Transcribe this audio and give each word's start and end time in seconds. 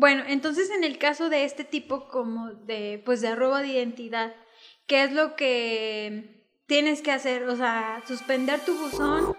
Bueno, 0.00 0.22
entonces 0.28 0.70
en 0.70 0.84
el 0.84 0.96
caso 0.96 1.28
de 1.28 1.44
este 1.44 1.64
tipo 1.64 2.06
como 2.06 2.50
de, 2.50 3.02
pues 3.04 3.20
de 3.20 3.34
robo 3.34 3.56
de 3.56 3.66
identidad, 3.66 4.32
¿qué 4.86 5.02
es 5.02 5.10
lo 5.10 5.34
que 5.34 6.46
tienes 6.68 7.02
que 7.02 7.10
hacer? 7.10 7.48
O 7.48 7.56
sea, 7.56 8.00
suspender 8.06 8.60
tu 8.60 8.78
buzón 8.78 9.34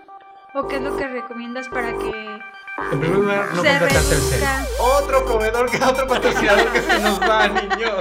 o 0.54 0.68
qué 0.68 0.76
es 0.76 0.82
lo 0.82 0.98
que 0.98 1.08
recomiendas 1.08 1.70
para 1.70 1.98
que 1.98 2.10
En 2.92 3.00
primer 3.00 3.20
lugar, 3.20 3.54
no 3.56 3.62
Se 3.62 3.70
contratar 3.70 4.04
reduzca. 4.04 4.10
tercero. 4.10 4.74
Otro 4.98 5.26
proveedor, 5.26 5.72
que 5.72 5.78
otro 5.82 6.06
patrocinador 6.06 6.74
que 6.74 6.82
se 6.82 7.00
nos 7.00 7.22
va, 7.22 7.48
niño. 7.48 7.92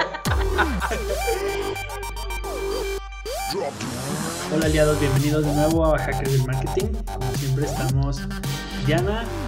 Hola 4.53 4.67
aliados, 4.67 4.99
bienvenidos 4.99 5.45
de 5.47 5.53
nuevo 5.53 5.95
a 5.95 5.97
Hackers 6.01 6.33
del 6.33 6.45
Marketing. 6.45 6.89
Como 7.05 7.33
siempre 7.35 7.67
estamos 7.67 8.21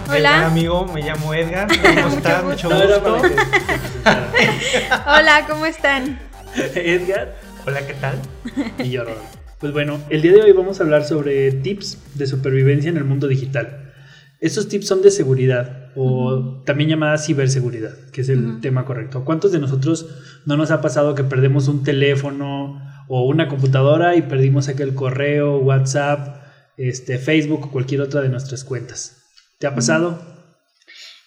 Hola, 0.07 0.45
amigo, 0.45 0.85
me 0.93 1.01
llamo 1.01 1.33
Edgar. 1.33 1.67
¿Cómo 1.81 2.15
estás? 2.15 2.43
Mucho 2.43 2.69
gusto. 2.69 3.21
hola, 5.07 5.45
¿cómo 5.49 5.65
están? 5.65 6.19
Edgar 6.75 7.35
Hola, 7.65 7.87
¿qué 7.87 7.95
tal? 7.95 8.19
y 8.77 8.91
yo, 8.91 9.03
Rodolfo. 9.03 9.25
Pues 9.57 9.73
bueno, 9.73 9.99
el 10.11 10.21
día 10.21 10.33
de 10.33 10.43
hoy 10.43 10.51
vamos 10.51 10.79
a 10.79 10.83
hablar 10.83 11.05
sobre 11.05 11.51
tips 11.53 11.97
de 12.13 12.27
supervivencia 12.27 12.91
en 12.91 12.97
el 12.97 13.03
mundo 13.03 13.27
digital. 13.27 13.91
Estos 14.39 14.67
tips 14.67 14.87
son 14.87 15.01
de 15.01 15.09
seguridad 15.09 15.89
o 15.95 16.61
también 16.63 16.91
llamada 16.91 17.17
ciberseguridad, 17.17 17.97
que 18.11 18.21
es 18.21 18.29
el 18.29 18.61
tema 18.61 18.85
correcto. 18.85 19.25
¿Cuántos 19.25 19.51
de 19.51 19.57
nosotros 19.57 20.05
no 20.45 20.55
nos 20.55 20.69
ha 20.69 20.81
pasado 20.81 21.15
que 21.15 21.23
perdemos 21.23 21.67
un 21.67 21.83
teléfono 21.83 22.79
o 23.07 23.23
una 23.25 23.47
computadora 23.47 24.15
y 24.15 24.21
perdimos 24.21 24.67
aquel 24.67 24.93
correo, 24.93 25.57
WhatsApp, 25.57 26.43
este, 26.77 27.17
Facebook 27.17 27.65
o 27.65 27.71
cualquier 27.71 28.01
otra 28.01 28.21
de 28.21 28.29
nuestras 28.29 28.63
cuentas? 28.63 29.20
¿Te 29.61 29.67
ha 29.67 29.75
pasado? 29.75 30.19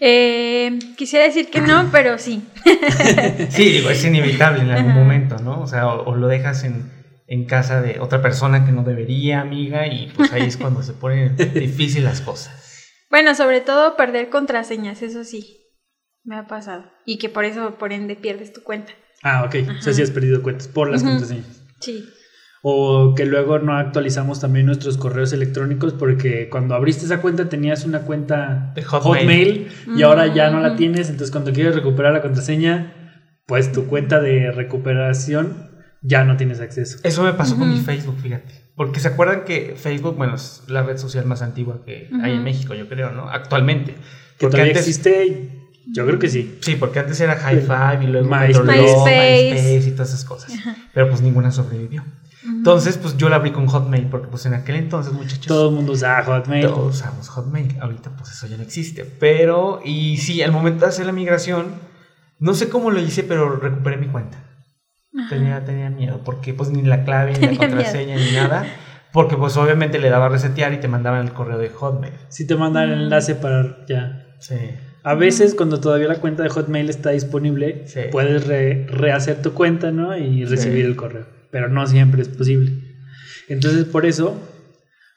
Eh, 0.01 0.77
quisiera 0.97 1.25
decir 1.25 1.51
que 1.51 1.61
no, 1.61 1.89
pero 1.93 2.19
sí. 2.19 2.43
Sí, 3.51 3.71
digo, 3.71 3.91
es 3.91 4.05
inevitable 4.05 4.63
en 4.63 4.71
algún 4.71 4.91
Ajá. 4.91 5.01
momento, 5.01 5.39
¿no? 5.39 5.61
O 5.63 5.69
sea, 5.69 5.87
o, 5.87 6.11
o 6.11 6.17
lo 6.17 6.27
dejas 6.27 6.65
en, 6.65 6.91
en 7.29 7.45
casa 7.47 7.81
de 7.81 8.01
otra 8.01 8.21
persona 8.21 8.67
que 8.67 8.73
no 8.73 8.83
debería, 8.83 9.41
amiga, 9.41 9.87
y 9.87 10.09
pues 10.17 10.33
ahí 10.33 10.43
es 10.43 10.57
cuando 10.57 10.83
se 10.83 10.95
ponen 10.95 11.37
difíciles 11.55 12.03
las 12.03 12.21
cosas. 12.23 12.89
Bueno, 13.09 13.37
sobre 13.37 13.61
todo 13.61 13.97
perder 13.97 14.31
contraseñas, 14.31 15.03
eso 15.03 15.23
sí, 15.23 15.57
me 16.25 16.37
ha 16.37 16.49
pasado. 16.49 16.91
Y 17.07 17.19
que 17.19 17.29
por 17.29 17.45
eso, 17.45 17.77
por 17.79 17.93
ende, 17.93 18.17
pierdes 18.17 18.53
tu 18.53 18.65
cuenta. 18.65 18.93
Ah, 19.23 19.45
ok. 19.45 19.55
O 19.61 19.65
sea, 19.65 19.73
Ajá. 19.75 19.93
si 19.93 20.03
has 20.03 20.11
perdido 20.11 20.43
cuentas 20.43 20.67
por 20.67 20.91
las 20.91 21.05
contraseñas. 21.05 21.63
Sí. 21.81 22.05
O 22.67 23.15
que 23.15 23.27
luego 23.27 23.59
no 23.59 23.77
actualizamos 23.77 24.41
también 24.41 24.65
nuestros 24.65 24.97
correos 24.97 25.35
electrónicos 25.35 25.93
porque 25.93 26.49
cuando 26.49 26.75
abriste 26.75 27.05
esa 27.05 27.21
cuenta 27.21 27.51
tenías 27.51 27.85
una 27.85 28.01
cuenta 28.01 28.73
De 28.75 28.83
Hotmail. 28.83 29.69
y 29.95 30.03
ahora 30.03 30.29
ya 30.29 30.51
no 30.51 30.61
la 30.61 30.75
tienes. 30.75 31.11
Entonces 31.11 31.31
cuando 31.31 31.53
quieres 31.53 31.75
recuperar 31.75 32.15
la 32.15 32.23
contraseña, 32.23 33.21
pues 33.45 33.71
tu 33.71 33.85
cuenta 33.85 34.19
de 34.19 34.51
recuperación 34.51 35.75
ya 36.01 36.25
no 36.25 36.39
tienes 36.39 36.61
acceso. 36.61 37.01
Eso 37.03 37.23
me 37.23 37.35
pasó 37.35 37.59
con 37.59 37.69
mi. 37.69 37.81
Facebook, 37.81 38.17
fíjate. 38.23 38.55
Porque 38.75 38.99
se 38.99 39.09
acuerdan 39.09 39.45
que 39.45 39.75
Facebook, 39.77 40.17
bueno, 40.17 40.37
es 40.37 40.63
la 40.67 40.83
red 40.83 40.97
social 40.97 41.27
más 41.27 41.43
antigua 41.43 41.83
que 41.85 42.09
hay 42.23 42.33
en. 42.33 42.45
México, 42.45 42.73
yo 42.73 42.89
creo, 42.89 43.13
¿no? 43.13 43.29
Actualmente. 43.29 43.93
Que 43.93 44.01
Porque 44.41 44.53
todavía 44.53 44.73
antes, 44.73 44.89
existe, 44.89 45.51
yo 45.93 46.07
creo 46.07 46.19
que 46.19 46.31
sí. 46.31 46.59
Sí, 46.63 46.77
porque 46.77 46.99
antes 46.99 47.21
era 47.21 47.37
High 47.37 47.61
Five 47.61 48.05
y 48.05 48.07
luego 48.07 48.27
MySpace. 48.27 48.63
MySpace. 48.63 49.53
MySpace 49.53 49.89
y 49.89 49.91
todas 49.91 50.09
esas 50.09 50.25
cosas. 50.25 50.53
Pero 50.95 51.11
pues 51.11 51.21
ninguna 51.21 51.51
sobrevivió. 51.51 52.05
Entonces, 52.47 52.99
pues 52.99 53.17
yo 53.17 53.29
la 53.29 53.37
abrí 53.37 53.53
con 53.53 53.67
Hotmail, 53.67 54.07
porque 54.07 54.29
pues 54.29 54.45
en 54.47 54.55
aquel 54.55 54.77
entonces, 54.77 55.13
muchachos, 55.13 55.47
Todo 55.47 55.71
el 55.71 55.75
mundo 55.77 55.93
usa 55.93 56.23
Hotmail. 56.25 56.67
todos 56.67 56.97
usamos 56.97 57.29
Hotmail. 57.31 57.77
Ahorita 57.81 58.11
pues 58.17 58.31
eso 58.33 58.47
ya 58.47 58.57
no 58.57 58.63
existe. 58.63 59.05
Pero, 59.05 59.81
y 59.85 60.19
sí, 60.19 60.43
al 60.43 60.53
momento 60.53 60.81
de 60.85 60.91
hacer 60.91 61.07
la 61.07 61.13
migración, 61.13 61.67
no 62.39 62.53
sé 62.55 62.69
cómo 62.69 62.91
lo 62.91 63.01
hice, 63.01 63.23
pero 63.23 63.57
recuperé 63.57 63.97
mi 63.97 64.09
cuenta. 64.09 64.39
Ajá. 65.19 65.29
Tenía, 65.31 65.65
tenía 65.65 65.89
miedo, 65.91 66.21
porque 66.25 66.53
pues 66.53 66.71
ni 66.71 66.83
la 66.83 67.05
clave, 67.05 67.33
ni 67.39 67.47
la 67.47 67.57
contraseña, 67.57 68.17
ni 68.17 68.33
nada. 68.33 68.67
Porque 69.13 69.37
pues 69.37 69.57
obviamente 69.57 69.99
le 70.01 70.11
daba 70.11 70.27
a 70.27 70.29
resetear 70.29 70.73
y 70.73 70.79
te 70.79 70.89
mandaban 70.89 71.25
el 71.25 71.33
correo 71.33 71.57
de 71.57 71.69
Hotmail. 71.71 72.13
Si 72.29 72.47
te 72.47 72.57
mandan 72.57 72.91
el 72.91 72.99
Mm. 72.99 73.03
enlace 73.03 73.37
para 73.37 73.87
ya. 73.89 74.27
Sí. 74.41 74.57
A 75.05 75.15
veces 75.15 75.55
cuando 75.55 75.81
todavía 75.81 76.09
la 76.09 76.17
cuenta 76.17 76.43
de 76.43 76.49
Hotmail 76.49 76.91
está 76.91 77.11
disponible, 77.11 77.85
Sí. 77.87 78.01
puedes 78.11 78.47
re- 78.47 78.87
rehacer 78.89 79.41
tu 79.41 79.53
cuenta, 79.55 79.93
¿no? 79.93 80.17
Y 80.17 80.39
Sí. 80.39 80.45
recibir 80.47 80.85
el 80.85 80.97
correo. 80.97 81.27
Pero 81.55 81.69
no 81.69 81.87
siempre 81.87 82.21
es 82.21 82.29
posible. 82.29 82.73
Entonces, 83.49 83.85
por 83.85 84.07
eso, 84.07 84.37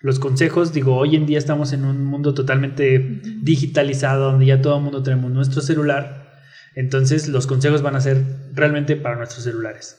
los 0.01 0.19
consejos, 0.19 0.71
digo, 0.71 0.95
hoy 0.95 1.15
en 1.15 1.25
día 1.25 1.39
estamos 1.39 1.73
en 1.73 1.83
un 1.83 2.05
mundo 2.05 2.35
totalmente 2.35 2.99
digitalizado, 3.41 4.33
donde 4.33 4.45
ya 4.45 4.61
todo 4.61 4.77
el 4.77 4.83
mundo 4.83 5.01
tenemos 5.01 5.31
nuestro 5.31 5.61
celular. 5.61 6.35
Entonces, 6.75 7.27
los 7.27 7.47
consejos 7.47 7.81
van 7.81 7.95
a 7.95 8.01
ser 8.01 8.23
realmente 8.53 8.95
para 8.95 9.15
nuestros 9.15 9.45
celulares. 9.45 9.97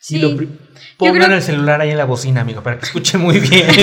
Sí. 0.00 0.20
Pongan 0.98 1.16
creo- 1.24 1.34
el 1.36 1.42
celular 1.42 1.80
ahí 1.80 1.90
en 1.90 1.98
la 1.98 2.04
bocina, 2.04 2.42
amigo, 2.42 2.62
para 2.62 2.78
que 2.78 2.84
escuche 2.84 3.18
muy 3.18 3.40
bien. 3.40 3.66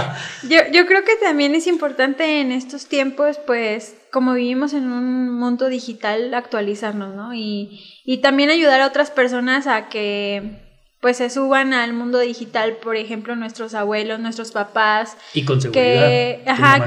Yo, 0.48 0.60
yo 0.72 0.86
creo 0.86 1.04
que 1.04 1.16
también 1.22 1.54
es 1.54 1.66
importante 1.66 2.40
en 2.40 2.52
estos 2.52 2.86
tiempos, 2.86 3.38
pues, 3.46 3.96
como 4.10 4.32
vivimos 4.32 4.72
en 4.72 4.84
un 4.90 5.30
mundo 5.38 5.68
digital, 5.68 6.32
actualizarnos, 6.32 7.14
¿no? 7.14 7.34
Y, 7.34 7.82
y 8.04 8.18
también 8.18 8.48
ayudar 8.48 8.80
a 8.80 8.86
otras 8.86 9.10
personas 9.10 9.66
a 9.66 9.88
que, 9.90 10.65
pues, 11.06 11.18
se 11.18 11.30
suban 11.30 11.72
al 11.72 11.92
mundo 11.92 12.18
digital, 12.18 12.78
por 12.82 12.96
ejemplo, 12.96 13.36
nuestros 13.36 13.74
abuelos, 13.74 14.18
nuestros 14.18 14.50
papás, 14.50 15.16
y 15.34 15.44
con 15.44 15.60
seguridad. 15.60 16.08
que, 16.08 16.42
ajá, 16.44 16.82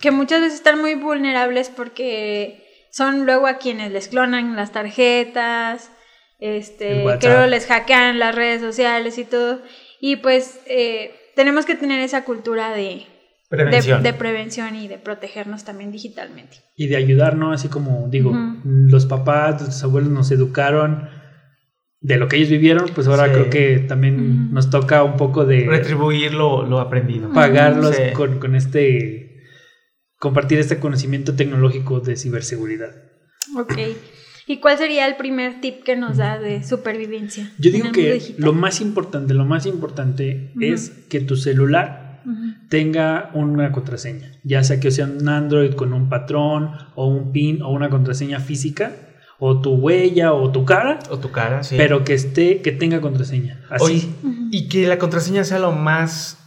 que, 0.00 0.10
muchas 0.10 0.40
veces 0.40 0.54
están 0.54 0.80
muy 0.80 0.96
vulnerables 0.96 1.70
porque 1.70 2.88
son 2.90 3.24
luego 3.24 3.46
a 3.46 3.58
quienes 3.58 3.92
les 3.92 4.08
clonan 4.08 4.56
las 4.56 4.72
tarjetas, 4.72 5.92
este, 6.40 7.04
que 7.20 7.28
luego 7.28 7.46
les 7.46 7.66
hackean 7.66 8.18
las 8.18 8.34
redes 8.34 8.60
sociales 8.62 9.16
y 9.16 9.24
todo. 9.24 9.60
Y 10.00 10.16
pues 10.16 10.58
eh, 10.66 11.14
tenemos 11.36 11.66
que 11.66 11.76
tener 11.76 12.00
esa 12.00 12.24
cultura 12.24 12.72
de, 12.72 13.06
Prevención. 13.48 14.02
de, 14.02 14.10
de 14.10 14.18
prevención 14.18 14.74
y 14.74 14.88
de 14.88 14.98
protegernos 14.98 15.62
también 15.62 15.92
digitalmente. 15.92 16.56
y 16.74 16.88
de 16.88 16.96
ayudar, 16.96 17.36
¿no? 17.36 17.52
Así 17.52 17.68
como 17.68 18.08
digo, 18.08 18.32
los 18.64 19.06
papás, 19.06 19.62
los 19.62 19.84
abuelos 19.84 20.10
nos 20.10 20.32
educaron 20.32 21.08
de 22.06 22.18
lo 22.18 22.28
que 22.28 22.36
ellos 22.36 22.50
vivieron, 22.50 22.88
pues 22.94 23.08
ahora 23.08 23.26
Sí. 23.26 23.32
creo 23.32 23.50
que 23.50 23.78
también 23.80 24.52
nos 24.52 24.70
toca 24.70 25.02
un 25.02 25.16
poco 25.16 25.44
de 25.44 25.66
Retribuir 25.66 26.32
lo, 26.34 26.64
lo 26.64 26.78
aprendido. 26.78 27.32
pagarlos 27.32 27.96
Sí. 27.96 28.12
con, 28.12 28.38
con 28.38 28.54
este, 28.54 29.42
compartir 30.18 30.58
este 30.58 30.78
conocimiento 30.78 31.34
tecnológico 31.34 31.98
de 32.00 32.16
ciberseguridad. 32.16 32.94
Ok. 33.58 33.74
¿Y 34.46 34.58
cuál 34.60 34.78
sería 34.78 35.08
el 35.08 35.16
primer 35.16 35.60
tip 35.60 35.82
que 35.82 35.96
nos 35.96 36.18
da 36.18 36.38
de 36.38 36.62
supervivencia? 36.62 37.50
Yo 37.58 37.72
digo 37.72 37.90
que 37.90 38.34
lo 38.38 38.52
más 38.52 38.80
importante, 38.80 39.34
lo 39.34 39.44
más 39.44 39.66
importante 39.66 40.52
es 40.60 40.90
que 41.08 41.20
tu 41.20 41.34
celular 41.36 42.22
tenga 42.68 43.30
una 43.34 43.72
contraseña, 43.72 44.30
ya 44.44 44.62
sea 44.64 44.78
que 44.80 44.90
sea 44.92 45.06
un 45.06 45.28
Android 45.28 45.72
con 45.74 45.92
un 45.92 46.08
patrón 46.08 46.70
o 46.94 47.08
un 47.08 47.32
PIN 47.32 47.62
o 47.62 47.70
una 47.70 47.88
contraseña 47.88 48.38
física 48.40 48.92
o 49.38 49.60
tu 49.60 49.74
huella 49.74 50.32
o 50.32 50.50
tu 50.50 50.64
cara, 50.64 50.98
O 51.10 51.18
tu 51.18 51.30
cara, 51.30 51.62
sí. 51.62 51.74
pero 51.76 52.04
que 52.04 52.14
esté, 52.14 52.62
que 52.62 52.72
tenga 52.72 53.00
contraseña. 53.00 53.60
Así. 53.70 53.84
Oye, 53.84 54.08
y 54.50 54.68
que 54.68 54.86
la 54.86 54.98
contraseña 54.98 55.44
sea 55.44 55.58
lo 55.58 55.72
más 55.72 56.38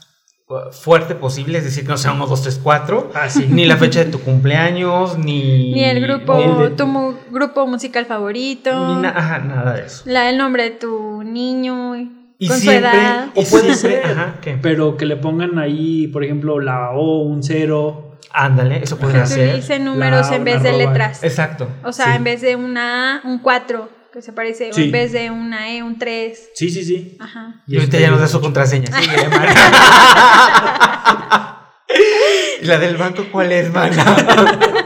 uh, 0.48 0.72
fuerte 0.72 1.14
posible, 1.16 1.60
es 1.60 1.64
decir, 1.66 1.84
que 1.84 1.90
no 1.90 1.98
sea 1.98 2.14
1, 2.14 2.26
2, 2.26 2.42
3, 2.42 2.60
4, 2.64 3.12
Así. 3.14 3.46
ni 3.48 3.66
la 3.66 3.78
fecha 3.78 4.04
de 4.04 4.12
tu 4.12 4.20
cumpleaños, 4.20 5.18
ni... 5.20 5.72
Ni 5.74 5.84
el 5.84 6.02
grupo, 6.02 6.36
ni 6.38 6.44
el 6.44 6.58
de- 6.58 6.70
tu 6.72 6.88
mu- 6.88 7.14
grupo 7.32 7.68
musical 7.68 8.06
favorito. 8.08 8.72
ni 8.96 9.02
na- 9.04 9.14
ajá, 9.16 9.40
nada 9.40 9.74
de 9.76 9.86
eso. 9.86 10.04
La, 10.06 10.30
el 10.30 10.38
nombre 10.38 10.64
de 10.64 10.72
tu 10.72 11.22
niño 11.24 11.96
Y 12.40 12.48
con 12.48 12.58
su 12.58 12.64
siempre, 12.64 12.90
edad. 12.90 13.28
y 13.36 13.40
O 13.40 13.44
puede 13.44 13.76
siempre- 13.76 14.02
ser, 14.02 14.06
ajá, 14.06 14.38
¿qué? 14.42 14.58
pero 14.60 14.98
que 14.98 15.06
le 15.06 15.16
pongan 15.18 15.60
ahí, 15.60 16.08
por 16.08 16.24
ejemplo, 16.24 16.60
la 16.60 16.90
O, 16.92 17.20
un 17.22 17.44
cero. 17.44 18.09
Ándale, 18.31 18.84
eso. 18.84 18.97
Que 19.00 19.25
ser. 19.25 19.50
utilicen 19.50 19.85
números 19.85 20.29
La- 20.29 20.35
en 20.35 20.44
vez 20.44 20.62
de 20.63 20.69
arroba. 20.69 20.85
letras. 20.85 21.23
Exacto. 21.23 21.67
O 21.84 21.91
sea, 21.91 22.06
sí. 22.07 22.12
en 22.17 22.23
vez 22.23 22.41
de 22.41 22.56
una 22.56 23.17
A, 23.17 23.22
un 23.28 23.40
4, 23.40 23.90
que 24.14 24.22
se 24.22 24.34
parece, 24.34 24.72
Sí. 24.73 24.84
en 24.85 24.91
vez 24.91 25.11
de 25.11 25.29
una 25.31 25.72
E, 25.72 25.84
un 25.84 25.97
3. 25.99 26.49
Sí, 26.55 26.70
sí, 26.70 26.84
sí. 26.84 27.17
Ajá. 27.20 27.61
Y 27.67 27.76
ahorita 27.76 27.97
este- 27.97 28.02
ya 28.08 28.11
nos 28.11 28.20
da 28.20 28.28
su 28.28 28.41
contraseña. 28.41 28.90
Sí, 29.02 29.09
¿Y 32.61 32.66
la 32.66 32.78
del 32.78 32.97
banco 32.97 33.23
cuál 33.31 33.52
es, 33.52 33.72
mana? 33.73 33.96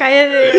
Cállate. 0.00 0.52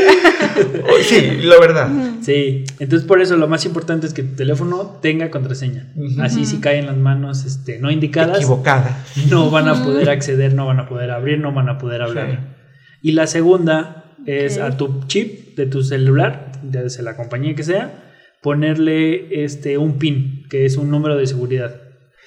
sí, 1.03 1.39
la 1.41 1.59
verdad. 1.59 1.89
Sí, 2.21 2.63
entonces 2.77 3.07
por 3.07 3.23
eso 3.23 3.37
lo 3.37 3.47
más 3.47 3.65
importante 3.65 4.05
es 4.05 4.13
que 4.13 4.21
tu 4.21 4.35
teléfono 4.35 4.99
tenga 5.01 5.31
contraseña. 5.31 5.91
Así 6.19 6.45
si 6.45 6.59
cae 6.59 6.77
en 6.77 6.85
las 6.85 6.97
manos 6.97 7.43
este, 7.43 7.79
no 7.79 7.89
indicadas, 7.89 8.37
Equivocada. 8.37 9.03
no 9.31 9.49
van 9.49 9.67
a 9.67 9.83
poder 9.83 10.11
acceder, 10.11 10.53
no 10.53 10.67
van 10.67 10.79
a 10.79 10.87
poder 10.87 11.09
abrir, 11.09 11.39
no 11.39 11.51
van 11.53 11.69
a 11.69 11.79
poder 11.79 12.03
hablar. 12.03 12.55
Y 13.01 13.13
la 13.13 13.25
segunda 13.25 14.13
es 14.27 14.59
a 14.59 14.77
tu 14.77 15.05
chip 15.07 15.55
de 15.57 15.65
tu 15.65 15.81
celular, 15.81 16.51
sea 16.89 17.01
la 17.01 17.17
compañía 17.17 17.55
que 17.55 17.63
sea, 17.63 18.11
ponerle 18.43 19.43
este 19.43 19.79
un 19.79 19.97
PIN, 19.97 20.45
que 20.51 20.67
es 20.67 20.77
un 20.77 20.91
número 20.91 21.17
de 21.17 21.25
seguridad. 21.25 21.81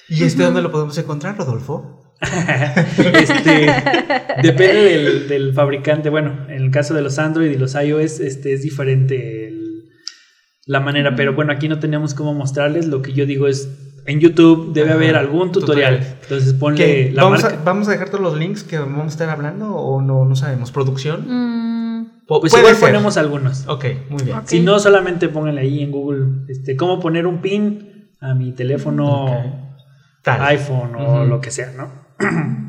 ¿Y 0.09 0.25
este 0.25 0.43
dónde 0.43 0.61
lo 0.61 0.69
podemos 0.69 0.97
encontrar, 0.97 1.37
Rodolfo? 1.37 2.04
Este, 3.13 3.67
depende 4.41 4.81
del, 4.83 5.27
del, 5.27 5.53
fabricante. 5.53 6.09
Bueno, 6.09 6.45
en 6.49 6.61
el 6.63 6.71
caso 6.71 6.93
de 6.93 7.01
los 7.01 7.19
Android 7.19 7.51
y 7.51 7.57
los 7.57 7.75
iOS, 7.75 8.19
este, 8.19 8.53
es 8.53 8.61
diferente 8.63 9.47
el, 9.47 9.85
la 10.65 10.79
manera. 10.79 11.15
Pero 11.15 11.33
bueno, 11.33 11.51
aquí 11.51 11.67
no 11.67 11.79
tenemos 11.79 12.13
cómo 12.13 12.33
mostrarles. 12.33 12.87
Lo 12.87 13.01
que 13.01 13.13
yo 13.13 13.25
digo 13.25 13.47
es. 13.47 13.69
En 14.07 14.19
YouTube 14.19 14.71
debe 14.71 14.89
Ajá, 14.89 14.97
haber 14.97 15.15
algún 15.15 15.51
tutorial. 15.51 15.95
tutorial. 15.97 16.17
Entonces 16.21 16.53
ponle 16.53 16.77
¿Qué? 16.77 17.11
la 17.11 17.23
¿Vamos, 17.23 17.41
marca. 17.41 17.59
a, 17.59 17.63
¿Vamos 17.63 17.87
a 17.87 17.91
dejar 17.91 18.09
todos 18.09 18.21
los 18.21 18.37
links 18.37 18.63
que 18.63 18.77
vamos 18.77 19.05
a 19.05 19.07
estar 19.07 19.29
hablando 19.31 19.73
o 19.75 19.99
no, 19.99 20.25
no 20.25 20.35
sabemos? 20.35 20.69
¿Producción? 20.71 21.21
Mm, 21.27 22.07
Pues 22.27 22.51
puede 22.51 22.61
igual 22.65 22.75
ser. 22.75 22.89
ponemos 22.89 23.17
algunos. 23.17 23.65
Ok, 23.67 23.85
muy 24.11 24.21
bien. 24.23 24.37
Si 24.45 24.59
no, 24.59 24.77
solamente 24.77 25.27
pónganle 25.27 25.61
ahí 25.61 25.81
en 25.81 25.89
Google 25.89 26.27
este, 26.49 26.75
cómo 26.75 26.99
poner 26.99 27.25
un 27.25 27.41
pin 27.41 28.11
a 28.21 28.35
mi 28.35 28.51
teléfono 28.51 29.25
iPhone 30.23 30.93
o 30.97 31.25
lo 31.25 31.41
que 31.41 31.49
sea, 31.49 31.71
¿no? 31.75 32.04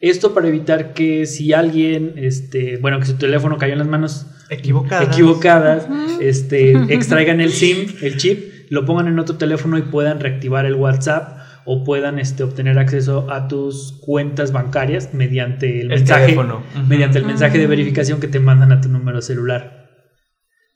Esto 0.00 0.34
para 0.34 0.48
evitar 0.48 0.92
que 0.92 1.24
si 1.24 1.52
alguien, 1.52 2.14
este, 2.16 2.76
bueno, 2.78 2.98
que 3.00 3.06
su 3.06 3.14
teléfono 3.16 3.56
cayó 3.56 3.72
en 3.72 3.78
las 3.78 3.88
manos 3.88 4.26
Equivocada. 4.50 5.04
equivocadas, 5.04 5.88
Ujú. 5.88 6.20
este, 6.20 6.72
extraigan 6.92 7.40
el 7.40 7.52
SIM, 7.52 7.86
el 8.02 8.16
chip, 8.18 8.70
lo 8.70 8.84
pongan 8.84 9.08
en 9.08 9.18
otro 9.18 9.36
teléfono 9.36 9.78
y 9.78 9.82
puedan 9.82 10.20
reactivar 10.20 10.66
el 10.66 10.74
WhatsApp 10.74 11.38
o 11.64 11.84
puedan 11.84 12.18
este, 12.18 12.42
obtener 12.42 12.78
acceso 12.78 13.30
a 13.30 13.48
tus 13.48 13.92
cuentas 14.02 14.52
bancarias 14.52 15.14
mediante 15.14 15.80
el, 15.80 15.90
El 15.92 16.00
mensaje, 16.00 16.24
teléfono. 16.26 16.62
Mediante 16.86 17.18
el 17.18 17.24
mensaje 17.24 17.56
de 17.56 17.66
verificación 17.66 18.20
que 18.20 18.28
te 18.28 18.40
mandan 18.40 18.72
a 18.72 18.82
tu 18.82 18.90
número 18.90 19.22
celular. 19.22 19.83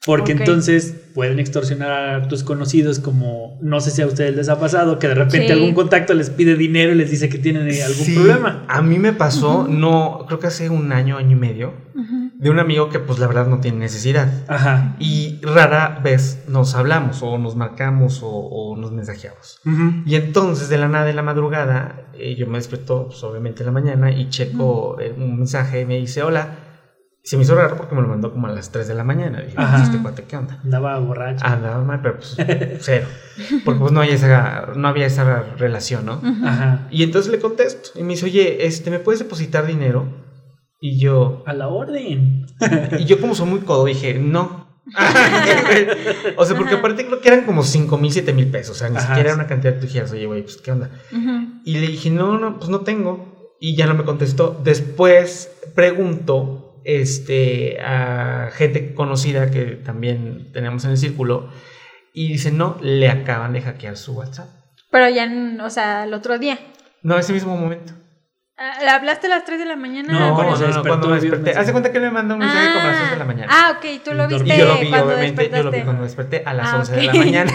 Porque 0.08 0.32
entonces 0.32 0.94
pueden 1.14 1.38
extorsionar 1.38 1.90
a 2.14 2.28
tus 2.28 2.42
conocidos 2.42 2.98
como, 2.98 3.58
no 3.60 3.78
sé 3.80 3.90
si 3.90 4.00
a 4.00 4.06
ustedes 4.06 4.34
les 4.34 4.48
ha 4.48 4.58
pasado, 4.58 4.98
que 4.98 5.06
de 5.06 5.14
repente 5.14 5.46
Sí. 5.48 5.52
algún 5.52 5.74
contacto 5.74 6.14
les 6.14 6.30
pide 6.30 6.56
dinero 6.56 6.92
y 6.92 6.94
les 6.94 7.10
dice 7.10 7.28
que 7.28 7.36
tienen 7.36 7.68
eh, 7.68 7.82
algún 7.82 8.04
Sí, 8.06 8.14
problema. 8.14 8.64
A 8.68 8.80
mí 8.80 8.98
me 8.98 9.12
pasó, 9.12 9.66
no, 9.68 10.24
creo 10.26 10.38
que 10.38 10.46
hace 10.46 10.70
un 10.70 10.92
año, 10.92 11.18
año 11.18 11.32
y 11.32 11.40
medio, 11.40 11.74
de 12.38 12.48
un 12.50 12.58
amigo 12.58 12.88
que 12.88 13.00
pues 13.00 13.18
la 13.18 13.26
verdad 13.26 13.48
no 13.48 13.60
tiene 13.60 13.78
necesidad. 13.80 14.32
Ajá. 14.48 14.96
Y 14.98 15.40
rara 15.42 16.00
vez 16.02 16.44
nos 16.48 16.74
hablamos 16.74 17.22
o 17.22 17.36
nos 17.36 17.54
marcamos 17.56 18.22
o, 18.22 18.28
o 18.30 18.76
nos 18.78 18.92
mensajeamos. 18.92 19.60
Y 20.06 20.14
entonces 20.14 20.70
de 20.70 20.78
la 20.78 20.88
nada 20.88 21.04
de 21.04 21.12
la 21.12 21.22
madrugada, 21.22 22.06
eh, 22.14 22.34
yo 22.34 22.46
me 22.46 22.56
desperto 22.56 23.08
pues, 23.08 23.22
obviamente 23.24 23.62
en 23.62 23.66
la 23.66 23.72
mañana 23.72 24.10
y 24.10 24.30
checo 24.30 24.98
eh, 25.00 25.12
un 25.18 25.36
mensaje 25.38 25.82
y 25.82 25.84
me 25.84 25.96
dice 25.98 26.22
hola. 26.22 26.64
Se 27.28 27.36
me 27.36 27.42
hizo 27.42 27.54
raro 27.54 27.76
porque 27.76 27.94
me 27.94 28.00
lo 28.00 28.08
mandó 28.08 28.32
como 28.32 28.46
a 28.46 28.50
las 28.52 28.72
3 28.72 28.88
de 28.88 28.94
la 28.94 29.04
mañana. 29.04 29.42
Dije, 29.42 29.52
Ajá. 29.58 29.82
este 29.84 29.98
cuate, 29.98 30.24
¿qué 30.24 30.34
onda? 30.34 30.60
Andaba 30.64 30.98
borracho. 30.98 31.44
Andaba 31.44 31.84
mal, 31.84 32.00
pero 32.00 32.16
pues 32.16 32.34
cero. 32.80 33.06
Porque 33.66 33.80
pues 33.80 33.92
no, 33.92 34.00
hay 34.00 34.12
esa, 34.12 34.68
no 34.74 34.88
había 34.88 35.04
esa 35.04 35.42
relación, 35.58 36.06
¿no? 36.06 36.22
Ajá. 36.42 36.88
Y 36.90 37.02
entonces 37.02 37.30
le 37.30 37.38
contesto 37.38 37.90
y 37.96 38.02
me 38.02 38.14
dice, 38.14 38.24
oye, 38.24 38.64
este, 38.64 38.90
¿me 38.90 38.98
puedes 38.98 39.18
depositar 39.18 39.66
dinero? 39.66 40.08
Y 40.80 40.98
yo, 40.98 41.42
A 41.46 41.52
la 41.52 41.68
orden. 41.68 42.46
y 42.98 43.04
yo 43.04 43.20
como 43.20 43.34
soy 43.34 43.46
muy 43.46 43.60
codo 43.60 43.84
dije, 43.84 44.14
no. 44.18 44.66
o 46.38 46.44
sea, 46.46 46.56
porque 46.56 46.72
Ajá. 46.72 46.78
aparte 46.78 47.04
creo 47.04 47.20
que 47.20 47.28
eran 47.28 47.44
como 47.44 47.62
5 47.62 47.98
mil, 47.98 48.10
7 48.10 48.32
mil 48.32 48.46
pesos. 48.46 48.74
O 48.74 48.78
sea, 48.78 48.88
ni 48.88 48.96
Ajá. 48.96 49.06
siquiera 49.08 49.28
era 49.28 49.34
una 49.34 49.46
cantidad 49.46 49.74
que 49.74 49.80
tú 49.80 49.86
dijeras, 49.86 50.12
oye, 50.12 50.24
güey, 50.24 50.40
pues 50.44 50.56
qué 50.56 50.72
onda. 50.72 50.88
Ujú. 51.12 51.60
Y 51.66 51.74
le 51.74 51.88
dije, 51.88 52.08
no, 52.08 52.38
no, 52.38 52.56
pues 52.58 52.70
no 52.70 52.80
tengo. 52.80 53.52
Y 53.60 53.76
ya 53.76 53.86
no 53.86 53.92
me 53.92 54.04
contestó. 54.04 54.58
Después 54.64 55.50
pregunto 55.74 56.64
este, 56.88 57.78
a 57.82 58.48
gente 58.52 58.94
conocida 58.94 59.50
que 59.50 59.62
también 59.84 60.50
tenemos 60.52 60.84
en 60.86 60.92
el 60.92 60.96
círculo. 60.98 61.50
Y 62.14 62.28
dice, 62.32 62.50
no, 62.50 62.78
le 62.80 63.08
acaban 63.10 63.52
de 63.52 63.60
hackear 63.60 63.96
su 63.98 64.14
WhatsApp. 64.14 64.48
Pero 64.90 65.08
ya, 65.10 65.24
en- 65.24 65.60
o 65.60 65.68
sea, 65.70 66.04
el 66.04 66.14
otro 66.14 66.38
día. 66.38 66.58
No, 67.02 67.18
ese 67.18 67.32
mismo 67.34 67.56
momento. 67.56 67.92
Ah, 68.56 68.72
¿Le 68.80 68.88
hablaste 68.88 69.26
a 69.28 69.30
las 69.30 69.44
3 69.44 69.58
de 69.60 69.66
la 69.66 69.76
mañana? 69.76 70.12
No, 70.12 70.18
No, 70.30 70.34
cuando 70.34 70.56
no, 70.66 70.74
no, 70.74 70.82
cuando 70.82 71.08
me 71.08 71.20
desperté. 71.20 71.50
Hace 71.52 71.70
cuenta 71.70 71.92
que 71.92 71.98
él 71.98 72.04
me 72.04 72.10
mandó 72.10 72.34
un 72.34 72.40
mensaje 72.40 72.72
como 72.72 72.80
a 72.80 72.90
las 72.90 73.00
11 73.02 73.12
de 73.12 73.18
la 73.18 73.24
mañana. 73.24 73.52
Ah, 73.54 73.76
ok, 73.78 74.02
tú 74.04 74.14
lo 74.14 74.26
viste 74.26 74.54
y 74.54 74.58
yo 74.58 74.64
lo 74.64 74.78
vi, 74.78 74.88
cuando 74.88 75.06
obviamente, 75.06 75.50
yo 75.54 75.62
lo 75.62 75.70
vi 75.70 75.80
cuando 75.82 76.02
desperté 76.02 76.42
a 76.44 76.54
las 76.54 76.68
Ah, 76.68 76.76
11 76.78 76.92
de 76.96 77.02
la 77.04 77.12
mañana. 77.14 77.52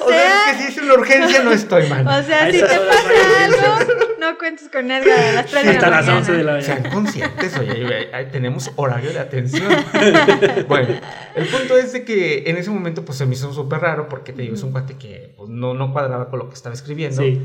O 0.00 0.04
o 0.06 0.08
sea, 0.08 0.18
sea, 0.18 0.50
es 0.50 0.56
que 0.56 0.62
si 0.62 0.78
es 0.78 0.82
una 0.84 0.94
urgencia 0.94 1.42
no 1.44 1.52
estoy 1.52 1.88
mal. 1.88 2.06
o 2.08 2.22
sea, 2.24 2.50
si 2.50 2.58
te 2.58 2.66
pasa 2.66 3.44
algo, 3.44 3.85
no 4.32 4.38
cuentes 4.38 4.68
con 4.68 4.90
Edgar 4.90 5.18
a 5.18 5.32
las 5.32 5.46
3 5.46 5.64
de 5.66 5.72
la 5.72 5.78
Hasta 5.78 5.90
mañana. 5.90 6.06
las 6.06 6.08
11 6.18 6.32
de 6.32 6.44
la 6.44 6.60
Sean 6.62 6.78
mañana. 6.78 6.94
conscientes, 6.94 7.58
oye, 7.58 8.08
tenemos 8.32 8.70
horario 8.76 9.12
de 9.12 9.18
atención. 9.20 9.72
bueno, 10.68 10.88
el 11.34 11.46
punto 11.46 11.76
es 11.76 11.92
de 11.92 12.04
que 12.04 12.44
en 12.46 12.56
ese 12.56 12.70
momento 12.70 13.04
pues 13.04 13.18
se 13.18 13.26
me 13.26 13.34
hizo 13.34 13.52
súper 13.52 13.80
raro 13.80 14.08
porque 14.08 14.32
te 14.32 14.42
digo, 14.42 14.54
es 14.54 14.62
un 14.62 14.72
cuate 14.72 14.94
que 14.96 15.34
pues, 15.36 15.48
no, 15.48 15.74
no 15.74 15.92
cuadraba 15.92 16.28
con 16.30 16.38
lo 16.40 16.48
que 16.48 16.54
estaba 16.54 16.74
escribiendo. 16.74 17.22
Sí. 17.22 17.40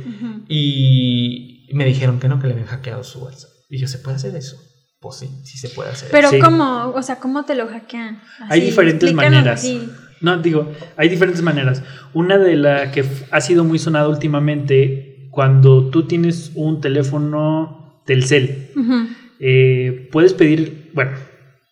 Y 0.47 1.69
me 1.73 1.85
dijeron 1.85 2.19
que 2.19 2.27
no, 2.27 2.39
que 2.39 2.47
le 2.47 2.53
habían 2.53 2.67
hackeado 2.67 3.03
su 3.03 3.19
WhatsApp. 3.19 3.49
Y 3.69 3.77
yo, 3.79 3.87
¿se 3.87 3.99
puede 3.99 4.17
hacer 4.17 4.35
eso? 4.35 4.57
Pues 4.99 5.15
sí, 5.17 5.29
sí 5.43 5.57
se 5.57 5.69
puede 5.69 5.89
hacer. 5.91 6.09
Pero 6.11 6.29
Sí. 6.29 6.39
¿cómo? 6.39 6.91
O 6.95 7.01
sea, 7.01 7.15
¿cómo 7.17 7.45
te 7.45 7.55
lo 7.55 7.67
hackean? 7.67 8.21
Hay 8.49 8.61
diferentes 8.61 9.13
maneras. 9.13 9.59
así. 9.61 9.89
No, 10.19 10.37
digo, 10.37 10.71
hay 10.97 11.09
diferentes 11.09 11.41
maneras. 11.41 11.81
Una 12.13 12.37
de 12.37 12.55
la 12.55 12.91
que 12.91 13.03
ha 13.31 13.41
sido 13.41 13.63
muy 13.63 13.79
sonada 13.79 14.07
últimamente, 14.07 15.10
cuando 15.31 15.89
tú 15.89 16.03
tienes 16.03 16.51
un 16.55 16.81
teléfono 16.81 18.01
Telcel, 18.05 18.69
Ujú. 18.75 19.07
eh, 19.39 20.09
puedes 20.11 20.33
pedir, 20.33 20.91
bueno, 20.93 21.11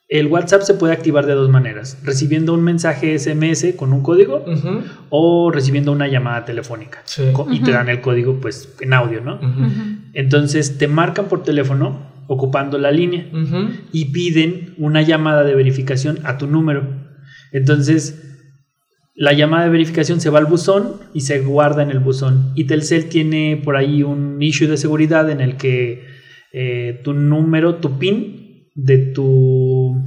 el 0.07 0.25
WhatsApp 0.27 0.63
se 0.63 0.73
puede 0.73 0.93
activar 0.93 1.27
de 1.27 1.33
dos 1.33 1.49
maneras, 1.51 1.99
recibiendo 2.03 2.53
un 2.55 2.63
mensaje 2.63 3.13
SMS 3.19 3.75
con 3.75 3.93
un 3.93 4.01
código 4.01 4.43
o 5.09 5.51
recibiendo 5.51 5.91
una 5.91 6.07
llamada 6.07 6.45
telefónica. 6.45 7.01
Sí. 7.05 7.23
Y 7.51 7.59
te 7.59 7.71
dan 7.71 7.89
el 7.89 8.01
código 8.01 8.39
pues 8.41 8.73
en 8.79 8.93
audio, 8.93 9.21
¿no? 9.21 9.39
Entonces 10.13 10.79
te 10.79 10.87
marcan 10.87 11.27
por 11.27 11.43
teléfono 11.43 12.09
ocupando 12.25 12.79
la 12.79 12.91
línea 12.91 13.27
y 13.91 14.05
piden 14.05 14.73
una 14.79 15.03
llamada 15.03 15.43
de 15.43 15.53
verificación 15.53 16.19
a 16.23 16.39
tu 16.39 16.47
número. 16.47 16.87
Entonces, 17.51 18.28
la 19.21 19.33
llamada 19.33 19.65
de 19.65 19.69
verificación 19.71 20.21
se 20.21 20.29
va 20.29 20.39
al 20.39 20.45
buzón 20.45 20.93
y 21.13 21.21
se 21.21 21.41
guarda 21.41 21.83
en 21.83 21.91
el 21.91 21.99
buzón. 21.99 22.53
Y 22.55 22.63
Telcel 22.63 23.09
tiene 23.09 23.61
por 23.63 23.75
ahí 23.75 24.01
un 24.01 24.41
issue 24.41 24.67
de 24.67 24.77
seguridad 24.77 25.29
en 25.29 25.41
el 25.41 25.57
que 25.57 26.05
eh, 26.53 27.01
tu 27.03 27.13
número, 27.13 27.75
tu 27.75 27.99
PIN 27.99 28.69
de 28.75 28.97
tu 28.97 29.97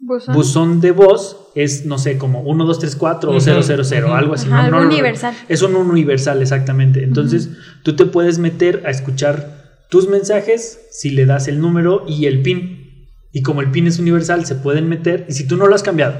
Buzón. 0.00 0.34
buzón 0.34 0.80
de 0.80 0.90
voz 0.90 1.36
es, 1.54 1.86
no 1.86 1.96
sé, 1.96 2.18
como 2.18 2.42
1234 2.42 3.30
o 3.30 3.36
Ujú, 3.36 3.40
000, 3.40 3.80
ujú. 4.04 4.12
algo 4.14 4.34
así. 4.34 4.48
Ajá, 4.48 4.56
No, 4.56 4.62
algo 4.64 4.76
no, 4.78 4.82
no, 4.82 4.88
no. 4.88 4.92
universal. 4.94 5.34
Es 5.48 5.62
un 5.62 5.76
universal, 5.76 6.42
exactamente. 6.42 7.04
Entonces, 7.04 7.50
tú 7.84 7.94
te 7.94 8.04
puedes 8.06 8.38
meter 8.40 8.82
a 8.84 8.90
escuchar 8.90 9.62
tus 9.90 10.08
mensajes 10.08 10.80
si 10.90 11.10
le 11.10 11.24
das 11.24 11.46
el 11.46 11.60
número 11.60 12.04
y 12.08 12.26
el 12.26 12.42
PIN. 12.42 13.06
Y 13.30 13.42
como 13.42 13.60
el 13.60 13.70
PIN 13.70 13.86
es 13.86 14.00
universal, 14.00 14.44
se 14.44 14.56
pueden 14.56 14.88
meter, 14.88 15.24
y 15.28 15.32
si 15.34 15.46
tú 15.46 15.56
no 15.56 15.68
lo 15.68 15.74
has 15.76 15.84
cambiado, 15.84 16.14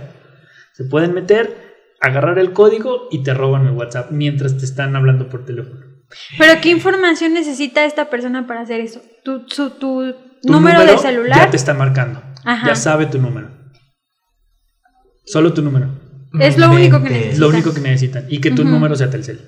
se 0.74 0.84
pueden 0.84 1.12
meter, 1.12 1.54
agarrar 2.02 2.38
el 2.38 2.52
código 2.52 3.08
y 3.10 3.22
te 3.22 3.32
roban 3.32 3.66
el 3.66 3.72
WhatsApp 3.72 4.10
mientras 4.10 4.58
te 4.58 4.64
están 4.64 4.94
hablando 4.96 5.28
por 5.28 5.44
teléfono. 5.44 5.80
Pero 6.38 6.60
¿qué 6.60 6.68
información 6.68 7.32
necesita 7.32 7.84
esta 7.86 8.10
persona 8.10 8.46
para 8.46 8.60
hacer 8.60 8.80
eso? 8.80 9.00
¿Tu, 9.24 9.44
su- 9.48 9.70
tu 9.70 10.12
Tu 10.42 10.52
número, 10.52 10.84
de 10.84 10.98
celular? 10.98 11.38
Ya 11.38 11.50
te 11.50 11.56
está 11.56 11.72
marcando. 11.74 12.22
Ajá. 12.44 12.66
Ya 12.68 12.74
sabe 12.74 13.06
tu 13.06 13.18
número. 13.18 13.48
Solo 15.24 15.52
tu 15.54 15.62
número. 15.62 15.88
Es 16.38 16.58
lo 16.58 16.70
único 16.70 17.02
que. 17.02 17.30
Es 17.30 17.38
lo 17.38 17.48
único 17.48 17.72
que 17.72 17.80
necesitan. 17.80 18.26
Y 18.28 18.40
que 18.40 18.50
tu 18.50 18.64
número 18.64 18.94
sea 18.96 19.08
Telcel. 19.10 19.40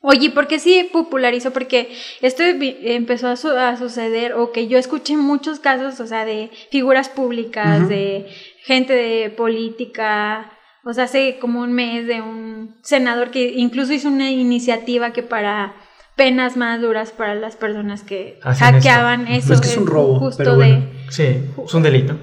Oye, 0.00 0.30
¿por 0.30 0.46
qué 0.46 0.58
sí 0.58 0.88
popularizó? 0.92 1.50
Porque 1.52 1.90
esto 2.20 2.42
empezó 2.42 3.28
a, 3.28 3.36
su- 3.36 3.48
a 3.56 3.76
suceder, 3.76 4.34
o 4.34 4.52
que 4.52 4.68
yo 4.68 4.76
escuché 4.78 5.16
muchos 5.16 5.60
casos, 5.60 5.98
o 6.00 6.06
sea, 6.06 6.24
de 6.26 6.50
figuras 6.70 7.08
públicas, 7.08 7.88
de 7.88 8.26
gente 8.64 8.92
de 8.92 9.30
política, 9.30 10.52
o 10.84 10.92
sea, 10.92 11.04
hace 11.04 11.38
como 11.40 11.60
un 11.60 11.72
mes 11.72 12.06
de 12.06 12.20
un 12.20 12.76
senador 12.82 13.30
que 13.30 13.52
incluso 13.56 13.92
hizo 13.92 14.08
una 14.08 14.30
iniciativa 14.30 15.12
que 15.12 15.22
para 15.22 15.74
penas 16.16 16.56
más 16.56 16.80
duras 16.80 17.10
para 17.10 17.34
las 17.34 17.56
personas 17.56 18.02
que 18.02 18.38
Hacen 18.42 18.72
hackeaban 18.74 19.26
eso. 19.28 19.48
Pues 19.48 19.60
es 19.60 19.66
que 19.66 19.72
es 19.72 19.76
un 19.76 19.86
robo, 19.86 20.18
Justo 20.20 20.38
pero 20.38 20.52
de... 20.52 20.56
bueno. 20.56 20.86
Sí, 21.10 21.24
es 21.64 21.74
un 21.74 21.82
delito. 21.82 22.16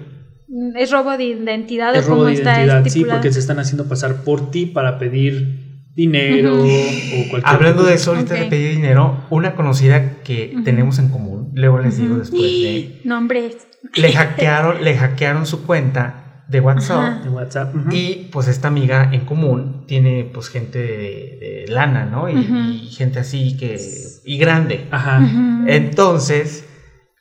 ¿Es 0.76 0.92
robo 0.92 1.18
de 1.18 1.24
identidad 1.26 1.96
Es 1.96 2.06
o 2.06 2.10
robo 2.10 2.26
de 2.26 2.34
está 2.34 2.64
identidad, 2.64 2.86
sí, 2.88 3.06
porque 3.06 3.32
se 3.32 3.40
están 3.40 3.60
haciendo 3.60 3.88
pasar 3.88 4.24
por 4.24 4.52
ti 4.52 4.66
para 4.66 4.98
pedir 5.00 5.86
dinero 5.96 6.56
Ujú. 6.56 6.68
o 6.68 7.30
cualquier 7.30 7.44
Hablando 7.56 7.84
de 7.84 7.92
cosa. 7.94 7.96
eso, 7.96 8.12
ahorita 8.12 8.34
Ok. 8.36 8.40
de 8.42 8.46
pedir 8.48 8.76
dinero, 8.76 9.26
una 9.30 9.56
conocida 9.56 10.22
que 10.24 10.52
Ujú. 10.54 10.64
tenemos 10.64 11.00
en 11.00 11.10
común, 11.10 11.52
luego 11.54 11.80
les 11.80 11.98
digo 11.98 12.12
Ujú. 12.12 12.20
después 12.20 12.42
de... 12.44 13.02
Nombres. 13.06 13.68
Le 13.96 14.12
hackearon, 14.14 14.84
le 14.84 14.96
hackearon 14.96 15.46
su 15.46 15.66
cuenta 15.66 16.21
de 16.52 16.60
WhatsApp. 16.60 17.24
De 17.24 17.30
WhatsApp. 17.30 17.74
Y 17.92 18.30
pues 18.32 18.48
esta 18.48 18.68
amiga 18.68 19.10
en 19.12 19.22
común 19.26 19.86
tiene 19.88 20.30
pues 20.32 20.50
gente 20.50 20.80
de, 20.80 20.88
de 20.88 21.66
lana, 21.70 22.06
¿no? 22.06 22.30
Y, 22.30 22.36
y 22.84 22.88
gente 22.90 23.20
así 23.20 23.58
que... 23.58 23.80
y 24.26 24.38
grande. 24.38 24.88
Ajá. 24.92 25.26
Entonces, 25.68 26.68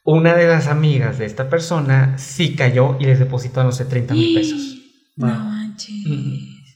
una 0.04 0.34
de 0.34 0.46
las 0.46 0.66
amigas 0.66 1.18
de 1.18 1.26
esta 1.26 1.49
persona 1.49 2.18
sí 2.18 2.54
cayó 2.54 2.96
y 2.99 3.04
les 3.04 3.18
depositó, 3.18 3.62
no 3.62 3.72
sé, 3.72 3.84
30 3.84 4.14
mil 4.14 4.34
pesos. 4.34 4.76
No 5.16 5.28
manches. 5.28 5.94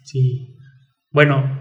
Sí. 0.05 0.57
Bueno, 1.11 1.54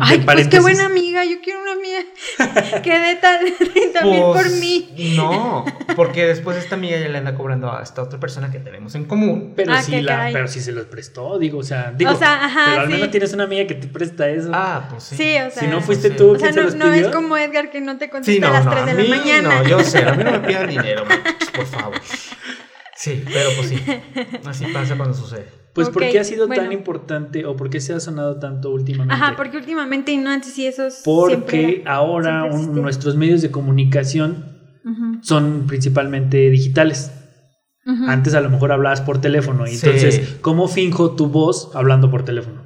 Ay, 0.00 0.18
pues 0.24 0.48
qué 0.48 0.58
buena 0.60 0.86
amiga, 0.86 1.24
yo 1.24 1.36
quiero 1.42 1.60
una 1.62 1.72
amiga 1.72 2.80
que 2.82 2.98
dé 2.98 3.14
tal- 3.16 3.44
30 3.56 4.02
mil 4.04 4.20
por 4.22 4.32
Pues, 4.42 4.60
mí. 4.60 5.14
No, 5.16 5.64
porque 5.94 6.26
después 6.26 6.56
esta 6.56 6.74
amiga 6.74 6.98
ya 6.98 7.08
le 7.08 7.18
anda 7.18 7.34
cobrando 7.34 7.72
a 7.72 7.82
esta 7.82 8.02
otra 8.02 8.18
persona 8.18 8.50
que 8.50 8.58
tenemos 8.58 8.94
en 8.96 9.04
común. 9.04 9.52
Pero 9.54 9.72
Ah, 9.72 9.82
sí 9.82 9.92
qué 9.92 10.02
la, 10.02 10.12
caray. 10.16 10.32
pero 10.32 10.48
sí 10.48 10.60
se 10.60 10.72
los 10.72 10.86
prestó, 10.86 11.38
digo, 11.38 11.58
o 11.58 11.62
sea, 11.62 11.92
digo, 11.96 12.10
O 12.10 12.16
sea, 12.16 12.44
ajá, 12.44 12.64
pero 12.70 12.80
al 12.82 12.86
sí. 12.88 12.92
menos 12.92 13.10
tienes 13.10 13.32
una 13.34 13.44
amiga 13.44 13.66
que 13.66 13.74
te 13.74 13.86
presta 13.86 14.28
eso. 14.28 14.50
Ah, 14.52 14.86
pues 14.90 15.04
sí. 15.04 15.16
Sí, 15.16 15.36
o 15.36 15.50
sea. 15.50 15.62
si 15.62 15.66
no 15.68 15.80
fuiste 15.80 16.08
sí. 16.10 16.16
tú, 16.16 16.32
O 16.32 16.38
sea, 16.38 16.50
¿quién 16.50 16.70
se 16.70 16.76
no, 16.76 16.86
no 16.86 16.92
es 16.94 17.08
como 17.08 17.36
Edgar 17.36 17.70
que 17.70 17.80
no 17.80 17.96
te 17.96 18.10
contesta 18.10 18.32
Sí, 18.32 18.40
no, 18.40 18.48
a 18.48 18.50
las 18.50 18.64
no, 18.64 18.70
3 18.72 18.82
a 18.82 18.86
de 18.86 18.94
mí 19.02 19.08
la 19.08 19.16
mañana. 19.16 19.62
no, 19.62 19.68
yo 19.68 19.80
sé, 19.80 19.98
a 20.04 20.12
mí 20.14 20.24
no 20.24 20.32
me 20.32 20.40
pidan 20.46 20.68
dinero, 20.68 21.04
muchachos, 21.04 21.50
por 21.54 21.66
favor. 21.66 22.00
Sí, 23.04 23.22
pero 23.32 23.50
pues 23.56 23.68
sí, 23.68 23.76
así 24.46 24.64
pasa 24.72 24.96
cuando 24.96 25.14
sucede. 25.14 25.46
Pues 25.74 25.90
¿por 25.90 26.04
Ok, 26.04 26.10
qué 26.12 26.20
ha 26.20 26.24
sido 26.24 26.46
bueno. 26.46 26.62
tan 26.62 26.72
importante 26.72 27.44
o 27.44 27.56
por 27.56 27.68
qué 27.68 27.80
se 27.80 27.92
ha 27.92 28.00
sonado 28.00 28.38
tanto 28.38 28.70
últimamente? 28.70 29.14
Ajá, 29.14 29.34
porque 29.36 29.56
últimamente 29.56 30.12
y 30.12 30.16
no 30.18 30.30
antes 30.30 30.52
sí 30.54 30.66
esos. 30.66 31.00
Porque 31.04 31.82
ahora 31.86 32.42
siempre 32.48 32.70
un- 32.70 32.80
nuestros 32.82 33.16
medios 33.16 33.42
de 33.42 33.50
comunicación 33.50 34.56
Ujú, 34.84 35.18
son 35.22 35.64
principalmente 35.66 36.48
digitales. 36.50 37.10
ujú. 37.84 38.04
Antes 38.06 38.34
a 38.34 38.40
lo 38.40 38.48
mejor 38.50 38.72
hablabas 38.72 39.00
por 39.00 39.20
teléfono. 39.20 39.66
Y 39.66 39.76
Sí. 39.76 39.84
entonces, 39.86 40.36
¿cómo 40.40 40.68
finjo 40.68 41.10
tu 41.16 41.26
voz 41.26 41.70
hablando 41.74 42.10
por 42.10 42.24
teléfono? 42.24 42.62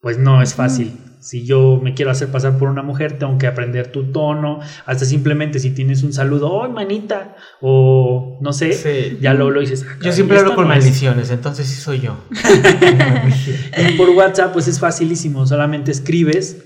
Pues 0.00 0.18
no 0.18 0.40
es 0.42 0.54
fácil. 0.54 0.92
Si 1.20 1.44
yo 1.44 1.78
me 1.82 1.92
quiero 1.94 2.10
hacer 2.10 2.28
pasar 2.28 2.56
por 2.58 2.68
una 2.70 2.82
mujer, 2.82 3.18
tengo 3.18 3.36
que 3.36 3.46
aprender 3.46 3.92
tu 3.92 4.10
tono. 4.10 4.60
Hasta 4.86 5.04
simplemente 5.04 5.58
si 5.58 5.70
tienes 5.70 6.02
un 6.02 6.12
saludo, 6.14 6.50
¡oh, 6.50 6.68
manita! 6.68 7.36
O 7.60 8.38
no 8.40 8.52
sé, 8.54 8.72
Sí. 8.72 9.18
ya 9.20 9.34
luego 9.34 9.50
lo 9.50 9.60
dices. 9.60 9.84
"Ah, 9.88 9.98
Yo 10.02 10.12
siempre 10.12 10.38
hablo 10.38 10.54
con 10.54 10.66
no 10.66 10.72
es". 10.72 10.78
maldiciones, 10.80 11.30
entonces 11.30 11.66
sí 11.68 11.74
soy 11.80 12.00
yo. 12.00 12.16
Y 13.90 13.92
por 13.96 14.10
WhatsApp, 14.10 14.52
pues 14.52 14.68
es 14.68 14.78
facilísimo. 14.80 15.46
Solamente 15.46 15.90
escribes 15.90 16.64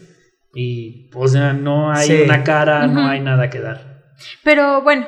y, 0.54 1.10
o 1.14 1.26
sea, 1.28 1.52
no 1.52 1.90
hay 1.92 2.06
Sí. 2.08 2.22
una 2.24 2.44
cara, 2.44 2.86
no 2.86 3.06
hay 3.08 3.20
nada 3.20 3.50
que 3.50 3.60
dar. 3.60 4.12
Pero 4.44 4.82
bueno, 4.82 5.06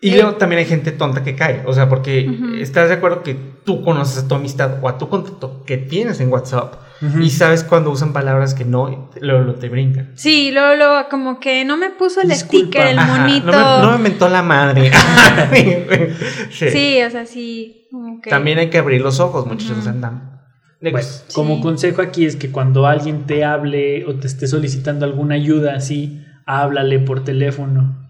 Y 0.00 0.12
luego 0.12 0.34
también 0.34 0.58
hay 0.60 0.66
gente 0.66 0.92
tonta 0.92 1.24
que 1.24 1.34
cae. 1.34 1.62
O 1.66 1.72
sea, 1.72 1.88
porque 1.88 2.28
estás 2.60 2.88
de 2.88 2.94
acuerdo 2.96 3.22
que 3.22 3.34
tú 3.64 3.82
conoces 3.82 4.24
a 4.24 4.28
tu 4.28 4.34
amistad 4.34 4.78
o 4.82 4.88
a 4.88 4.98
tu 4.98 5.08
contacto 5.08 5.64
que 5.64 5.78
tienes 5.78 6.20
en 6.20 6.30
WhatsApp 6.30 6.74
y 7.20 7.28
sabes 7.30 7.62
cuando 7.64 7.90
usan 7.90 8.12
palabras 8.14 8.54
que 8.54 8.64
no, 8.64 9.10
luego 9.20 9.42
lo 9.44 9.54
te 9.56 9.68
brincan. 9.68 10.12
sí, 10.14 10.50
luego, 10.50 10.76
luego 10.76 11.08
como 11.10 11.40
que 11.40 11.62
no 11.66 11.76
me 11.76 11.90
puso 11.90 12.22
el 12.22 12.28
Disculpa. 12.28 12.64
sticker, 12.66 12.86
el 12.86 12.98
Ajá, 12.98 13.26
monito. 13.26 13.46
no, 13.52 13.52
me, 13.52 13.82
no 13.86 13.92
me 13.92 13.98
mentó 13.98 14.28
la 14.30 14.42
madre. 14.42 14.90
sí. 16.50 16.70
Sí, 16.70 16.98
o 17.06 17.10
sea, 17.10 17.26
sí. 17.26 17.88
También 18.28 18.58
hay 18.58 18.70
que 18.70 18.78
abrir 18.78 19.00
los 19.00 19.20
ojos, 19.20 19.46
muchachos. 19.46 19.78
Ujú. 19.78 19.88
Andan. 19.90 20.40
Bueno, 20.80 20.98
Sí. 21.02 21.34
como 21.34 21.60
consejo 21.60 22.02
aquí 22.02 22.26
es 22.26 22.36
que 22.36 22.50
cuando 22.50 22.86
alguien 22.86 23.24
te 23.26 23.44
hable 23.44 24.04
o 24.06 24.14
te 24.14 24.26
esté 24.26 24.46
solicitando 24.46 25.04
alguna 25.04 25.34
ayuda 25.34 25.74
así, 25.74 26.22
háblale 26.46 26.98
por 26.98 27.24
teléfono 27.24 28.05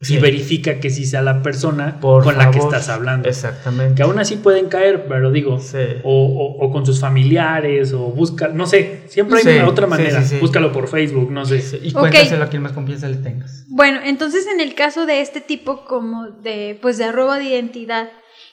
Sí. 0.00 0.14
y 0.14 0.18
verifica 0.20 0.78
que 0.78 0.90
sí 0.90 1.04
sea 1.04 1.22
la 1.22 1.42
persona 1.42 1.98
Por 2.00 2.22
con 2.22 2.38
la 2.38 2.52
que 2.52 2.58
estás 2.58 2.88
hablando. 2.88 3.28
Exactamente. 3.28 3.96
Que 3.96 4.02
aún 4.04 4.18
así 4.20 4.36
pueden 4.36 4.68
caer, 4.68 5.06
pero 5.08 5.32
digo, 5.32 5.58
Sí. 5.58 5.76
o, 6.04 6.26
o- 6.26 6.64
o 6.64 6.70
con 6.70 6.86
sus 6.86 7.00
familiares, 7.00 7.92
o 7.92 7.98
busca, 8.12 8.46
no 8.46 8.66
sé, 8.66 9.00
siempre 9.08 9.38
hay 9.38 9.42
Sí, 9.42 9.50
una 9.50 9.68
otra 9.68 9.88
manera. 9.88 10.22
sí, 10.22 10.36
sí. 10.36 10.40
Búscalo 10.40 10.70
por 10.70 10.86
Facebook, 10.88 11.32
no 11.32 11.44
sé. 11.44 11.60
Sí, 11.62 11.80
Y 11.82 11.92
cuéntaselo 11.92 12.44
a 12.44 12.48
quien 12.48 12.62
más 12.62 12.72
confianza 12.72 13.08
le 13.08 13.16
tengas. 13.16 13.64
Bueno, 13.68 13.98
entonces 14.04 14.46
en 14.46 14.60
el 14.60 14.74
caso 14.76 15.04
de 15.04 15.20
este 15.20 15.40
tipo 15.40 15.84
como 15.84 16.28
de 16.28 16.78
pues 16.80 16.96
de 16.98 17.10
robo 17.10 17.34
de 17.34 17.44
identidad, 17.44 18.08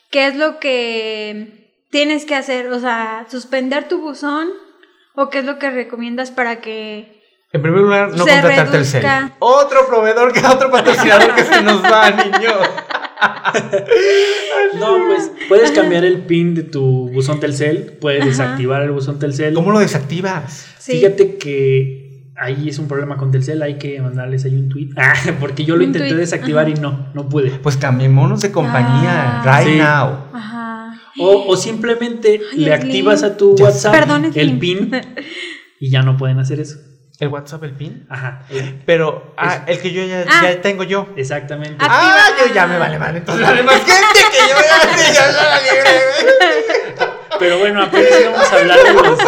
¿qué 0.10 0.26
es 0.28 0.36
lo 0.36 0.60
que 0.60 1.70
tienes 1.92 2.26
que 2.26 2.34
hacer? 2.36 2.68
O 2.72 2.80
sea, 2.80 3.28
suspender 3.30 3.88
tu 3.88 4.02
buzón 4.02 4.48
o 5.14 5.30
qué 5.30 5.40
es 5.40 5.46
lo 5.46 5.60
que 5.60 5.70
recomiendas 5.70 6.32
para 6.32 6.60
que 6.60 7.15
En 7.56 7.62
primer 7.62 7.80
lugar, 7.82 8.10
no 8.10 8.26
Se 8.26 8.32
contratar 8.32 8.70
Telcel. 8.70 9.06
Otro 9.40 9.88
proveedor, 9.88 10.34
que 10.34 10.46
otro 10.46 10.70
patrocinador 10.70 11.34
que 11.36 11.44
se 11.46 11.62
nos 11.64 11.82
va, 11.84 12.12
niño. 12.12 12.50
No, 14.80 14.98
pues 15.08 15.32
puedes 15.48 15.72
cambiar 15.72 16.04
el 16.04 16.26
pin 16.26 16.54
de 16.54 16.64
tu 16.64 17.10
buzón 17.12 17.40
Telcel, 17.40 17.98
puedes 18.02 18.22
Ajá. 18.22 18.30
desactivar 18.30 18.82
el 18.82 18.92
buzón 18.92 19.20
Telcel. 19.20 19.54
¿Cómo 19.54 19.72
lo 19.72 19.80
desactivas? 19.80 20.68
sí. 20.80 20.94
Fíjate 20.94 21.38
que 21.38 22.32
ahí 22.36 22.68
es 22.68 22.78
un 22.78 22.88
problema 22.90 23.16
con 23.16 23.32
Telcel, 23.32 23.62
hay 23.62 23.78
que 23.78 24.02
mandarles 24.02 24.44
ahí 24.46 24.56
un 24.56 24.68
tweet. 24.70 24.90
Ah, 24.98 25.14
porque 25.40 25.64
yo 25.64 25.78
lo 25.78 25.84
intenté 25.84 26.14
desactivar 26.14 26.66
ajá. 26.68 26.76
y 26.78 26.82
no, 26.82 27.08
no 27.14 27.30
pude. 27.30 27.52
Pues 27.52 27.78
cambiémonos 27.78 28.42
de 28.42 28.52
compañía, 28.52 29.42
Ah. 29.44 29.60
right 29.62 29.74
Sí. 29.74 29.78
now. 29.80 30.18
Ajá. 30.34 31.00
O, 31.18 31.46
o 31.48 31.56
simplemente 31.56 32.42
Ay, 32.52 32.60
le 32.60 32.74
activas 32.74 33.24
a 33.24 33.38
tu 33.38 33.56
Ya 33.56 33.66
WhatsApp. 33.66 33.94
Perdón, 33.94 34.32
el 34.36 34.60
pin 34.60 34.92
y 35.80 35.90
ya 35.90 36.02
no 36.02 36.18
pueden 36.18 36.40
hacer 36.40 36.60
eso. 36.60 36.78
¿El 37.20 37.30
WhatsApp, 37.30 37.64
el 37.64 37.72
PIN? 37.72 38.06
Ajá, 38.10 38.42
Pero, 38.86 39.34
ah, 39.38 39.64
el 39.68 39.80
que 39.82 39.92
yo 39.92 40.04
ya, 40.04 40.26
Ah. 40.28 40.42
ya 40.44 40.62
tengo 40.62 40.84
yo. 40.84 41.08
exactamente. 41.16 41.78
Ah. 41.80 41.88
Ah, 41.90 42.28
Activa- 42.30 42.48
yo 42.48 42.54
ya 42.54 42.68
me 42.68 42.78
vale 42.78 43.00
madre. 43.00 43.18
Entonces, 43.20 43.46
vale 43.46 43.64
más 43.64 43.76
gente 43.76 44.20
que 44.32 44.50
yo 44.50 44.56
ya, 44.62 45.14
ya 45.14 45.32
la 45.32 45.62
libre. 45.62 45.92
Pero 47.40 47.60
bueno, 47.60 47.84
apenas 47.84 48.20
íbamos 48.22 48.52
a 48.52 48.56
hablar 48.58 48.84
de 48.84 48.94
los. 48.94 49.20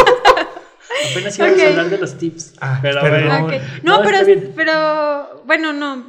Apenas 1.12 1.38
íbamos 1.40 1.62
a 1.62 1.68
hablar 1.68 1.90
de 1.90 1.98
los 1.98 2.18
tips. 2.18 2.54
Ah, 2.60 2.80
pero 2.82 3.00
bueno. 3.02 3.52
No, 3.84 4.02
pero, 4.04 4.18
pero, 4.56 5.44
bueno, 5.46 5.72
no. 5.74 6.04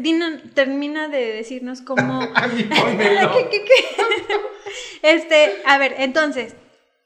Dina, 0.00 0.40
termina 0.54 1.08
de 1.08 1.32
decirnos 1.34 1.80
cómo. 1.82 2.22
A 2.34 2.46
mí 2.48 2.62
pónmelo. 2.64 3.32
¿Qué, 3.36 3.48
qué, 3.50 3.64
qué? 3.64 4.36
Este, 5.02 5.62
a 5.66 5.76
ver, 5.78 5.94
entonces. 5.98 6.54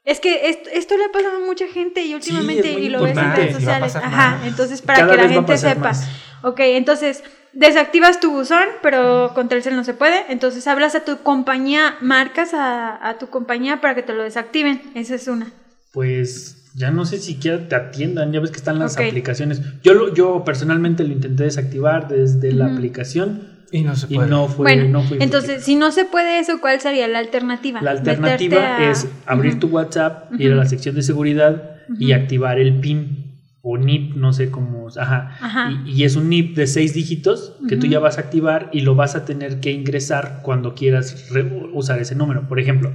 Es 0.05 0.19
que 0.19 0.49
esto, 0.49 0.69
esto 0.73 0.97
le 0.97 1.05
ha 1.05 1.11
pasado 1.11 1.37
a 1.37 1.45
mucha 1.45 1.67
gente 1.67 2.03
y 2.03 2.15
últimamente 2.15 2.71
y 2.71 2.89
lo 2.89 3.03
ves 3.03 3.17
en 3.17 3.35
redes 3.35 3.55
sociales. 3.55 3.95
Ajá, 3.95 4.41
entonces 4.45 4.81
para 4.81 4.99
Cada 4.99 5.11
que 5.11 5.17
la 5.23 5.29
gente 5.29 5.57
sepa. 5.57 5.79
más. 5.79 6.07
Ok, 6.41 6.59
entonces 6.61 7.23
desactivas 7.53 8.19
tu 8.19 8.31
buzón, 8.31 8.63
pero 8.81 9.31
con 9.35 9.49
Telcel 9.49 9.75
no 9.75 9.83
se 9.83 9.93
puede. 9.93 10.23
Entonces 10.29 10.65
hablas 10.67 10.95
a 10.95 11.03
tu 11.03 11.17
compañía, 11.21 11.97
marcas 12.01 12.53
a, 12.53 13.07
a 13.07 13.17
tu 13.17 13.27
compañía 13.29 13.81
para 13.81 13.95
que 13.95 14.03
te 14.03 14.13
lo 14.13 14.23
desactiven. 14.23 14.81
Esa 14.95 15.15
es 15.15 15.27
una. 15.27 15.51
Pues 15.91 16.71
ya 16.75 16.91
no 16.91 17.05
sé 17.05 17.19
siquiera 17.19 17.67
te 17.67 17.75
atiendan, 17.75 18.31
ya 18.31 18.39
ves 18.39 18.51
que 18.51 18.57
están 18.57 18.79
las 18.79 18.95
aplicaciones. 18.97 19.61
Yo 19.83 19.93
lo, 19.93 20.13
yo 20.13 20.43
personalmente 20.45 21.03
lo 21.03 21.13
intenté 21.13 21.43
desactivar 21.43 22.07
desde 22.07 22.53
la 22.53 22.67
aplicación 22.67 23.58
Y 23.71 23.81
no 23.83 23.95
se 23.95 24.07
y 24.09 24.15
puede. 24.15 24.29
no 24.29 24.47
fue 24.47 24.63
bueno, 24.75 24.89
no 24.89 25.03
fue 25.03 25.17
entonces 25.21 25.63
si 25.63 25.75
no 25.75 25.91
se 25.91 26.05
puede 26.05 26.39
eso, 26.39 26.59
¿cuál 26.59 26.79
sería 26.81 27.07
la 27.07 27.19
alternativa? 27.19 27.81
La 27.81 27.91
alternativa 27.91 28.77
a- 28.77 28.89
es 28.91 29.07
abrir 29.25 29.59
tu 29.59 29.67
WhatsApp, 29.67 30.31
ir 30.39 30.51
a 30.51 30.55
la 30.55 30.65
sección 30.65 30.95
de 30.95 31.01
seguridad 31.03 31.75
y 31.97 32.11
activar 32.13 32.59
el 32.59 32.79
PIN 32.79 33.25
o 33.61 33.77
NIP, 33.77 34.15
no 34.15 34.31
sé 34.33 34.49
cómo. 34.49 34.87
Ajá. 34.97 35.37
Ajá. 35.39 35.71
Y, 35.85 35.91
y 35.91 36.03
es 36.03 36.15
un 36.15 36.29
NIP 36.29 36.55
de 36.55 36.65
seis 36.65 36.93
dígitos 36.93 37.55
que 37.67 37.75
tú 37.77 37.85
ya 37.87 37.99
vas 37.99 38.17
a 38.17 38.21
activar 38.21 38.69
y 38.73 38.81
lo 38.81 38.95
vas 38.95 39.15
a 39.15 39.25
tener 39.25 39.59
que 39.59 39.71
ingresar 39.71 40.39
cuando 40.43 40.73
quieras 40.73 41.27
usar 41.73 41.99
ese 41.99 42.15
número. 42.15 42.47
Por 42.47 42.59
ejemplo. 42.59 42.91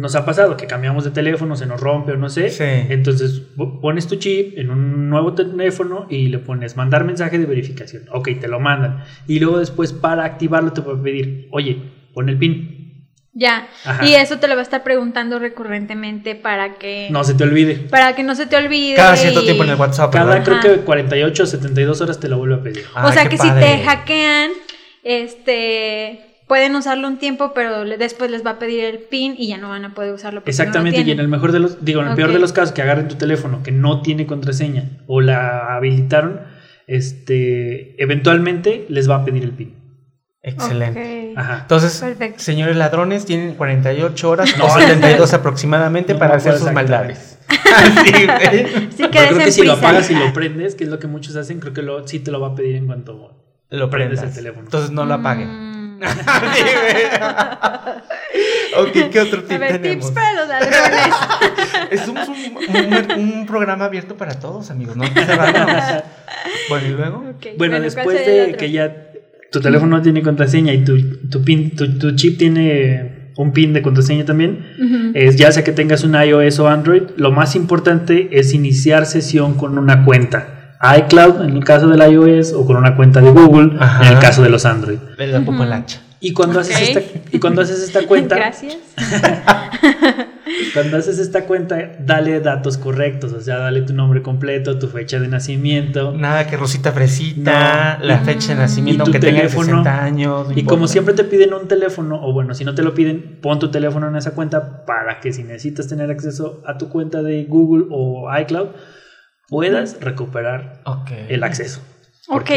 Nos 0.00 0.14
ha 0.16 0.24
pasado 0.24 0.56
que 0.56 0.66
cambiamos 0.66 1.04
de 1.04 1.10
teléfono, 1.12 1.54
se 1.56 1.66
nos 1.66 1.80
rompe 1.80 2.12
o 2.12 2.16
no 2.16 2.28
sé. 2.28 2.50
Sí. 2.50 2.64
Entonces 2.64 3.40
po- 3.56 3.80
pones 3.80 4.06
tu 4.06 4.16
chip 4.16 4.58
en 4.58 4.70
un 4.70 5.08
nuevo 5.08 5.34
teléfono 5.34 6.06
y 6.10 6.28
le 6.28 6.38
pones 6.38 6.76
mandar 6.76 7.04
mensaje 7.04 7.38
de 7.38 7.46
verificación. 7.46 8.04
Ok, 8.12 8.30
te 8.40 8.48
lo 8.48 8.58
mandan. 8.60 9.04
Y 9.28 9.38
luego 9.38 9.58
después 9.58 9.92
para 9.92 10.24
activarlo 10.24 10.72
te 10.72 10.80
va 10.80 10.94
a 10.94 11.02
pedir, 11.02 11.48
oye, 11.52 11.80
pon 12.12 12.28
el 12.28 12.36
PIN. 12.38 12.80
Ya. 13.36 13.66
Ajá. 13.84 14.04
Y 14.06 14.14
eso 14.14 14.38
te 14.38 14.46
lo 14.46 14.54
va 14.54 14.60
a 14.60 14.62
estar 14.62 14.82
preguntando 14.84 15.38
recurrentemente 15.40 16.34
para 16.36 16.74
que 16.74 17.08
No 17.10 17.24
se 17.24 17.34
te 17.34 17.42
olvide. 17.44 17.74
para 17.76 18.14
que 18.14 18.22
no 18.22 18.34
se 18.36 18.46
te 18.46 18.56
olvide. 18.56 18.94
Cada 18.96 19.16
cierto 19.16 19.42
y- 19.42 19.44
tiempo 19.44 19.64
en 19.64 19.70
el 19.70 19.76
WhatsApp. 19.76 20.12
Cada 20.12 20.26
¿verdad? 20.26 20.44
creo 20.44 20.56
Ajá. 20.58 20.68
que 20.80 20.84
48 20.84 21.42
o 21.42 21.46
72 21.46 22.00
horas 22.00 22.20
te 22.20 22.28
lo 22.28 22.38
vuelve 22.38 22.54
a 22.56 22.62
pedir. 22.62 22.84
O 22.94 22.98
Ay, 22.98 23.12
sea 23.12 23.28
que 23.28 23.36
si 23.38 23.50
te 23.50 23.78
hackean, 23.84 24.50
este 25.02 26.33
pueden 26.46 26.74
usarlo 26.76 27.08
un 27.08 27.18
tiempo, 27.18 27.52
pero 27.54 27.84
le- 27.84 27.96
después 27.98 28.30
les 28.30 28.44
va 28.44 28.50
a 28.52 28.58
pedir 28.58 28.84
el 28.84 28.98
PIN 28.98 29.34
y 29.38 29.48
ya 29.48 29.58
no 29.58 29.68
van 29.70 29.84
a 29.84 29.94
poder 29.94 30.12
usarlo. 30.12 30.40
no 30.40 30.46
Exactamente, 30.46 31.00
y 31.00 31.10
en 31.10 31.20
el 31.20 31.28
mejor 31.28 31.52
de 31.52 31.60
los, 31.60 31.84
digo, 31.84 32.02
en 32.02 32.08
el 32.08 32.14
peor 32.14 32.32
de 32.32 32.38
los 32.38 32.52
casos 32.52 32.72
que 32.72 32.82
agarren 32.82 33.08
tu 33.08 33.14
teléfono 33.16 33.62
que 33.62 33.72
no 33.72 34.02
tiene 34.02 34.26
contraseña 34.26 34.90
o 35.06 35.20
la 35.20 35.74
habilitaron, 35.76 36.40
este, 36.86 38.00
eventualmente 38.02 38.86
les 38.88 39.08
va 39.08 39.16
a 39.16 39.24
pedir 39.24 39.42
el 39.44 39.50
PIN. 39.52 39.74
Excelente. 40.42 41.32
Ajá. 41.36 41.60
Entonces, 41.62 41.98
Perfecto. 42.00 42.38
señores 42.42 42.76
ladrones 42.76 43.24
tienen 43.24 43.54
48 43.54 44.28
horas 44.30 44.56
No, 44.58 44.66
o 44.66 44.70
72 44.78 45.32
aproximadamente 45.32 46.12
No, 46.12 46.18
para 46.18 46.32
no 46.32 46.36
hacer 46.36 46.58
sus 46.58 46.70
maldades. 46.70 47.38
Así, 47.48 48.26
güey. 48.26 48.66
Sí, 48.90 49.02
Yo 49.02 49.10
quedes 49.10 49.28
creo 49.28 49.38
que 49.38 49.50
si 49.52 49.62
lo 49.64 49.72
apagas 49.72 50.10
y 50.10 50.14
lo 50.14 50.32
prendes, 50.34 50.74
que 50.74 50.84
es 50.84 50.90
lo 50.90 50.98
que 50.98 51.06
muchos 51.06 51.34
hacen, 51.36 51.60
creo 51.60 51.72
que 51.72 51.80
lo, 51.82 52.06
sí 52.06 52.20
te 52.20 52.30
lo 52.30 52.40
va 52.40 52.48
a 52.48 52.54
pedir 52.54 52.76
en 52.76 52.86
cuanto 52.86 53.40
Lo 53.70 53.88
prendes 53.90 54.20
prendas. 54.20 54.36
el 54.36 54.42
teléfono. 54.44 54.66
Entonces 54.66 54.90
no 54.90 55.06
lo 55.06 55.14
apaguen. 55.14 55.48
Mm. 55.48 55.63
Ok, 58.76 58.92
¿qué 59.12 59.20
otro 59.20 59.40
A 59.40 59.44
tip 59.44 59.58
ver, 59.60 59.80
tenemos? 59.80 60.06
tips 60.06 60.14
para 60.14 60.32
los 60.32 60.48
ladrones. 60.48 61.14
Es 61.90 62.08
un, 62.08 62.16
un- 62.18 63.18
un- 63.18 63.28
un 63.40 63.46
programa 63.46 63.84
abierto 63.84 64.16
para 64.16 64.34
todos, 64.40 64.70
amigos, 64.70 64.96
¿no? 64.96 65.04
Bueno, 66.68 66.86
y 66.86 66.90
luego. 66.90 67.18
Bueno, 67.56 67.72
¿cuál 67.76 67.82
después 67.82 68.26
de 68.26 68.56
que 68.58 68.70
ya 68.72 68.92
tu 69.52 69.60
teléfono 69.60 69.96
no 69.98 70.02
tiene 70.02 70.22
contraseña 70.22 70.72
y 70.72 70.82
tu, 70.84 71.18
tu, 71.28 71.44
pin, 71.44 71.76
tu, 71.76 71.98
tu 71.98 72.16
chip 72.16 72.38
tiene 72.38 73.30
un 73.36 73.52
pin 73.52 73.72
de 73.72 73.82
contraseña 73.82 74.24
también. 74.24 75.12
Es 75.14 75.36
ya 75.36 75.52
sea 75.52 75.62
que 75.62 75.72
tengas 75.72 76.02
un 76.02 76.14
iOS 76.20 76.58
o 76.58 76.68
Android, 76.68 77.02
lo 77.16 77.30
más 77.30 77.54
importante 77.54 78.28
es 78.32 78.52
iniciar 78.54 79.06
sesión 79.06 79.54
con 79.54 79.78
una 79.78 80.04
cuenta 80.04 80.63
iCloud 80.98 81.42
en 81.42 81.56
el 81.56 81.64
caso 81.64 81.88
del 81.88 82.00
iOS 82.12 82.52
o 82.52 82.66
con 82.66 82.76
una 82.76 82.96
cuenta 82.96 83.20
de 83.20 83.30
Google 83.30 83.76
Ajá. 83.80 84.06
en 84.06 84.12
el 84.14 84.18
caso 84.20 84.42
de 84.42 84.50
los 84.50 84.64
Android. 84.64 84.98
Le 85.18 85.28
da 85.28 85.40
popolacha. 85.40 86.00
Y 86.20 86.32
cuando, 86.32 86.60
haces 86.60 86.80
esta, 86.80 87.00
y 87.32 87.38
cuando 87.38 87.60
haces 87.60 87.82
esta 87.82 88.02
cuenta, 88.06 88.36
Gracias. 88.36 88.78
cuando 90.72 90.96
haces 90.96 91.18
esta 91.18 91.44
cuenta, 91.44 91.76
dale 91.98 92.40
datos 92.40 92.78
correctos, 92.78 93.32
o 93.32 93.40
sea, 93.40 93.58
dale 93.58 93.82
tu 93.82 93.92
nombre 93.92 94.22
completo, 94.22 94.78
tu 94.78 94.88
fecha 94.88 95.18
de 95.20 95.28
nacimiento. 95.28 96.12
Nada 96.12 96.46
que 96.46 96.56
Rosita 96.56 96.92
Fresita, 96.92 97.98
No. 98.00 98.06
la 98.06 98.18
fecha 98.20 98.54
de 98.54 98.60
nacimiento, 98.60 99.02
aunque 99.04 99.18
tenga 99.18 99.38
teléfono. 99.40 99.66
60 99.68 100.02
años. 100.02 100.48
no 100.48 100.58
Y 100.58 100.64
como 100.64 100.88
siempre 100.88 101.14
te 101.14 101.24
piden 101.24 101.52
un 101.52 101.68
teléfono, 101.68 102.18
o 102.24 102.32
bueno, 102.32 102.54
si 102.54 102.64
no 102.64 102.74
te 102.74 102.82
lo 102.82 102.94
piden, 102.94 103.38
pon 103.42 103.58
tu 103.58 103.70
teléfono 103.70 104.08
en 104.08 104.16
esa 104.16 104.32
cuenta 104.32 104.84
para 104.86 105.20
que 105.20 105.32
si 105.32 105.42
necesitas 105.42 105.88
tener 105.88 106.10
acceso 106.10 106.62
a 106.66 106.78
tu 106.78 106.88
cuenta 106.88 107.22
de 107.22 107.44
Google 107.44 107.86
o 107.90 108.28
iCloud, 108.40 108.68
puedas 109.54 110.00
recuperar 110.00 110.82
el 111.28 111.42
acceso. 111.44 111.80
Ok, 112.28 112.50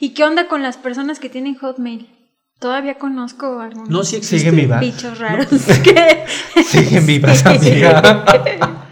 ¿y 0.00 0.10
qué 0.14 0.24
onda 0.24 0.48
con 0.48 0.62
las 0.62 0.76
personas 0.76 1.18
que 1.18 1.28
tienen 1.28 1.54
Hotmail? 1.54 2.08
Todavía 2.58 2.98
conozco 2.98 3.60
algunos 3.60 3.88
No, 3.88 4.04
sí 4.04 4.16
existe. 4.16 4.38
Siguen 4.38 4.56
vivas. 4.56 4.80
bichos 4.80 5.18
raros 5.18 5.48
que... 5.82 6.24
Siguen 6.64 7.06
vivas, 7.06 7.38
Sí. 7.60 7.68
amiga. 7.70 8.88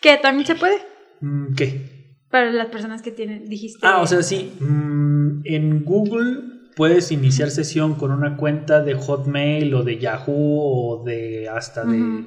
que 0.00 0.16
también 0.18 0.46
se 0.46 0.54
puede 0.56 0.76
Mm, 1.20 1.54
¿Qué? 1.54 2.16
para 2.30 2.50
las 2.50 2.66
personas 2.68 3.02
que 3.02 3.10
tienen, 3.12 3.44
dijiste. 3.48 3.78
Ah, 3.86 4.00
o 4.00 4.06
sea, 4.06 4.22
sí. 4.22 4.52
mm, 4.58 5.42
en 5.44 5.84
Google 5.84 6.40
puedes 6.74 7.12
iniciar 7.12 7.50
sesión 7.50 7.94
con 7.94 8.10
una 8.10 8.36
cuenta 8.38 8.82
de 8.82 8.94
Hotmail 8.94 9.72
o 9.74 9.82
de 9.84 9.98
Yahoo 9.98 10.32
o 10.98 11.04
de 11.04 11.48
hasta 11.48 11.84
de. 11.84 12.24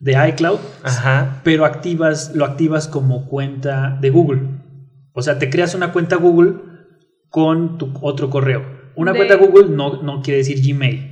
De 0.00 0.16
iCloud, 0.30 0.58
Ajá. 0.82 1.40
pero 1.44 1.64
activas, 1.64 2.34
lo 2.34 2.44
activas 2.44 2.88
como 2.88 3.26
cuenta 3.26 3.96
de 4.00 4.10
Google. 4.10 4.42
O 5.12 5.22
sea, 5.22 5.38
te 5.38 5.50
creas 5.50 5.74
una 5.74 5.92
cuenta 5.92 6.16
Google 6.16 6.54
con 7.28 7.78
tu 7.78 7.92
otro 8.00 8.30
correo. 8.30 8.64
Una 8.96 9.12
De- 9.12 9.18
cuenta 9.18 9.36
Google 9.36 9.68
no, 9.74 10.02
no 10.02 10.22
quiere 10.22 10.38
decir 10.38 10.58
Gmail. 10.66 11.09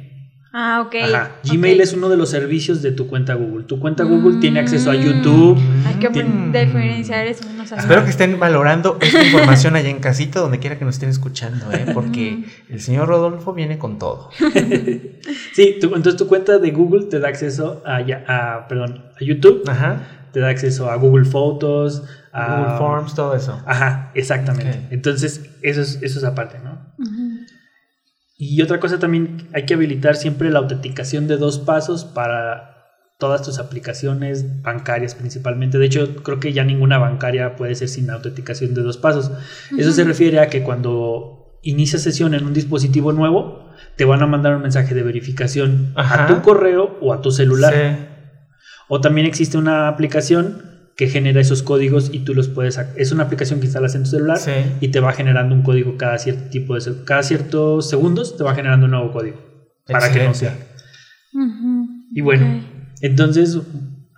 Ah, 0.53 0.83
ok. 0.87 0.95
Ajá. 1.05 1.31
Gmail 1.45 1.81
es 1.81 1.93
uno 1.93 2.09
de 2.09 2.17
los 2.17 2.31
servicios 2.31 2.81
de 2.81 2.91
tu 2.93 3.07
cuenta 3.07 3.35
Google. 3.35 3.65
Tu 3.65 3.79
cuenta 3.79 4.05
Mm. 4.05 4.09
Google 4.09 4.41
tiene 4.41 4.61
acceso 4.61 4.91
a 4.91 4.95
YouTube. 4.95 5.59
Hay 5.87 5.95
que 5.97 6.09
Mm. 6.09 6.53
diferenciar 6.53 7.27
eso. 7.27 7.45
Espero 7.77 8.03
que 8.05 8.11
estén 8.11 8.41
valorando 8.41 8.97
esta 9.01 9.23
información 9.25 9.77
allá 9.77 9.91
en 9.91 9.99
casita, 10.01 10.41
donde 10.41 10.59
quiera 10.59 10.79
que 10.79 10.87
nos 10.87 10.95
estén 10.95 11.11
escuchando, 11.11 11.71
¿eh? 11.73 11.87
porque 11.93 12.45
el 12.71 12.81
señor 12.81 13.09
Rodolfo 13.09 13.53
viene 13.53 13.79
con 13.79 13.99
todo. 13.99 14.31
Sí, 15.55 15.77
tu- 15.81 15.89
entonces 15.89 16.17
tu 16.17 16.27
cuenta 16.29 16.59
de 16.59 16.71
Google 16.71 17.07
te 17.07 17.19
da 17.19 17.29
acceso 17.29 17.83
a, 17.85 18.01
ya- 18.01 18.25
a, 18.27 18.69
perdón, 18.69 19.05
a 19.21 19.25
YouTube, 19.25 19.65
Ajá. 19.69 20.01
te 20.33 20.41
da 20.41 20.49
acceso 20.49 20.91
a 20.91 20.97
Google 20.97 21.25
Fotos, 21.27 22.05
a 22.33 22.57
Google 22.57 22.79
Forms, 22.79 23.15
todo 23.15 23.35
eso. 23.35 23.61
Ajá, 23.67 24.11
exactamente. 24.15 24.87
Entonces, 24.91 25.51
eso 25.63 25.81
es, 25.83 25.99
eso 26.03 26.19
es 26.19 26.25
aparte, 26.25 26.59
¿no? 26.65 26.79
Ujú. 26.99 27.41
Y 28.39 28.63
otra 28.63 28.79
cosa 28.79 29.01
también, 29.01 29.49
hay 29.53 29.67
que 29.67 29.75
habilitar 29.75 30.15
siempre 30.15 30.51
la 30.51 30.61
autenticación 30.61 31.27
de 31.27 31.37
dos 31.37 31.59
pasos 31.59 32.05
para 32.05 32.77
todas 33.19 33.43
tus 33.43 33.59
aplicaciones 33.59 34.63
bancarias 34.63 35.17
principalmente. 35.17 35.77
De 35.77 35.87
hecho, 35.87 36.23
creo 36.23 36.39
que 36.39 36.53
ya 36.53 36.63
ninguna 36.63 36.99
bancaria 36.99 37.57
puede 37.57 37.75
ser 37.75 37.89
sin 37.89 38.09
autenticación 38.11 38.75
de 38.75 38.83
dos 38.83 38.97
pasos. 38.97 39.33
Eso 39.77 39.91
se 39.91 40.05
refiere 40.05 40.39
a 40.39 40.49
que 40.49 40.63
cuando 40.63 41.59
inicias 41.63 42.03
sesión 42.03 42.33
en 42.33 42.47
un 42.47 42.55
dispositivo 42.55 43.13
nuevo, 43.13 43.71
te 43.97 44.05
van 44.05 44.23
a 44.23 44.29
mandar 44.29 44.55
un 44.55 44.63
mensaje 44.63 44.95
de 44.95 45.03
verificación 45.03 45.93
Ajá. 45.97 46.25
a 46.25 46.27
tu 46.29 46.41
correo 46.41 46.97
o 47.01 47.13
a 47.13 47.21
tu 47.21 47.33
celular. 47.33 47.75
Sí. 47.75 48.07
O 48.87 49.01
también 49.01 49.27
existe 49.27 49.59
una 49.59 49.89
aplicación 49.89 50.68
que 50.99 51.07
genera 51.07 51.41
esos 51.41 51.63
códigos 51.63 52.11
y 52.13 52.19
tú 52.25 52.35
los 52.35 52.49
puedes... 52.49 52.77
Es 52.97 53.13
una 53.13 53.23
aplicación 53.23 53.61
que 53.61 53.67
instalas 53.67 53.95
en 53.95 54.03
tu 54.03 54.11
celular 54.11 54.37
Sí. 54.39 54.51
y 54.81 54.89
te 54.89 54.99
va 54.99 55.13
generando 55.13 55.55
un 55.55 55.63
código 55.63 55.97
cada 55.97 56.19
cierto 56.19 56.51
tipo 56.51 56.75
de... 56.75 57.05
Cada 57.05 57.23
ciertos 57.23 57.89
segundos 57.89 58.37
te 58.37 58.43
va 58.43 58.53
generando 58.53 58.87
un 58.87 58.91
nuevo 58.91 59.13
código. 59.13 59.37
Para 59.87 60.11
que 60.11 60.25
no 60.25 60.35
sea. 60.35 60.59
Y 62.13 62.21
bueno, 62.21 62.65
entonces 63.01 63.59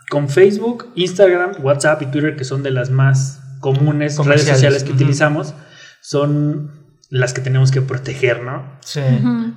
con 0.08 0.30
Facebook, 0.30 0.86
Instagram, 0.94 1.62
WhatsApp 1.62 2.00
y 2.00 2.06
Twitter, 2.06 2.34
que 2.34 2.44
son 2.44 2.62
de 2.62 2.70
las 2.70 2.90
más 2.90 3.42
comunes 3.60 4.16
redes 4.16 4.44
sociales 4.46 4.82
que 4.82 4.92
utilizamos, 4.92 5.54
son 6.00 6.96
las 7.10 7.34
que 7.34 7.42
tenemos 7.42 7.70
que 7.70 7.82
proteger, 7.82 8.42
¿no? 8.42 8.78
Sí. 8.80 9.02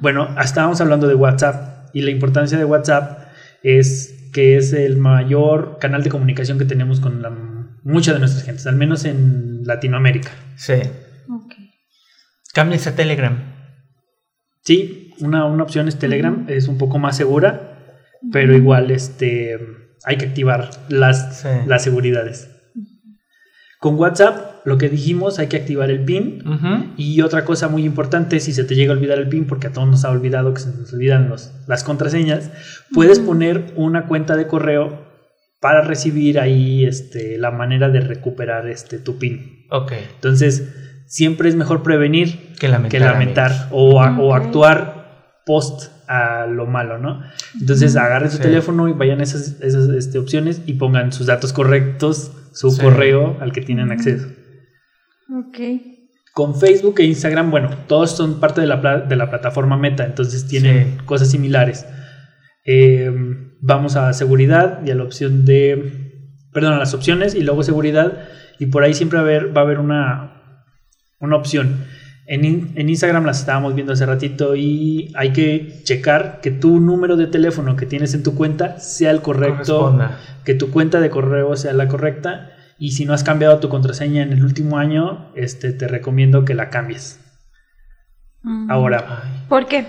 Bueno, 0.01 0.35
estábamos 0.43 0.81
hablando 0.81 1.07
de 1.07 1.15
WhatsApp 1.15 1.87
y 1.93 2.01
la 2.01 2.11
importancia 2.11 2.57
de 2.57 2.65
WhatsApp 2.65 3.29
es 3.63 4.13
que 4.33 4.57
es 4.57 4.73
el 4.73 4.97
mayor 4.97 5.77
canal 5.79 6.03
de 6.03 6.09
comunicación 6.09 6.57
que 6.57 6.65
tenemos 6.65 6.99
con 6.99 7.21
la, 7.21 7.29
mucha 7.83 8.13
de 8.13 8.19
nuestras 8.19 8.43
gentes, 8.43 8.67
al 8.67 8.75
menos 8.75 9.05
en 9.05 9.63
Latinoamérica. 9.65 10.31
Sí. 10.55 10.73
Ok. 11.29 11.53
Cámbiense 12.53 12.89
a 12.89 12.95
Telegram. 12.95 13.37
Sí, 14.63 15.13
una, 15.19 15.45
una 15.45 15.63
opción 15.63 15.87
es 15.87 15.99
Telegram, 15.99 16.45
es 16.47 16.67
un 16.67 16.77
poco 16.77 16.97
más 16.99 17.17
segura, 17.17 17.97
pero 18.31 18.55
igual 18.55 18.91
este, 18.91 19.57
hay 20.05 20.17
que 20.17 20.25
activar 20.25 20.69
las, 20.89 21.41
Sí. 21.41 21.49
las 21.65 21.83
seguridades. 21.83 22.49
Con 23.83 23.95
WhatsApp, 23.99 24.65
lo 24.65 24.77
que 24.77 24.87
dijimos, 24.87 25.39
hay 25.39 25.47
que 25.47 25.57
activar 25.57 25.91
el 25.91 26.05
PIN. 26.05 26.41
Ujú. 26.47 26.93
Y 26.95 27.19
otra 27.19 27.43
cosa 27.43 27.67
muy 27.67 27.83
importante, 27.83 28.39
si 28.39 28.53
se 28.53 28.63
te 28.63 28.75
llega 28.75 28.93
a 28.93 28.95
olvidar 28.95 29.17
el 29.19 29.27
PIN, 29.27 29.45
porque 29.45 29.67
a 29.67 29.73
todos 29.73 29.89
nos 29.89 30.05
ha 30.05 30.09
olvidado 30.09 30.53
que 30.53 30.61
se 30.61 30.69
nos 30.69 30.93
olvidan 30.93 31.27
los, 31.27 31.51
las 31.67 31.83
contraseñas, 31.83 32.49
puedes 32.93 33.19
poner 33.19 33.73
una 33.75 34.07
cuenta 34.07 34.37
de 34.37 34.47
correo 34.47 35.11
para 35.59 35.81
recibir 35.81 36.39
ahí 36.39 36.85
este, 36.85 37.37
la 37.37 37.51
manera 37.51 37.89
de 37.89 37.99
recuperar 37.99 38.69
este, 38.69 38.99
tu 38.99 39.17
PIN. 39.19 39.65
Ok. 39.69 39.91
Entonces, 40.15 40.73
siempre 41.07 41.49
es 41.49 41.55
mejor 41.55 41.83
prevenir 41.83 42.53
Que 42.59 42.69
lamentar. 42.69 42.91
que 42.91 43.05
lamentar 43.05 43.67
o, 43.71 44.01
a- 44.01 44.17
o 44.17 44.33
actuar 44.33 45.41
post 45.45 45.91
a 46.07 46.45
lo 46.47 46.65
malo, 46.67 46.99
¿no? 46.99 47.21
Entonces 47.59 47.97
agarren 47.97 48.29
su 48.31 48.37
Sí. 48.37 48.43
teléfono 48.43 48.87
y 48.87 48.93
vayan 48.93 49.19
a 49.19 49.23
esas, 49.23 49.59
esas 49.61 49.89
este, 49.89 50.19
opciones 50.19 50.61
y 50.65 50.73
pongan 50.75 51.11
sus 51.11 51.27
datos 51.27 51.51
correctos, 51.51 52.31
su 52.53 52.71
Sí. 52.71 52.81
correo 52.81 53.37
al 53.41 53.51
que 53.51 53.61
tienen 53.61 53.91
acceso. 53.91 54.27
Ok. 55.29 55.57
Con 56.33 56.55
Facebook 56.59 56.95
e 56.99 57.03
Instagram, 57.03 57.51
bueno, 57.51 57.69
todos 57.87 58.11
son 58.15 58.39
parte 58.39 58.61
de 58.61 58.67
la, 58.67 58.77
de 59.01 59.15
la 59.15 59.29
plataforma 59.29 59.77
Meta, 59.77 60.05
entonces 60.05 60.47
tienen 60.47 60.97
Sí. 60.99 61.05
cosas 61.05 61.29
similares. 61.29 61.85
Eh, 62.65 63.11
vamos 63.61 63.95
a 63.95 64.13
seguridad 64.13 64.81
y 64.85 64.91
a 64.91 64.95
la 64.95 65.03
opción 65.03 65.45
de, 65.45 66.11
perdón, 66.51 66.73
a 66.73 66.79
las 66.79 66.93
opciones 66.93 67.35
y 67.35 67.41
luego 67.41 67.61
seguridad 67.63 68.27
y 68.59 68.67
por 68.67 68.83
ahí 68.83 68.93
siempre 68.93 69.17
va 69.17 69.23
a 69.23 69.27
haber, 69.27 69.55
va 69.55 69.61
a 69.61 69.63
haber 69.65 69.79
una, 69.79 70.63
una 71.19 71.35
opción. 71.35 71.85
En, 72.25 72.71
en 72.75 72.89
Instagram 72.89 73.25
las 73.25 73.39
estábamos 73.39 73.75
viendo 73.75 73.93
hace 73.93 74.05
ratito 74.05 74.55
y 74.55 75.11
hay 75.15 75.33
que 75.33 75.81
checar 75.83 76.39
que 76.41 76.51
tu 76.51 76.79
número 76.79 77.17
de 77.17 77.27
teléfono 77.27 77.75
que 77.75 77.85
tienes 77.85 78.13
en 78.13 78.23
tu 78.23 78.35
cuenta 78.35 78.79
sea 78.79 79.11
el 79.11 79.21
correcto, 79.21 79.99
que 80.45 80.53
tu 80.53 80.71
cuenta 80.71 81.01
de 81.01 81.09
correo 81.09 81.55
sea 81.57 81.73
la 81.73 81.87
correcta 81.87 82.51
y 82.79 82.91
si 82.91 83.05
no 83.05 83.13
has 83.13 83.23
cambiado 83.23 83.59
tu 83.59 83.69
contraseña 83.69 84.23
en 84.23 84.31
el 84.33 84.43
último 84.43 84.77
año, 84.77 85.31
este, 85.35 85.73
te 85.73 85.87
recomiendo 85.87 86.45
que 86.45 86.53
la 86.53 86.69
cambies. 86.69 87.19
Mm. 88.41 88.71
Ahora. 88.71 89.23
¿Por 89.47 89.67
qué? 89.67 89.85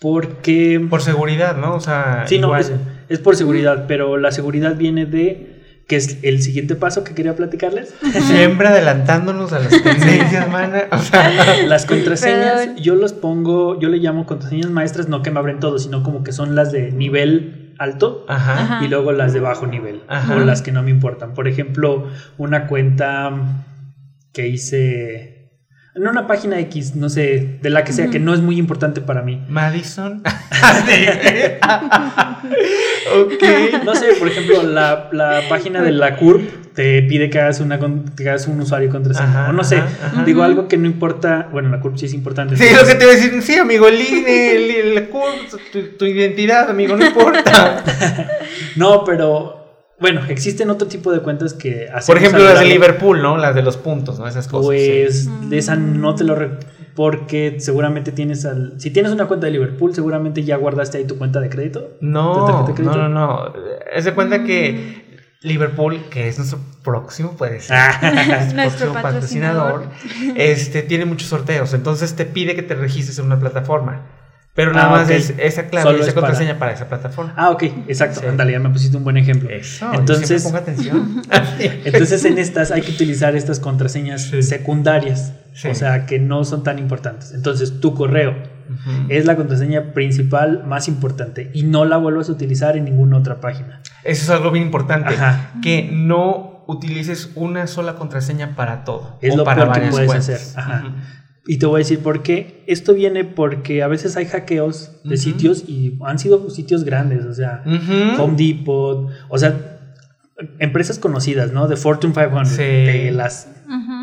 porque... 0.00 0.84
Por 0.88 1.02
seguridad, 1.02 1.56
¿no? 1.56 1.74
O 1.74 1.80
sea, 1.80 2.24
Sí, 2.26 2.38
no, 2.38 2.46
igual. 2.48 2.60
es, 2.62 2.72
es 3.08 3.18
por 3.18 3.36
seguridad, 3.36 3.84
pero 3.86 4.16
la 4.16 4.32
seguridad 4.32 4.74
viene 4.76 5.04
de 5.06 5.59
que 5.86 5.96
es 5.96 6.18
el 6.22 6.40
siguiente 6.40 6.76
paso 6.76 7.02
que 7.04 7.14
quería 7.14 7.34
platicarles. 7.34 7.94
Siempre 8.28 8.68
adelantándonos 8.68 9.52
a 9.52 9.58
las 9.58 9.82
tendencias, 9.82 10.48
mana. 10.48 10.84
O 10.92 10.98
sea, 10.98 11.30
Las 11.66 11.84
contraseñas, 11.86 12.54
Perdón. 12.60 12.76
yo 12.76 12.94
los 12.94 13.12
pongo, 13.12 13.78
yo 13.80 13.88
le 13.88 13.98
llamo 13.98 14.24
contraseñas 14.26 14.70
maestras, 14.70 15.08
no 15.08 15.22
que 15.22 15.30
me 15.30 15.38
abren 15.40 15.58
todo, 15.60 15.78
sino 15.78 16.02
como 16.02 16.22
que 16.22 16.32
son 16.32 16.54
las 16.54 16.70
de 16.72 16.92
nivel 16.92 17.74
alto 17.78 18.26
ajá. 18.28 18.84
Y 18.84 18.88
luego 18.88 19.10
las 19.12 19.32
de 19.32 19.40
bajo 19.40 19.66
nivel 19.66 20.02
Ajá. 20.06 20.36
o 20.36 20.40
las 20.40 20.60
que 20.62 20.70
no 20.70 20.82
me 20.82 20.90
importan. 20.90 21.32
Por 21.34 21.48
ejemplo, 21.48 22.08
una 22.36 22.66
cuenta 22.66 23.64
que 24.32 24.46
hice 24.48 25.39
en 25.92 26.06
una 26.06 26.28
página 26.28 26.60
X, 26.60 26.94
no 26.94 27.08
sé, 27.08 27.58
de 27.60 27.70
la 27.70 27.82
que 27.82 27.92
sea, 27.92 28.10
que 28.10 28.20
no 28.20 28.32
es 28.32 28.40
muy 28.40 28.58
importante 28.58 29.00
para 29.00 29.22
mí. 29.22 29.42
Madison. 29.48 30.22
ok. 33.16 33.44
No 33.84 33.96
sé, 33.96 34.14
por 34.18 34.28
ejemplo, 34.28 34.62
la, 34.62 35.08
la 35.10 35.42
página 35.48 35.82
de 35.82 35.90
la 35.90 36.16
CURP 36.16 36.74
te 36.74 37.02
pide 37.02 37.28
que 37.28 37.40
hagas, 37.40 37.58
una, 37.58 37.80
que 38.16 38.28
hagas 38.28 38.46
un 38.46 38.60
usuario 38.60 38.88
y 38.88 38.90
contraseña. 38.92 39.48
O 39.48 39.52
no 39.52 39.64
sé, 39.64 39.78
ajá, 39.78 39.88
ajá. 40.06 40.24
digo 40.24 40.44
algo 40.44 40.68
que 40.68 40.76
no 40.76 40.86
importa. 40.86 41.48
Bueno, 41.50 41.70
la 41.70 41.80
CURP 41.80 41.96
sí 41.96 42.06
es 42.06 42.14
importante. 42.14 42.56
Sí, 42.56 42.64
lo 42.72 42.86
que 42.86 42.94
te 42.94 43.02
iba 43.04 43.12
a 43.12 43.16
decir, 43.16 43.42
sí, 43.42 43.56
amigo, 43.56 43.88
el 43.88 44.00
INE, 44.00 44.52
el, 44.52 45.08
tu, 45.72 45.80
tu 45.98 46.04
identidad, 46.04 46.70
amigo, 46.70 46.96
no 46.96 47.04
importa. 47.04 47.82
No, 48.76 49.02
pero 49.04 49.59
Bueno, 50.00 50.22
existen 50.28 50.70
otro 50.70 50.88
tipo 50.88 51.12
de 51.12 51.20
cuentas 51.20 51.52
que 51.54 51.84
hacemos 51.88 52.06
Por 52.06 52.16
ejemplo, 52.16 52.42
las 52.42 52.60
de 52.60 52.66
Liverpool, 52.66 53.20
¿no? 53.22 53.36
Las 53.36 53.54
de 53.54 53.62
los 53.62 53.76
puntos, 53.76 54.18
¿no? 54.18 54.26
Esas 54.26 54.48
cosas. 54.48 54.66
Pues 54.66 55.24
sí. 55.24 55.30
de 55.48 55.58
esa 55.58 55.76
no 55.76 56.14
te 56.14 56.24
lo 56.24 56.34
re- 56.34 56.58
porque 56.96 57.56
seguramente 57.60 58.10
tienes 58.10 58.44
al 58.46 58.74
si 58.80 58.90
tienes 58.90 59.12
una 59.12 59.26
cuenta 59.26 59.46
de 59.46 59.52
Liverpool, 59.52 59.94
seguramente 59.94 60.42
ya 60.42 60.56
guardaste 60.56 60.98
ahí 60.98 61.04
tu 61.04 61.18
cuenta 61.18 61.40
de 61.40 61.48
crédito. 61.50 61.96
¿Tu 62.00 62.06
No, 62.06 62.46
de 62.46 62.52
no, 62.52 62.74
crédito? 62.74 62.96
no, 62.96 63.08
no. 63.08 63.52
Es 63.94 64.04
de 64.06 64.12
cuenta 64.14 64.38
Mm. 64.38 64.44
que 64.46 65.10
Liverpool, 65.42 65.98
que 66.10 66.28
es 66.28 66.36
nuestro 66.38 66.58
próximo, 66.82 67.36
puede 67.36 67.60
ser. 67.60 67.76
Ah, 67.78 68.00
Nuestro 68.54 68.92
próximo 68.92 68.94
patrocinador. 69.02 69.84
este, 70.36 70.82
tiene 70.82 71.04
muchos 71.04 71.28
sorteos. 71.28 71.72
Entonces 71.74 72.14
te 72.16 72.24
pide 72.26 72.54
que 72.54 72.62
te 72.62 72.74
registres 72.74 73.18
en 73.18 73.26
una 73.26 73.38
plataforma. 73.38 74.06
Pero 74.60 74.72
nada 74.74 74.88
Ah, 74.88 74.90
más 74.90 75.10
es 75.10 75.32
esa 75.38 75.68
clave 75.68 75.84
Solo 75.84 75.98
esa 76.00 76.08
es 76.08 76.14
contraseña 76.14 76.58
para... 76.58 76.72
esa 76.72 76.86
plataforma. 76.88 77.32
Ah, 77.36 77.50
ok, 77.50 77.62
exacto. 77.88 78.20
Sí. 78.20 78.26
Ándale, 78.26 78.52
ya 78.52 78.58
me 78.60 78.68
pusiste 78.70 78.96
un 78.96 79.04
buen 79.04 79.16
ejemplo. 79.16 79.48
Eso. 79.48 79.90
Entonces- 79.94 80.42
ponga 80.42 80.58
atención. 80.58 81.22
Entonces 81.84 82.24
en 82.24 82.38
estas 82.38 82.70
hay 82.70 82.82
que 82.82 82.90
utilizar 82.92 83.34
estas 83.36 83.58
contraseñas 83.60 84.22
Sí. 84.22 84.42
secundarias, 84.42 85.32
Sí. 85.54 85.68
o 85.68 85.74
sea, 85.74 86.04
que 86.06 86.18
no 86.18 86.44
son 86.44 86.62
tan 86.62 86.78
importantes. 86.78 87.32
Entonces 87.32 87.80
tu 87.80 87.94
correo 87.94 88.36
es 89.08 89.24
la 89.26 89.34
contraseña 89.34 89.92
principal 89.94 90.62
más 90.66 90.86
importante 90.88 91.50
y 91.54 91.64
no 91.64 91.84
la 91.84 91.96
vuelvas 91.96 92.28
a 92.28 92.32
utilizar 92.32 92.76
en 92.76 92.84
ninguna 92.84 93.16
otra 93.16 93.40
página. 93.40 93.80
Eso 94.04 94.22
es 94.24 94.30
algo 94.30 94.50
bien 94.50 94.64
importante. 94.66 95.14
Ajá. 95.14 95.52
Que 95.62 95.88
no 95.92 96.62
utilices 96.68 97.30
una 97.34 97.66
sola 97.66 97.94
contraseña 97.96 98.54
para 98.54 98.84
todo. 98.84 99.18
Es 99.22 99.34
o 99.34 99.38
lo 99.38 99.44
para 99.44 99.64
peor 99.72 99.80
que 99.84 99.90
puedes 99.90 100.06
cuentas. 100.06 100.28
hacer. 100.28 100.58
Ajá. 100.60 100.84
Y 101.46 101.58
te 101.58 101.66
voy 101.66 101.76
a 101.76 101.78
decir 101.84 102.00
por 102.00 102.22
qué. 102.22 102.62
Esto 102.66 102.94
viene 102.94 103.24
porque 103.24 103.82
a 103.82 103.88
veces 103.88 104.16
hay 104.16 104.26
hackeos 104.26 104.92
de 105.04 105.16
sitios 105.16 105.64
y 105.68 105.98
han 106.04 106.18
sido 106.18 106.50
sitios 106.50 106.84
grandes, 106.84 107.24
o 107.24 107.32
sea, 107.34 107.62
Ujú. 107.66 108.22
Home 108.22 108.36
Depot, 108.36 109.08
o 109.28 109.38
sea, 109.38 109.78
empresas 110.58 110.98
conocidas, 110.98 111.52
¿no? 111.52 111.66
De 111.68 111.76
Fortune 111.76 112.12
500, 112.14 112.48
Sí. 112.48 112.62
de 112.62 113.10
las 113.12 113.48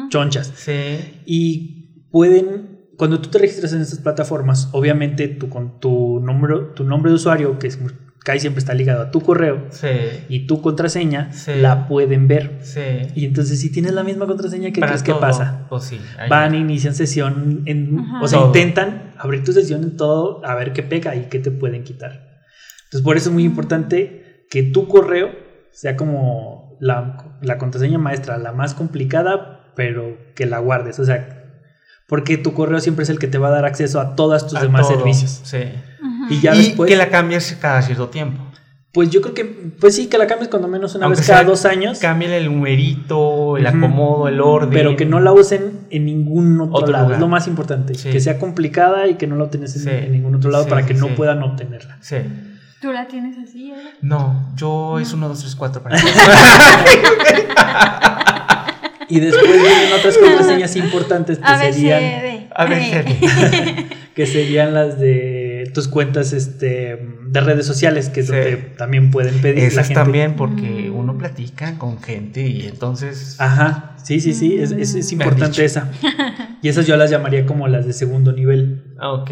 chonchas. 0.09 0.51
Sí. 0.55 0.97
Y 1.25 2.03
pueden, 2.11 2.79
cuando 2.97 3.19
tú 3.21 3.29
te 3.29 3.37
registras 3.37 3.73
en 3.73 3.81
estas 3.81 3.99
plataformas, 3.99 4.69
obviamente 4.71 5.27
tu, 5.27 5.49
con 5.49 5.79
tu, 5.79 6.19
número, 6.19 6.67
tu 6.73 6.83
nombre 6.83 7.11
de 7.11 7.15
usuario, 7.15 7.59
que 7.59 7.67
es, 7.67 7.79
casi 8.27 8.41
siempre 8.41 8.59
está 8.59 8.73
ligado 8.73 9.03
a 9.03 9.09
tu 9.09 9.21
correo, 9.21 9.67
Sí. 9.69 9.87
y 10.27 10.47
tu 10.47 10.61
contraseña, 10.61 11.31
Sí. 11.31 11.51
la 11.55 11.87
pueden 11.87 12.27
ver. 12.27 12.57
Sí. 12.61 12.81
Y 13.15 13.23
entonces 13.25 13.61
si 13.61 13.71
tienes 13.71 13.93
la 13.93 14.03
misma 14.03 14.27
contraseña, 14.27 14.71
¿qué 14.71 14.81
Para 14.81 14.91
crees 14.91 15.03
que 15.03 15.11
todo, 15.13 15.21
pasa? 15.21 15.65
Pues. 15.69 15.93
Van, 16.29 16.53
inician 16.53 16.93
sesión, 16.93 17.61
en, 17.65 17.99
Ajá. 17.99 18.21
o 18.21 18.27
sea, 18.27 18.39
Todo. 18.39 18.47
intentan 18.47 19.13
abrir 19.17 19.45
tu 19.45 19.53
sesión 19.53 19.81
en 19.83 19.95
todo, 19.95 20.41
a 20.45 20.55
ver 20.55 20.73
qué 20.73 20.83
pega 20.83 21.15
y 21.15 21.27
qué 21.29 21.39
te 21.39 21.51
pueden 21.51 21.85
quitar. 21.85 22.41
Entonces, 22.83 23.01
por 23.01 23.15
eso 23.15 23.29
es 23.29 23.33
muy 23.33 23.45
importante 23.45 24.45
que 24.49 24.61
tu 24.63 24.89
correo 24.89 25.29
sea 25.71 25.95
como 25.95 26.75
la, 26.81 27.37
la 27.41 27.57
contraseña 27.57 27.97
maestra, 27.97 28.37
la 28.37 28.51
más 28.51 28.73
complicada, 28.73 29.71
pero 29.77 30.17
que 30.35 30.45
la 30.45 30.59
guardes. 30.59 30.99
O 30.99 31.05
sea, 31.05 31.45
porque 32.07 32.37
tu 32.37 32.53
correo 32.53 32.79
siempre 32.81 33.03
es 33.03 33.09
el 33.09 33.19
que 33.19 33.27
te 33.27 33.37
va 33.37 33.47
a 33.47 33.51
dar 33.51 33.65
acceso 33.65 33.99
a 34.01 34.15
todos 34.15 34.47
tus 34.47 34.57
A 34.57 34.61
demás 34.63 34.87
todo. 34.87 34.97
servicios. 34.97 35.41
Sí. 35.43 35.59
Y 36.29 36.39
ya 36.41 36.55
y 36.55 36.59
después, 36.59 36.89
que 36.89 36.95
la 36.95 37.09
cambies 37.09 37.57
cada 37.61 37.81
cierto 37.81 38.07
tiempo. 38.09 38.43
pues 38.91 39.09
yo 39.11 39.21
creo 39.21 39.33
que, 39.35 39.45
pues 39.45 39.95
sí, 39.95 40.07
que 40.07 40.17
la 40.17 40.25
cambies 40.27 40.49
cuando 40.49 40.67
menos 40.67 40.95
una 40.95 41.05
Aunque 41.05 41.19
vez 41.19 41.27
cada 41.27 41.41
sea- 41.41 41.47
dos 41.49 41.65
años. 41.65 41.99
Cámbiale 41.99 42.37
el 42.37 42.45
numerito, 42.45 43.57
el 43.57 43.67
acomodo, 43.67 44.27
el 44.27 44.41
orden. 44.41 44.71
Pero 44.71 44.95
que 44.95 45.05
no 45.05 45.19
la 45.19 45.31
usen 45.33 45.81
en 45.91 46.05
ningún 46.05 46.59
otro, 46.61 46.75
Otro 46.77 46.91
lado, 46.91 47.03
lugar. 47.05 47.17
es 47.17 47.21
lo 47.21 47.27
más 47.27 47.47
importante. 47.47 47.93
Sí. 47.95 48.09
Que 48.09 48.19
sea 48.19 48.39
complicada 48.39 49.07
y 49.07 49.15
que 49.15 49.27
no 49.27 49.35
lo 49.35 49.49
tenés 49.49 49.75
en, 49.75 49.81
Sí. 49.83 49.89
en 49.89 50.11
ningún 50.11 50.35
otro 50.35 50.49
lado 50.49 50.63
Sí, 50.63 50.69
para 50.71 50.85
que 50.85 50.93
no 50.95 51.09
puedan 51.09 51.43
obtenerla. 51.43 51.97
Sí. 52.01 52.17
¿Tú 52.81 52.91
la 52.91 53.07
tienes 53.07 53.37
así, 53.39 53.71
eh? 53.71 53.75
No, 54.01 54.51
yo 54.55 54.99
es 54.99 55.11
1, 55.13 55.27
2, 55.29 55.39
3, 55.39 55.55
4 55.55 55.81
para 55.83 55.97
Y 59.09 59.21
después 59.21 59.47
vienen 59.49 59.93
otras 59.97 60.17
contraseñas 60.17 60.75
importantes 60.75 61.37
que 61.39 61.45
A, 61.45 61.57
B, 61.57 61.65
C, 61.67 61.73
serían, 61.73 61.99
D. 62.01 62.47
A 62.53 62.65
ver, 62.69 63.05
que 64.13 64.25
serían 64.25 64.73
las 64.73 64.99
de 64.99 65.36
tus 65.77 65.87
cuentas 65.87 66.33
este, 66.33 66.97
de 67.27 67.39
redes 67.41 67.67
sociales, 67.67 68.09
que 68.09 68.21
es 68.21 68.25
Sí. 68.27 68.31
donde 68.33 68.55
también 68.79 69.11
pueden 69.11 69.39
pedir 69.41 69.59
la 69.59 69.67
Esas 69.67 69.87
gente. 69.89 70.01
también 70.01 70.35
porque 70.35 70.89
Mm. 70.89 70.95
uno 70.95 71.15
platica 71.19 71.77
con 71.77 72.01
gente 72.01 72.47
y 72.47 72.65
entonces... 72.65 73.35
Ajá, 73.39 73.95
sí, 74.03 74.19
sí, 74.19 74.33
sí, 74.33 74.57
es, 74.59 74.71
es- 74.71 74.95
han 74.95 75.11
importante 75.11 75.63
esa. 75.65 75.91
Y 76.63 76.69
esas 76.69 76.87
yo 76.87 76.97
las 76.97 77.11
llamaría 77.11 77.45
como 77.45 77.67
las 77.67 77.85
de 77.85 77.93
segundo 77.93 78.31
nivel. 78.33 78.95
Ah, 78.99 79.11
ok. 79.11 79.29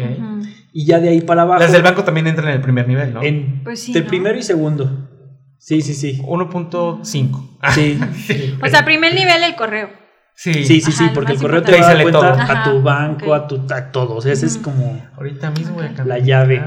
Y 0.72 0.86
ya 0.86 1.00
de 1.00 1.08
ahí 1.08 1.20
para 1.20 1.42
abajo. 1.42 1.58
Las 1.60 1.72
del 1.72 1.82
banco 1.82 2.04
también 2.04 2.28
entran 2.28 2.46
en 2.50 2.54
el 2.54 2.60
primer 2.60 2.86
nivel, 2.86 3.12
¿no? 3.12 3.24
En, 3.24 3.64
Pues 3.64 3.80
sí, 3.82 3.92
de 3.92 4.02
¿no? 4.02 4.06
primero 4.06 4.38
y 4.38 4.42
segundo. 4.44 5.08
Sí, 5.58 5.82
sí, 5.82 5.94
sí. 5.94 6.20
1.5. 6.24 7.58
Sí, 7.74 7.98
O 8.62 8.68
sea, 8.68 8.84
primer 8.84 9.14
nivel 9.16 9.42
el 9.42 9.56
correo. 9.56 9.88
Sí. 10.38 10.64
sí, 10.64 10.80
sí, 10.80 11.04
porque 11.14 11.32
el 11.32 11.38
correo 11.38 11.62
te 11.62 11.72
va 11.72 11.88
a 11.88 11.94
dar 11.94 12.02
cuenta 12.02 12.60
a 12.60 12.70
tu 12.70 12.82
banco, 12.82 13.34
a 13.34 13.48
tu 13.48 13.66
a 13.72 13.90
todo. 13.90 14.16
O 14.16 14.20
sea, 14.20 14.32
ese 14.32 14.46
es 14.46 14.58
como 14.58 15.02
Ahorita 15.16 15.50
mismo 15.50 15.76
voy 15.76 15.86
a 15.86 15.94
cambiar 15.94 16.06
La 16.06 16.18
llave. 16.18 16.62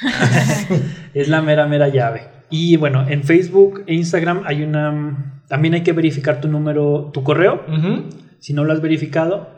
es 1.14 1.28
la 1.28 1.42
mera 1.42 1.66
mera 1.66 1.88
llave. 1.88 2.28
Y 2.50 2.76
bueno, 2.76 3.06
en 3.08 3.24
Facebook 3.24 3.82
e 3.86 3.94
Instagram 3.94 4.42
hay 4.46 4.62
una 4.62 5.42
también 5.48 5.74
hay 5.74 5.82
que 5.82 5.92
verificar 5.92 6.40
tu 6.40 6.46
número, 6.46 7.10
tu 7.12 7.24
correo. 7.24 7.64
Si 8.38 8.54
no 8.54 8.62
lo 8.62 8.72
has 8.72 8.80
verificado, 8.80 9.50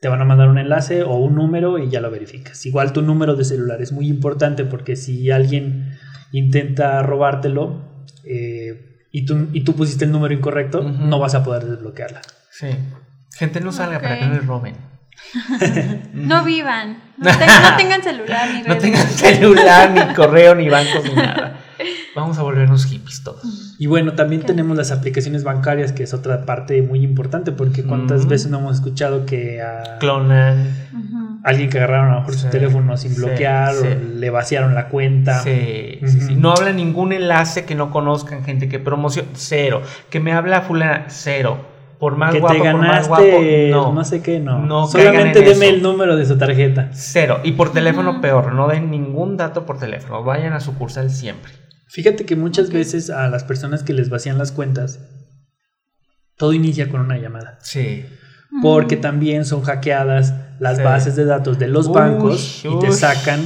te 0.00 0.08
van 0.08 0.22
a 0.22 0.24
mandar 0.24 0.48
un 0.48 0.56
enlace 0.56 1.02
o 1.02 1.16
un 1.16 1.34
número 1.34 1.78
y 1.78 1.90
ya 1.90 2.00
lo 2.00 2.10
verificas. 2.10 2.64
Igual 2.64 2.94
tu 2.94 3.02
número 3.02 3.36
de 3.36 3.44
celular 3.44 3.82
es 3.82 3.92
muy 3.92 4.08
importante 4.08 4.64
porque 4.64 4.96
si 4.96 5.30
alguien 5.30 5.98
intenta 6.32 7.02
robártelo 7.02 8.06
eh, 8.24 9.06
y, 9.12 9.26
tú, 9.26 9.48
y 9.52 9.60
tú 9.64 9.74
pusiste 9.74 10.06
el 10.06 10.12
número 10.12 10.32
incorrecto, 10.32 10.82
no 10.82 11.18
vas 11.18 11.34
a 11.34 11.44
poder 11.44 11.66
desbloquearla. 11.66 12.22
Sí. 12.58 12.68
Gente 13.36 13.60
no 13.60 13.72
salga 13.72 14.00
para 14.00 14.18
que 14.18 14.26
no 14.26 14.34
les 14.34 14.46
roben. 14.46 14.74
No 16.12 16.44
vivan. 16.44 16.98
No, 17.16 17.30
te- 17.38 17.46
no 17.46 17.76
tengan 17.76 18.02
celular 18.02 18.48
ni 18.52 18.58
No 18.62 18.68
redes 18.68 18.82
tengan 18.82 19.06
sociales. 19.08 19.38
celular, 19.38 19.90
ni 19.90 20.14
correo, 20.14 20.54
ni 20.54 20.68
bancos, 20.68 21.04
ni 21.04 21.14
nada. 21.14 21.60
Vamos 22.14 22.38
a 22.38 22.42
volvernos 22.42 22.86
hippies 22.86 23.22
todos. 23.24 23.74
Y 23.78 23.86
bueno, 23.86 24.12
también 24.14 24.42
tenemos 24.42 24.76
las 24.76 24.92
aplicaciones 24.92 25.42
bancarias, 25.42 25.90
que 25.92 26.04
es 26.04 26.14
otra 26.14 26.44
parte 26.46 26.80
muy 26.82 27.02
importante, 27.02 27.50
porque 27.50 27.82
cuántas 27.82 28.26
veces 28.28 28.50
no 28.50 28.58
hemos 28.60 28.76
escuchado 28.76 29.26
que 29.26 29.60
a 29.60 29.98
Clonan. 29.98 30.72
Alguien 31.42 31.68
que 31.68 31.78
agarraron 31.78 32.10
a 32.10 32.14
lo 32.14 32.20
mejor 32.20 32.36
su 32.36 32.48
teléfono 32.48 32.96
sin 32.96 33.10
sí, 33.14 33.16
bloquear 33.20 33.74
sí. 33.74 33.86
o 33.86 34.14
le 34.18 34.30
vaciaron 34.30 34.74
la 34.74 34.88
cuenta. 34.88 35.42
Sí, 35.42 35.98
sí, 36.06 36.20
sí. 36.20 36.32
Ujú. 36.32 36.40
No 36.40 36.52
habla 36.52 36.72
ningún 36.72 37.12
enlace 37.12 37.64
que 37.66 37.74
no 37.74 37.90
conozcan, 37.90 38.44
gente 38.44 38.68
que 38.68 38.78
promociona. 38.78 39.28
Cero. 39.34 39.82
Que 40.08 40.20
me 40.20 40.32
habla 40.32 40.62
fulana. 40.62 41.06
Cero. 41.08 41.73
Por 41.98 42.16
más 42.16 42.32
que 42.32 42.40
guapo, 42.40 42.54
te 42.54 42.60
por 42.70 42.74
más 42.80 43.08
ganaste, 43.08 43.70
guapo. 43.70 43.86
no. 43.88 43.92
No. 43.94 44.04
sé 44.04 44.22
qué, 44.22 44.40
no. 44.40 44.58
No 44.60 44.86
Solamente 44.86 45.40
deme 45.40 45.66
eso. 45.66 45.74
el 45.76 45.82
número 45.82 46.16
de 46.16 46.26
su 46.26 46.36
tarjeta. 46.36 46.90
Cero. 46.92 47.40
Y 47.44 47.52
por 47.52 47.72
teléfono 47.72 48.12
Ujú. 48.12 48.20
peor. 48.20 48.52
No 48.52 48.68
den 48.68 48.90
ningún 48.90 49.36
dato 49.36 49.64
por 49.64 49.78
teléfono. 49.78 50.22
Vayan 50.24 50.52
a 50.52 50.60
sucursal 50.60 51.10
siempre. 51.10 51.52
Fíjate 51.88 52.26
que 52.26 52.36
muchas 52.36 52.68
Ok. 52.68 52.74
veces 52.74 53.10
a 53.10 53.28
las 53.28 53.44
personas 53.44 53.82
que 53.84 53.92
les 53.92 54.10
vacían 54.10 54.36
las 54.38 54.50
cuentas, 54.52 54.98
todo 56.36 56.52
inicia 56.52 56.88
con 56.88 57.00
una 57.00 57.18
llamada. 57.18 57.58
Sí. 57.62 58.04
Porque 58.62 58.96
también 58.96 59.44
son 59.44 59.62
hackeadas 59.62 60.34
las 60.60 60.78
Sí. 60.78 60.82
bases 60.82 61.16
de 61.16 61.24
datos 61.24 61.58
de 61.58 61.68
los 61.68 61.86
Ush, 61.88 61.92
bancos 61.94 62.64
y 62.64 62.78
te 62.80 62.92
sacan 62.92 63.40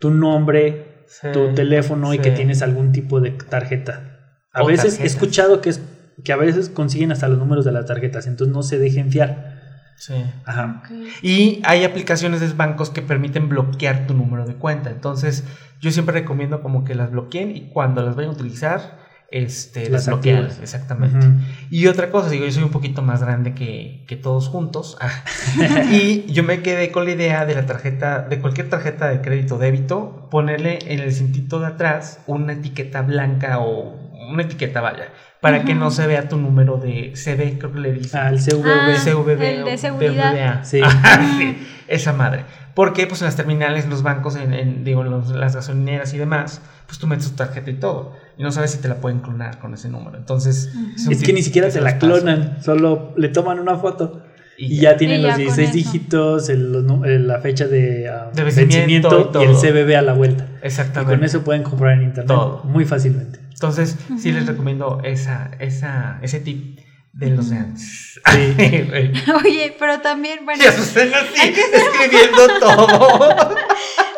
tu 0.00 0.10
nombre, 0.10 1.04
Sí. 1.06 1.28
tu 1.32 1.54
teléfono 1.54 2.12
y 2.14 2.16
Sí. 2.18 2.22
que 2.22 2.30
tienes 2.32 2.62
algún 2.62 2.92
tipo 2.92 3.20
de 3.20 3.30
tarjeta. 3.32 4.10
A 4.52 4.62
O 4.62 4.66
veces 4.66 4.84
he 4.84 4.88
tarjetas. 4.98 5.12
escuchado 5.14 5.60
que, 5.60 5.70
es, 5.70 5.80
que 6.22 6.32
a 6.32 6.36
veces 6.36 6.68
consiguen 6.68 7.12
hasta 7.12 7.28
los 7.28 7.38
números 7.38 7.64
de 7.64 7.72
las 7.72 7.86
tarjetas, 7.86 8.26
entonces 8.26 8.54
no 8.54 8.62
se 8.62 8.78
dejen 8.78 9.10
fiar. 9.10 9.62
Sí. 9.96 10.14
Ajá. 10.44 10.82
Y 11.22 11.62
hay 11.64 11.84
aplicaciones 11.84 12.40
de 12.40 12.48
bancos 12.52 12.90
que 12.90 13.00
permiten 13.00 13.48
bloquear 13.48 14.06
tu 14.06 14.14
número 14.14 14.44
de 14.44 14.54
cuenta. 14.54 14.90
Entonces, 14.90 15.44
yo 15.80 15.90
siempre 15.92 16.20
recomiendo 16.20 16.62
como 16.62 16.84
que 16.84 16.94
las 16.94 17.10
bloqueen 17.10 17.56
y 17.56 17.68
cuando 17.68 18.02
las 18.02 18.16
vayan 18.16 18.30
a 18.32 18.34
utilizar, 18.34 19.04
este, 19.34 19.90
Las 19.90 20.06
activas. 20.06 20.60
Exactamente. 20.60 21.26
Y 21.68 21.88
otra 21.88 22.10
cosa, 22.10 22.30
digo, 22.30 22.44
yo 22.44 22.52
soy 22.52 22.62
un 22.62 22.70
poquito 22.70 23.02
más 23.02 23.20
grande 23.20 23.52
que, 23.52 24.04
que 24.06 24.14
todos 24.14 24.48
juntos. 24.48 24.96
Ah. 25.00 25.10
y 25.90 26.30
yo 26.32 26.44
me 26.44 26.62
quedé 26.62 26.92
con 26.92 27.04
la 27.04 27.10
idea 27.10 27.44
de 27.44 27.56
la 27.56 27.66
tarjeta, 27.66 28.20
de 28.20 28.40
cualquier 28.40 28.70
tarjeta 28.70 29.08
de 29.08 29.22
crédito 29.22 29.56
o 29.56 29.58
débito, 29.58 30.28
ponerle 30.30 30.78
en 30.86 31.00
el 31.00 31.12
cintito 31.12 31.58
de 31.58 31.66
atrás 31.66 32.20
una 32.28 32.52
etiqueta 32.52 33.02
blanca 33.02 33.58
o 33.58 34.04
una 34.30 34.42
etiqueta, 34.44 34.80
vaya, 34.80 35.08
para 35.44 35.62
que 35.62 35.74
no 35.74 35.90
se 35.90 36.06
vea 36.06 36.26
tu 36.26 36.38
número 36.38 36.78
de 36.78 37.12
CB, 37.14 37.58
creo 37.58 37.70
que 37.70 37.78
le 37.78 37.92
dicen. 37.92 38.18
Ah, 38.18 38.30
el 38.30 38.38
CVV. 38.38 38.64
Ah. 38.66 38.96
CVV 39.04 39.42
el 39.58 39.64
de 39.66 39.76
seguridad. 39.76 40.64
Sí. 40.64 40.80
Ajá, 40.82 41.20
sí, 41.38 41.58
esa 41.86 42.14
madre. 42.14 42.46
Porque 42.72 43.06
pues 43.06 43.20
en 43.20 43.26
las 43.26 43.36
terminales, 43.36 43.84
en 43.84 43.90
los 43.90 44.02
bancos, 44.02 44.36
en, 44.36 44.54
en, 44.54 44.84
digo, 44.84 45.02
en 45.02 45.10
los- 45.10 45.28
las 45.28 45.54
gasolineras 45.54 46.14
y 46.14 46.18
demás, 46.18 46.62
pues 46.86 46.98
tú 46.98 47.06
metes 47.06 47.28
tu 47.28 47.36
tarjeta 47.36 47.70
y 47.70 47.74
todo. 47.74 48.14
Y 48.38 48.42
no 48.42 48.52
sabes 48.52 48.70
si 48.70 48.78
te 48.78 48.88
la 48.88 48.94
pueden 49.02 49.18
clonar 49.18 49.58
con 49.58 49.74
ese 49.74 49.90
número. 49.90 50.16
Entonces, 50.16 50.72
un 50.74 51.12
Es 51.12 51.22
que 51.22 51.34
ni 51.34 51.42
siquiera 51.42 51.70
se 51.70 51.80
te 51.80 51.84
la 51.84 51.98
clonan, 51.98 52.56
solo 52.62 53.12
le 53.18 53.28
toman 53.28 53.58
una 53.60 53.76
foto 53.76 54.22
Y 54.56 54.80
ya 54.80 54.96
tienen 54.96 55.20
Y 55.20 55.22
los 55.22 55.30
ya 55.30 55.34
con 55.36 55.56
16 55.56 55.68
eso. 55.68 55.76
dígitos, 55.78 56.48
el- 56.48 57.26
la 57.26 57.40
fecha 57.40 57.66
de, 57.66 58.08
ah, 58.08 58.30
De 58.34 58.44
vencimiento 58.44 59.10
vencimiento, 59.10 59.40
y 59.42 59.44
y, 59.44 59.48
el. 59.48 59.56
CBB 59.86 59.96
a 59.96 60.02
la 60.02 60.12
vuelta. 60.12 60.46
Y 60.62 60.66
Exactamente. 60.66 61.14
con 61.16 61.24
eso 61.24 61.42
pueden 61.42 61.62
comprar 61.62 61.94
en 61.94 62.02
internet 62.04 62.26
Todo. 62.28 62.62
muy 62.64 62.84
fácilmente. 62.84 63.40
Entonces, 63.52 63.96
sí 64.18 64.32
les 64.32 64.46
recomiendo 64.46 65.00
esa, 65.04 65.50
esa, 65.58 66.18
ese 66.22 66.40
tip 66.40 66.78
de 67.12 67.30
los 67.30 67.50
de 67.50 67.56
antes. 67.58 68.20
Sí. 68.30 68.82
Güey. 68.88 69.12
Oye, 69.44 69.76
pero 69.78 70.00
también, 70.00 70.44
bueno, 70.44 70.62
Y 70.62 70.66
así, 70.66 70.98
escribiendo 70.98 72.58
todo. 72.60 72.86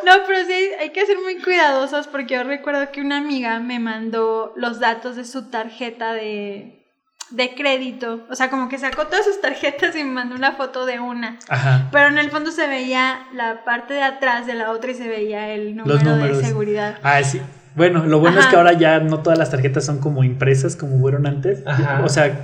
no, 0.06 0.12
pero 0.26 0.46
sí 0.46 0.70
hay 0.80 0.90
que 0.90 1.04
ser 1.06 1.16
muy 1.22 1.36
cuidadosos 1.42 2.06
porque 2.08 2.34
yo 2.34 2.44
recuerdo 2.44 2.90
que 2.92 3.00
una 3.00 3.18
amiga 3.18 3.60
me 3.60 3.78
mandó 3.78 4.52
los 4.56 4.80
datos 4.80 5.16
de 5.16 5.24
su 5.24 5.50
tarjeta 5.50 6.14
de, 6.14 6.85
de 7.30 7.54
crédito. 7.54 8.26
O 8.30 8.34
sea, 8.34 8.50
como 8.50 8.68
que 8.68 8.78
sacó 8.78 9.06
todas 9.06 9.24
sus 9.24 9.40
tarjetas 9.40 9.96
y 9.96 10.04
me 10.04 10.10
mandó 10.10 10.34
una 10.34 10.52
foto 10.52 10.86
de 10.86 11.00
una. 11.00 11.38
Ajá. 11.48 11.88
Pero 11.92 12.08
en 12.08 12.18
el 12.18 12.30
fondo 12.30 12.50
se 12.50 12.66
veía 12.66 13.26
la 13.34 13.64
parte 13.64 13.94
de 13.94 14.02
atrás 14.02 14.46
de 14.46 14.54
la 14.54 14.70
otra 14.70 14.90
y 14.90 14.94
se 14.94 15.08
veía 15.08 15.50
el 15.50 15.76
número 15.76 16.02
números. 16.02 16.38
de 16.38 16.44
seguridad. 16.44 16.98
Ah, 17.02 17.22
sí. 17.22 17.40
Bueno, 17.74 18.06
lo 18.06 18.20
bueno 18.20 18.40
es 18.40 18.46
que 18.46 18.56
ahora 18.56 18.72
ya 18.72 19.00
no 19.00 19.20
todas 19.20 19.38
las 19.38 19.50
tarjetas 19.50 19.84
son 19.84 20.00
como 20.00 20.24
impresas 20.24 20.76
como 20.76 20.98
fueron 20.98 21.26
antes. 21.26 21.62
Ajá. 21.66 22.02
O 22.04 22.08
sea, 22.08 22.42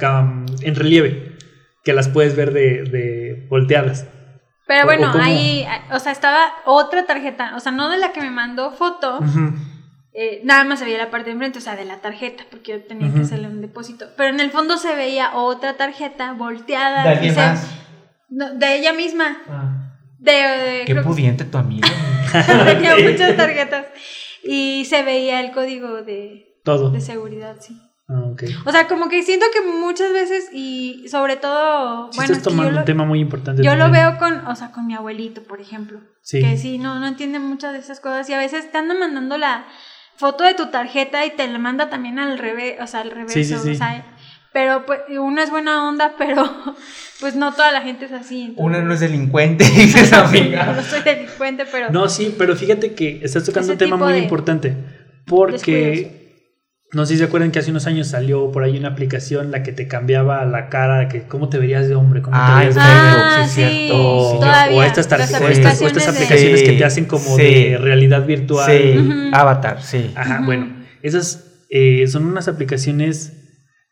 en 0.60 0.74
relieve, 0.74 1.36
que 1.84 1.92
las 1.94 2.08
puedes 2.08 2.36
ver 2.36 2.52
de, 2.52 2.82
de 2.82 3.46
volteadas. 3.48 4.06
Pero 4.66 4.84
bueno, 4.84 5.12
o 5.12 5.18
ahí, 5.18 5.66
o 5.90 5.98
sea, 5.98 6.12
estaba 6.12 6.52
otra 6.64 7.04
tarjeta, 7.04 7.56
o 7.56 7.60
sea, 7.60 7.72
no 7.72 7.90
de 7.90 7.98
la 7.98 8.12
que 8.12 8.20
me 8.20 8.30
mandó 8.30 8.70
foto. 8.72 9.20
Eh, 10.14 10.40
nada 10.44 10.64
más 10.64 10.78
se 10.78 10.84
veía 10.84 10.98
la 10.98 11.10
parte 11.10 11.26
de 11.26 11.32
enfrente, 11.32 11.58
o 11.58 11.62
sea, 11.62 11.74
de 11.76 11.84
la 11.84 12.00
tarjeta, 12.00 12.44
porque 12.50 12.72
yo 12.72 12.82
tenía 12.84 13.12
que 13.12 13.20
hacerle 13.20 13.48
un 13.48 13.60
depósito. 13.60 14.06
Pero 14.16 14.28
en 14.30 14.40
el 14.40 14.50
fondo 14.50 14.76
se 14.76 14.94
veía 14.94 15.34
otra 15.34 15.76
tarjeta 15.76 16.32
volteada. 16.32 17.02
¿De 17.04 17.08
alguien 17.10 17.34
más? 17.34 17.70
No, 18.28 18.52
de 18.54 18.76
ella 18.78 18.92
misma. 18.92 19.38
Ah, 19.48 19.94
De, 20.18 20.32
de- 20.32 20.84
qué 20.86 20.92
creo 20.92 21.02
que 21.02 21.08
pudiente 21.08 21.44
tu 21.44 21.58
amigo. 21.58 21.88
tenía 22.64 22.96
muchas 22.96 23.36
tarjetas. 23.36 23.86
Y 24.44 24.84
se 24.86 25.02
veía 25.02 25.40
el 25.40 25.52
código 25.52 26.02
de, 26.02 26.58
Todo. 26.64 26.90
de 26.90 27.00
seguridad, 27.00 27.56
sí. 27.60 27.78
Ah, 28.08 28.24
ok. 28.32 28.42
O 28.66 28.72
sea, 28.72 28.88
como 28.88 29.08
que 29.08 29.22
siento 29.22 29.46
que 29.54 29.60
muchas 29.70 30.12
veces, 30.12 30.50
y 30.52 31.06
sobre 31.08 31.36
todo, 31.36 32.10
Sí 32.12 32.16
bueno, 32.18 32.32
estás 32.32 32.38
es 32.38 32.38
que 32.38 32.44
yo 32.44 32.50
tomando 32.50 32.72
lo- 32.72 32.78
un 32.80 32.84
tema 32.84 33.04
muy 33.04 33.20
importante. 33.20 33.62
Yo 33.62 33.76
lo 33.76 33.90
veo 33.90 34.18
con, 34.18 34.46
o 34.46 34.54
sea, 34.56 34.72
con 34.72 34.86
mi 34.86 34.94
abuelito, 34.94 35.42
por 35.44 35.60
ejemplo. 35.60 36.00
Sí. 36.22 36.40
Que 36.40 36.56
sí, 36.56 36.78
no, 36.78 36.98
no 36.98 37.06
entiende 37.06 37.38
muchas 37.38 37.72
de 37.72 37.78
esas 37.78 38.00
cosas. 38.00 38.28
Y 38.28 38.34
a 38.34 38.38
veces 38.38 38.70
te 38.72 38.76
andan 38.78 38.98
mandando 38.98 39.38
la 39.38 39.64
foto 40.16 40.44
de 40.44 40.54
tu 40.54 40.66
tarjeta 40.66 41.24
y 41.26 41.30
te 41.30 41.46
la 41.48 41.58
manda 41.58 41.90
también 41.90 42.18
al 42.18 42.38
revés, 42.38 42.76
o 42.80 42.86
sea, 42.86 43.00
al 43.00 43.10
revés. 43.10 43.32
Sí, 43.32 43.44
sí, 43.44 43.56
sí. 43.62 43.70
O 43.72 43.74
sea, 43.74 44.04
pero 44.52 44.84
pues 44.84 45.00
uno 45.18 45.40
es 45.42 45.50
buena 45.50 45.88
onda, 45.88 46.12
pero 46.18 46.44
pues 47.20 47.34
no 47.36 47.52
toda 47.52 47.72
la 47.72 47.80
gente 47.82 48.04
es 48.04 48.12
así. 48.12 48.42
entonces- 48.42 48.64
Una 48.64 48.80
no 48.82 48.92
es 48.94 49.00
delincuente, 49.00 49.64
dices 49.76 50.12
no 50.12 50.18
amiga. 50.18 50.82
soy 50.82 51.00
delincuente, 51.02 51.64
pero 51.70 51.90
No, 51.90 52.08
sí, 52.08 52.34
pero 52.38 52.54
fíjate 52.56 52.94
que 52.94 53.20
estás 53.22 53.44
tocando 53.44 53.72
un 53.72 53.78
tema 53.78 53.96
muy 53.96 54.12
de 54.12 54.18
importante. 54.20 54.76
Porque 55.24 56.21
no 56.92 57.06
sé 57.06 57.14
si 57.14 57.18
se 57.18 57.24
acuerdan 57.24 57.50
que 57.50 57.58
hace 57.58 57.70
unos 57.70 57.86
años 57.86 58.08
salió 58.08 58.50
por 58.52 58.64
ahí 58.64 58.76
una 58.78 58.88
aplicación 58.88 59.50
la 59.50 59.62
que 59.62 59.72
te 59.72 59.88
cambiaba 59.88 60.44
la 60.44 60.68
cara, 60.68 61.08
que 61.08 61.22
cómo 61.22 61.48
te 61.48 61.58
verías 61.58 61.88
de 61.88 61.94
hombre, 61.94 62.20
cómo 62.20 62.36
te 62.36 62.42
Ah, 62.42 62.56
verías 62.58 62.74
de 62.74 62.80
Ah, 62.84 63.44
sí, 63.48 63.54
cierto. 63.54 63.96
O, 63.96 64.38
todavía. 64.38 64.76
o 64.78 64.82
estas, 64.82 65.08
tar- 65.08 65.20
las 65.20 65.32
o 65.32 65.48
estas- 65.48 65.80
o 65.80 65.86
estas 65.86 66.08
aplicaciones 66.08 66.60
de- 66.60 66.66
que 66.66 66.72
te 66.78 66.84
hacen 66.84 67.06
como 67.06 67.36
sí. 67.36 67.42
de 67.42 67.78
realidad 67.80 68.26
virtual. 68.26 68.70
Sí. 68.70 69.30
Avatar, 69.32 69.82
sí. 69.82 70.10
Ajá, 70.14 70.42
bueno, 70.44 70.68
esas 71.02 71.44
eh, 71.70 72.06
son 72.08 72.26
unas 72.26 72.48
aplicaciones 72.48 73.32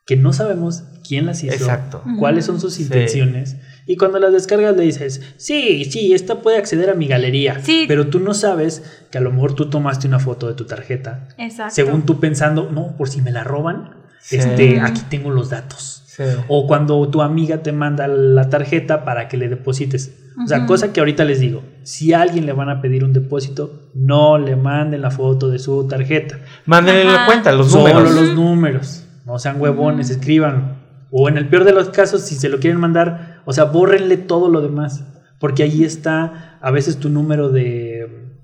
que 0.04 0.16
no 0.16 0.32
sabemos 0.34 0.82
quién 1.08 1.24
las 1.24 1.42
hizo, 1.42 1.54
Exacto. 1.54 2.02
cuáles 2.18 2.44
son 2.44 2.60
sus 2.60 2.74
Sí. 2.74 2.82
intenciones. 2.82 3.56
Y 3.90 3.96
cuando 3.96 4.20
las 4.20 4.32
descargas 4.32 4.76
le 4.76 4.84
dices, 4.84 5.20
sí, 5.36 5.84
sí, 5.84 6.14
esta 6.14 6.36
puede 6.42 6.58
acceder 6.58 6.90
a 6.90 6.94
mi 6.94 7.08
galería. 7.08 7.58
Sí. 7.60 7.86
Pero 7.88 8.06
tú 8.06 8.20
no 8.20 8.34
sabes 8.34 8.84
que 9.10 9.18
a 9.18 9.20
lo 9.20 9.32
mejor 9.32 9.54
tú 9.56 9.68
tomaste 9.68 10.06
una 10.06 10.20
foto 10.20 10.46
de 10.46 10.54
tu 10.54 10.64
tarjeta. 10.64 11.26
Exacto. 11.38 11.74
Según 11.74 12.02
tú 12.06 12.20
pensando, 12.20 12.70
no, 12.70 12.96
por 12.96 13.08
si 13.08 13.20
me 13.20 13.32
la 13.32 13.42
roban, 13.42 13.96
Sí. 14.20 14.36
este, 14.36 14.80
aquí 14.80 15.02
tengo 15.10 15.30
los 15.30 15.50
datos. 15.50 16.04
Sí. 16.06 16.22
O 16.46 16.68
cuando 16.68 17.08
tu 17.08 17.20
amiga 17.20 17.64
te 17.64 17.72
manda 17.72 18.06
la 18.06 18.48
tarjeta 18.48 19.04
para 19.04 19.26
que 19.26 19.36
le 19.36 19.48
deposites. 19.48 20.14
O 20.44 20.46
sea, 20.46 20.66
cosa 20.66 20.92
que 20.92 21.00
ahorita 21.00 21.24
les 21.24 21.40
digo, 21.40 21.62
si 21.82 22.12
a 22.12 22.20
alguien 22.20 22.46
le 22.46 22.52
van 22.52 22.68
a 22.68 22.80
pedir 22.80 23.02
un 23.02 23.12
depósito, 23.12 23.88
no 23.94 24.38
le 24.38 24.54
manden 24.54 25.02
la 25.02 25.10
foto 25.10 25.48
de 25.50 25.58
su 25.58 25.88
tarjeta. 25.88 26.38
Mándenle 26.64 27.06
la 27.06 27.26
cuenta, 27.26 27.50
los 27.50 27.72
Solo 27.72 27.88
números. 27.94 28.14
los 28.14 28.34
números. 28.36 29.04
No 29.26 29.36
sean 29.40 29.60
huevones, 29.60 30.10
Ujú. 30.10 30.18
escríbanlo. 30.20 30.78
O 31.12 31.28
en 31.28 31.36
el 31.38 31.48
peor 31.48 31.64
de 31.64 31.72
los 31.72 31.88
casos, 31.88 32.22
si 32.22 32.36
se 32.36 32.48
lo 32.48 32.60
quieren 32.60 32.78
mandar, 32.78 33.29
o 33.44 33.52
sea, 33.52 33.64
bórrenle 33.64 34.16
todo 34.16 34.48
lo 34.48 34.60
demás. 34.60 35.04
Porque 35.38 35.62
ahí 35.62 35.84
está 35.84 36.58
a 36.60 36.70
veces 36.70 36.98
tu 36.98 37.08
número 37.08 37.50
de. 37.50 38.36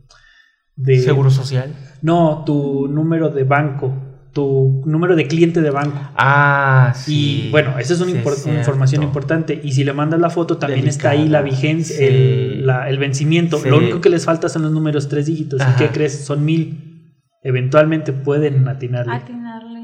de 0.76 0.98
Seguro 1.00 1.30
social. 1.30 1.74
No, 2.02 2.42
tu 2.46 2.88
número 2.88 3.28
de 3.30 3.44
banco. 3.44 3.94
Tu 4.32 4.82
número 4.84 5.16
de 5.16 5.26
cliente 5.26 5.62
de 5.62 5.70
banco. 5.70 5.98
Ah, 6.14 6.92
sí. 6.94 7.44
Y 7.46 7.50
bueno, 7.50 7.78
esa 7.78 7.94
es 7.94 8.00
una, 8.02 8.12
Sí, 8.12 8.18
impor- 8.18 8.34
es 8.34 8.44
una 8.44 8.58
información 8.58 9.02
importante. 9.02 9.58
Y 9.64 9.72
si 9.72 9.82
le 9.82 9.94
mandas 9.94 10.20
la 10.20 10.28
foto, 10.28 10.58
también 10.58 10.86
está 10.86 11.10
ahí 11.10 11.26
la 11.26 11.40
vigencia, 11.40 11.96
Sí. 11.96 12.04
el, 12.04 12.66
la- 12.66 12.88
el 12.90 12.98
vencimiento. 12.98 13.56
Sí. 13.58 13.68
Lo 13.70 13.78
único 13.78 14.02
que 14.02 14.10
les 14.10 14.26
falta 14.26 14.50
son 14.50 14.62
los 14.62 14.72
números 14.72 15.08
tres 15.08 15.24
dígitos. 15.26 15.62
¿Y 15.62 15.76
qué 15.78 15.88
crees? 15.88 16.24
Son 16.26 16.44
mil. 16.44 17.14
Eventualmente 17.42 18.12
pueden 18.12 18.68
atinarle. 18.68 19.14
Atinarle. 19.14 19.80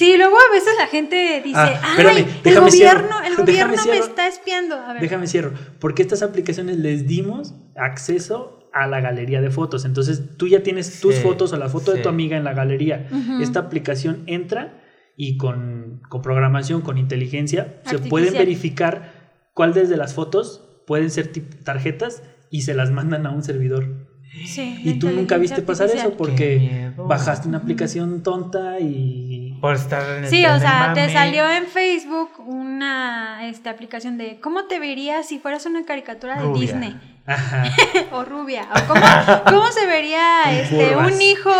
Sí, 0.00 0.16
luego 0.16 0.34
a 0.36 0.54
veces 0.54 0.72
la 0.78 0.86
gente 0.86 1.42
dice, 1.44 1.58
Ah, 1.58 1.94
ay, 1.98 2.26
el 2.44 2.54
gobierno, 2.54 2.70
cierro, 2.70 3.20
el 3.20 3.36
déjame 3.46 3.76
gobierno 3.76 3.92
me 3.92 3.98
está 3.98 4.26
espiando. 4.26 4.76
A 4.76 4.94
ver. 4.94 5.02
Déjame 5.02 5.26
cierro. 5.26 5.52
Porque 5.78 6.02
estas 6.02 6.22
aplicaciones 6.22 6.78
les 6.78 7.06
dimos 7.06 7.54
acceso 7.76 8.68
a 8.72 8.86
la 8.86 9.00
galería 9.00 9.40
de 9.40 9.50
fotos. 9.50 9.84
Entonces 9.84 10.36
tú 10.36 10.48
ya 10.48 10.62
tienes 10.62 11.00
tus 11.00 11.16
Sí, 11.16 11.22
fotos 11.22 11.52
o 11.52 11.56
la 11.56 11.68
foto 11.68 11.92
de 11.92 12.00
tu 12.00 12.08
amiga 12.08 12.36
en 12.36 12.44
la 12.44 12.54
galería. 12.54 13.08
Esta 13.40 13.60
aplicación 13.60 14.22
entra 14.26 14.82
y 15.16 15.36
con, 15.36 16.00
con 16.08 16.22
programación, 16.22 16.80
con 16.80 16.96
inteligencia, 16.96 17.80
se 17.84 17.98
pueden 17.98 18.32
verificar 18.32 19.12
cuál 19.54 19.74
desde 19.74 19.96
las 19.96 20.14
fotos 20.14 20.82
pueden 20.86 21.10
ser 21.10 21.30
tarjetas 21.64 22.22
y 22.50 22.62
se 22.62 22.74
las 22.74 22.90
mandan 22.90 23.26
a 23.26 23.30
un 23.30 23.42
servidor. 23.42 24.09
Sí, 24.46 24.80
Y 24.84 24.94
tú 24.94 25.10
nunca 25.10 25.36
viste 25.38 25.60
pasar 25.62 25.90
eso 25.90 26.14
porque 26.16 26.92
bajaste 26.96 27.48
una 27.48 27.58
aplicación 27.58 28.22
tonta 28.22 28.78
y... 28.78 29.58
Por 29.60 29.74
estar 29.74 30.02
en 30.16 30.24
el 30.24 30.30
Sí, 30.30 30.46
o 30.46 30.58
sea, 30.58 30.92
te 30.94 31.12
salió 31.12 31.48
en 31.50 31.66
Facebook 31.66 32.30
una 32.46 33.48
este, 33.48 33.68
aplicación 33.68 34.18
de 34.18 34.38
cómo 34.40 34.64
te 34.64 34.78
verías 34.78 35.26
si 35.26 35.38
fueras 35.38 35.66
una 35.66 35.84
caricatura 35.84 36.36
de 36.36 36.42
Rubia. 36.42 36.60
Disney 36.60 36.96
Ajá. 37.26 37.64
o 38.12 38.24
rubia 38.24 38.66
o 38.74 38.88
cómo, 38.88 39.06
cómo 39.44 39.70
se 39.72 39.86
vería 39.86 40.60
este 40.60 40.96
un 40.96 41.20
hijo 41.20 41.52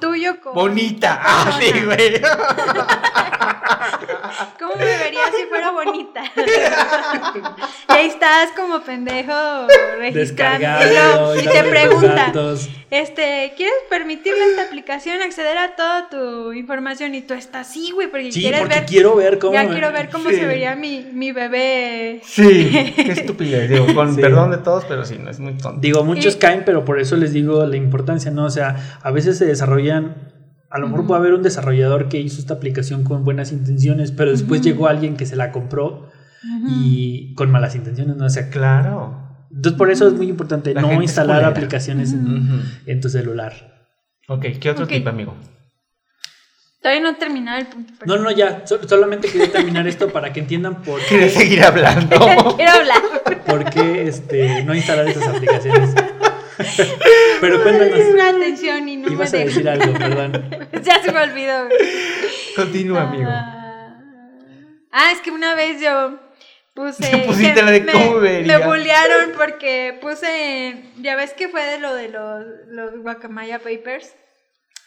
tuyo 0.00 0.40
con 0.40 0.54
Bonita. 0.54 1.20
Ah, 1.22 1.58
sí, 1.58 1.72
güey. 1.84 2.20
¿Cómo 4.58 4.74
me 4.76 4.84
vería 4.84 5.20
si 5.36 5.46
fuera 5.48 5.70
bonita? 5.70 6.22
y 7.88 7.92
ahí 7.92 8.06
estás 8.06 8.50
como 8.56 8.80
pendejo 8.82 9.32
registrando 9.98 11.36
y, 11.36 11.40
y 11.40 11.46
te 11.46 11.62
pregunta, 11.64 12.32
este, 12.90 13.52
¿quieres 13.56 13.74
permitirle 13.90 14.42
a 14.42 14.46
esta 14.48 14.62
aplicación 14.62 15.20
acceder 15.22 15.58
a 15.58 15.74
toda 15.76 16.08
tu 16.08 16.52
información? 16.52 17.14
Y 17.14 17.22
tú 17.22 17.34
estás 17.34 17.68
así, 17.68 17.90
güey, 17.92 18.08
porque 18.10 18.30
Sí, 18.32 18.40
quieres 18.42 18.60
porque 18.60 18.74
ver, 18.76 18.86
quiero 18.86 19.16
ver 19.16 19.38
cómo... 19.38 19.52
ya 19.54 19.66
quiero 19.68 19.90
ver 19.92 20.10
cómo 20.10 20.30
Sí. 20.30 20.36
se 20.36 20.46
vería 20.46 20.74
mi, 20.76 21.06
mi 21.12 21.32
bebé. 21.32 22.20
Sí, 22.24 22.92
qué 22.96 23.12
estupidez. 23.12 23.68
Digo, 23.70 23.86
con 23.94 24.14
Sí. 24.14 24.20
perdón 24.20 24.50
de 24.50 24.58
todos, 24.58 24.84
pero 24.84 25.04
sí, 25.04 25.18
no 25.18 25.30
es 25.30 25.40
muy 25.40 25.54
tonto. 25.56 25.80
Digo, 25.80 26.04
muchos 26.04 26.36
Y- 26.36 26.38
caen, 26.38 26.62
pero 26.64 26.84
por 26.84 27.00
eso 27.00 27.16
les 27.16 27.32
digo 27.32 27.64
la 27.66 27.76
importancia, 27.76 28.30
¿no? 28.30 28.44
O 28.44 28.50
sea, 28.50 28.98
a 29.02 29.10
veces 29.10 29.38
se 29.38 29.46
desarrollan, 29.46 30.14
a 30.74 30.78
lo 30.80 30.88
mejor 30.88 31.06
puede 31.06 31.20
haber 31.20 31.34
un 31.34 31.42
desarrollador 31.42 32.08
que 32.08 32.18
hizo 32.20 32.40
esta 32.40 32.54
aplicación 32.54 33.04
con 33.04 33.22
buenas 33.24 33.52
intenciones, 33.52 34.10
pero 34.10 34.32
después 34.32 34.60
llegó 34.60 34.88
alguien 34.88 35.16
que 35.16 35.24
se 35.24 35.36
la 35.36 35.52
compró 35.52 36.10
y 36.68 37.32
con 37.34 37.50
malas 37.50 37.76
intenciones, 37.76 38.16
¿no? 38.16 38.26
O 38.26 38.28
sea, 38.28 38.50
Claro. 38.50 39.46
entonces 39.50 39.78
por 39.78 39.90
eso 39.92 40.08
es 40.08 40.14
muy 40.14 40.28
importante 40.28 40.74
La 40.74 40.82
no 40.82 41.00
instalar 41.00 41.44
aplicaciones 41.44 42.12
en, 42.12 43.00
tu 43.00 43.08
celular. 43.08 43.52
Ok, 44.28 44.46
¿qué 44.60 44.70
otro 44.70 44.84
Ok. 44.84 44.90
tip, 44.90 45.06
amigo? 45.06 45.34
Todavía 46.82 47.02
no 47.02 47.10
he 47.10 47.14
terminado 47.14 47.58
el 47.60 47.66
punto. 47.66 47.92
No, 48.04 48.18
no, 48.18 48.30
ya, 48.30 48.66
so- 48.66 48.80
solamente 48.86 49.28
quería 49.28 49.50
terminar 49.52 49.86
esto 49.86 50.08
para 50.12 50.32
que 50.32 50.40
entiendan 50.40 50.82
por 50.82 51.00
¿Quieres 51.02 51.32
qué, 51.32 51.38
seguir 51.38 51.62
hablando? 51.62 52.16
Quiero 52.56 52.72
hablar. 52.72 53.42
por 53.46 53.70
qué 53.70 54.06
este, 54.08 54.64
no 54.64 54.74
instalar 54.74 55.08
esas 55.08 55.28
aplicaciones. 55.28 55.94
pero 57.40 57.62
cuéntanos, 57.62 57.98
Es 57.98 58.12
una 58.14 58.28
atención 58.30 58.88
y 58.88 58.96
no 58.96 59.08
me 59.08 59.14
ibas 59.14 59.32
a 59.32 59.36
deja. 59.38 59.48
decir 59.48 59.68
algo, 59.68 59.92
perdón. 59.92 60.50
ya 60.82 61.02
se 61.02 61.12
me 61.12 61.20
olvidó. 61.22 61.68
Continúa, 62.56 63.02
amigo. 63.02 63.30
Ah, 63.30 63.60
Ah, 64.96 65.10
es 65.12 65.20
que 65.20 65.32
una 65.32 65.56
vez 65.56 65.80
yo 65.80 66.20
puse. 66.72 67.10
Tú 67.10 67.18
pusiste 67.26 67.60
la 67.62 67.72
de 67.72 67.80
me, 67.80 67.90
cómo 67.92 68.20
vería. 68.20 68.58
me 68.60 68.66
bullearon 68.66 69.32
porque 69.36 69.98
puse. 70.00 70.84
Ya 71.00 71.16
ves 71.16 71.32
que 71.32 71.48
fue 71.48 71.64
de 71.64 71.78
lo 71.80 71.92
de 71.94 72.08
los, 72.10 72.44
los 72.68 72.96
Guacamaya 73.02 73.58
Papers. 73.58 74.14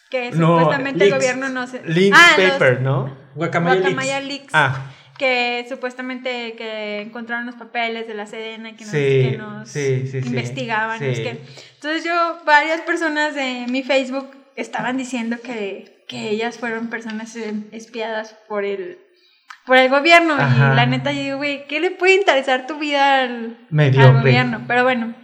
Que 0.09 0.31
No, 0.31 0.59
supuestamente 0.59 1.03
el 1.03 1.09
leaks. 1.09 1.21
gobierno 1.21 1.49
no 1.49 1.67
se. 1.67 1.81
Link 1.83 2.15
ah, 2.17 2.35
los 2.37 2.51
paper, 2.51 2.79
¿no? 2.81 3.17
Guacamaya 3.35 3.81
Guacamaya 3.81 4.19
Leaks. 4.21 4.29
Leaks. 4.43 4.53
Ah, 4.53 4.91
que 5.17 5.65
supuestamente 5.67 6.53
que 6.53 7.01
encontraron 7.01 7.45
los 7.45 7.55
papeles 7.55 8.07
de 8.07 8.13
la 8.13 8.27
Sedena 8.27 8.75
que 8.75 8.83
nos, 8.85 8.91
Sí, 8.91 8.97
que 8.97 9.37
nos 9.37 9.69
sí, 9.69 10.07
sí, 10.07 10.21
sí, 10.21 10.27
investigaban. 10.27 11.01
Entonces 11.01 12.03
yo, 12.03 12.39
varias 12.45 12.81
personas 12.81 13.35
de 13.35 13.65
mi 13.69 13.83
Facebook 13.83 14.29
estaban 14.55 14.97
diciendo 14.97 15.37
que, 15.43 16.03
que 16.07 16.29
ellas 16.29 16.57
fueron 16.57 16.89
personas 16.89 17.35
espiadas 17.71 18.35
por 18.47 18.65
el, 18.65 18.99
por 19.65 19.77
el 19.77 19.89
gobierno. 19.89 20.35
Ajá. 20.35 20.73
Y 20.73 20.75
la 20.75 20.85
neta, 20.85 21.11
yo 21.11 21.21
digo, 21.21 21.37
güey, 21.37 21.67
¿qué 21.67 21.79
le 21.79 21.91
puede 21.91 22.15
interesar 22.15 22.67
tu 22.67 22.77
vida 22.77 23.21
al, 23.21 23.57
al 23.77 24.13
gobierno? 24.13 24.63
Pero 24.67 24.83
bueno, 24.83 25.15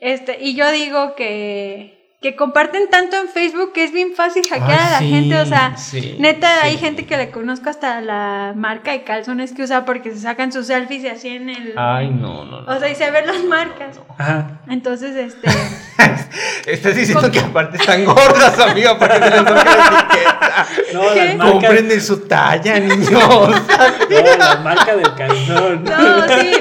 este, 0.00 0.38
y 0.40 0.54
yo 0.54 0.70
digo 0.72 1.14
que, 1.14 1.99
que 2.20 2.36
comparten 2.36 2.90
tanto 2.90 3.16
en 3.16 3.28
Facebook 3.28 3.72
que 3.72 3.82
es 3.82 3.92
bien 3.92 4.14
fácil 4.14 4.42
hackear 4.46 4.78
Ay, 4.78 4.86
a 4.86 4.90
la 4.90 4.98
sí, 4.98 5.10
gente. 5.10 5.38
O 5.38 5.46
sea, 5.46 5.76
sí, 5.78 6.16
neta, 6.18 6.48
sí. 6.48 6.66
hay 6.66 6.76
gente 6.76 7.06
que 7.06 7.16
le 7.16 7.30
conozco 7.30 7.70
hasta 7.70 8.02
la 8.02 8.52
marca 8.54 8.92
de 8.92 9.04
calzones 9.04 9.52
que 9.52 9.62
usa 9.62 9.86
porque 9.86 10.10
se 10.10 10.20
sacan 10.20 10.52
sus 10.52 10.66
selfies 10.66 11.02
y 11.02 11.08
así 11.08 11.28
en 11.28 11.48
el... 11.48 11.72
Ay, 11.78 12.10
no, 12.10 12.44
no, 12.44 12.60
no. 12.60 12.70
O 12.70 12.78
sea, 12.78 12.90
y 12.90 12.94
se 12.94 13.10
ven 13.10 13.26
las 13.26 13.42
marcas. 13.44 13.98
Ajá. 14.18 14.60
Entonces, 14.68 15.16
este... 15.16 15.48
Estás 16.66 16.94
diciendo 16.94 17.30
que 17.30 17.40
aparte 17.40 17.78
están 17.78 18.04
gordas, 18.04 18.58
amiga, 18.58 18.98
porque 18.98 19.14
se 19.14 19.30
les 19.30 19.44
toca 19.44 19.64
la 19.64 20.06
etiqueta. 20.10 20.66
No, 20.92 21.14
las 21.14 21.36
marcas. 21.36 21.52
Compren 21.52 21.88
de 21.88 22.00
su 22.00 22.28
talla, 22.28 22.80
niños. 22.80 23.10
No, 23.10 24.36
la 24.36 24.56
marca 24.56 24.94
del 24.94 25.14
calzón. 25.14 25.84
No, 25.84 26.28
sí. 26.28 26.52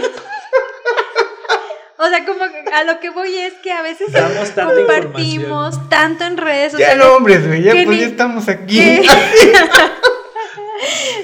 O 2.02 2.08
sea, 2.08 2.26
como 2.26 2.40
que 2.46 2.64
a 2.74 2.84
lo 2.86 3.00
que 3.02 3.10
voy 3.10 3.36
es 3.36 3.54
que 3.56 3.72
a 3.74 3.82
veces 3.82 4.12
Damos 4.14 4.50
tanta 4.56 4.74
compartimos 4.74 5.90
tanto 5.90 6.24
en 6.24 6.38
redes 6.38 6.72
Ya 6.72 6.78
sociales. 6.78 6.98
no, 7.06 7.14
hombres, 7.16 7.46
güey, 7.46 7.62
ya 7.62 7.72
pues 7.74 7.88
ni- 7.88 8.00
ya 8.00 8.06
estamos 8.08 8.48
aquí. 8.48 8.80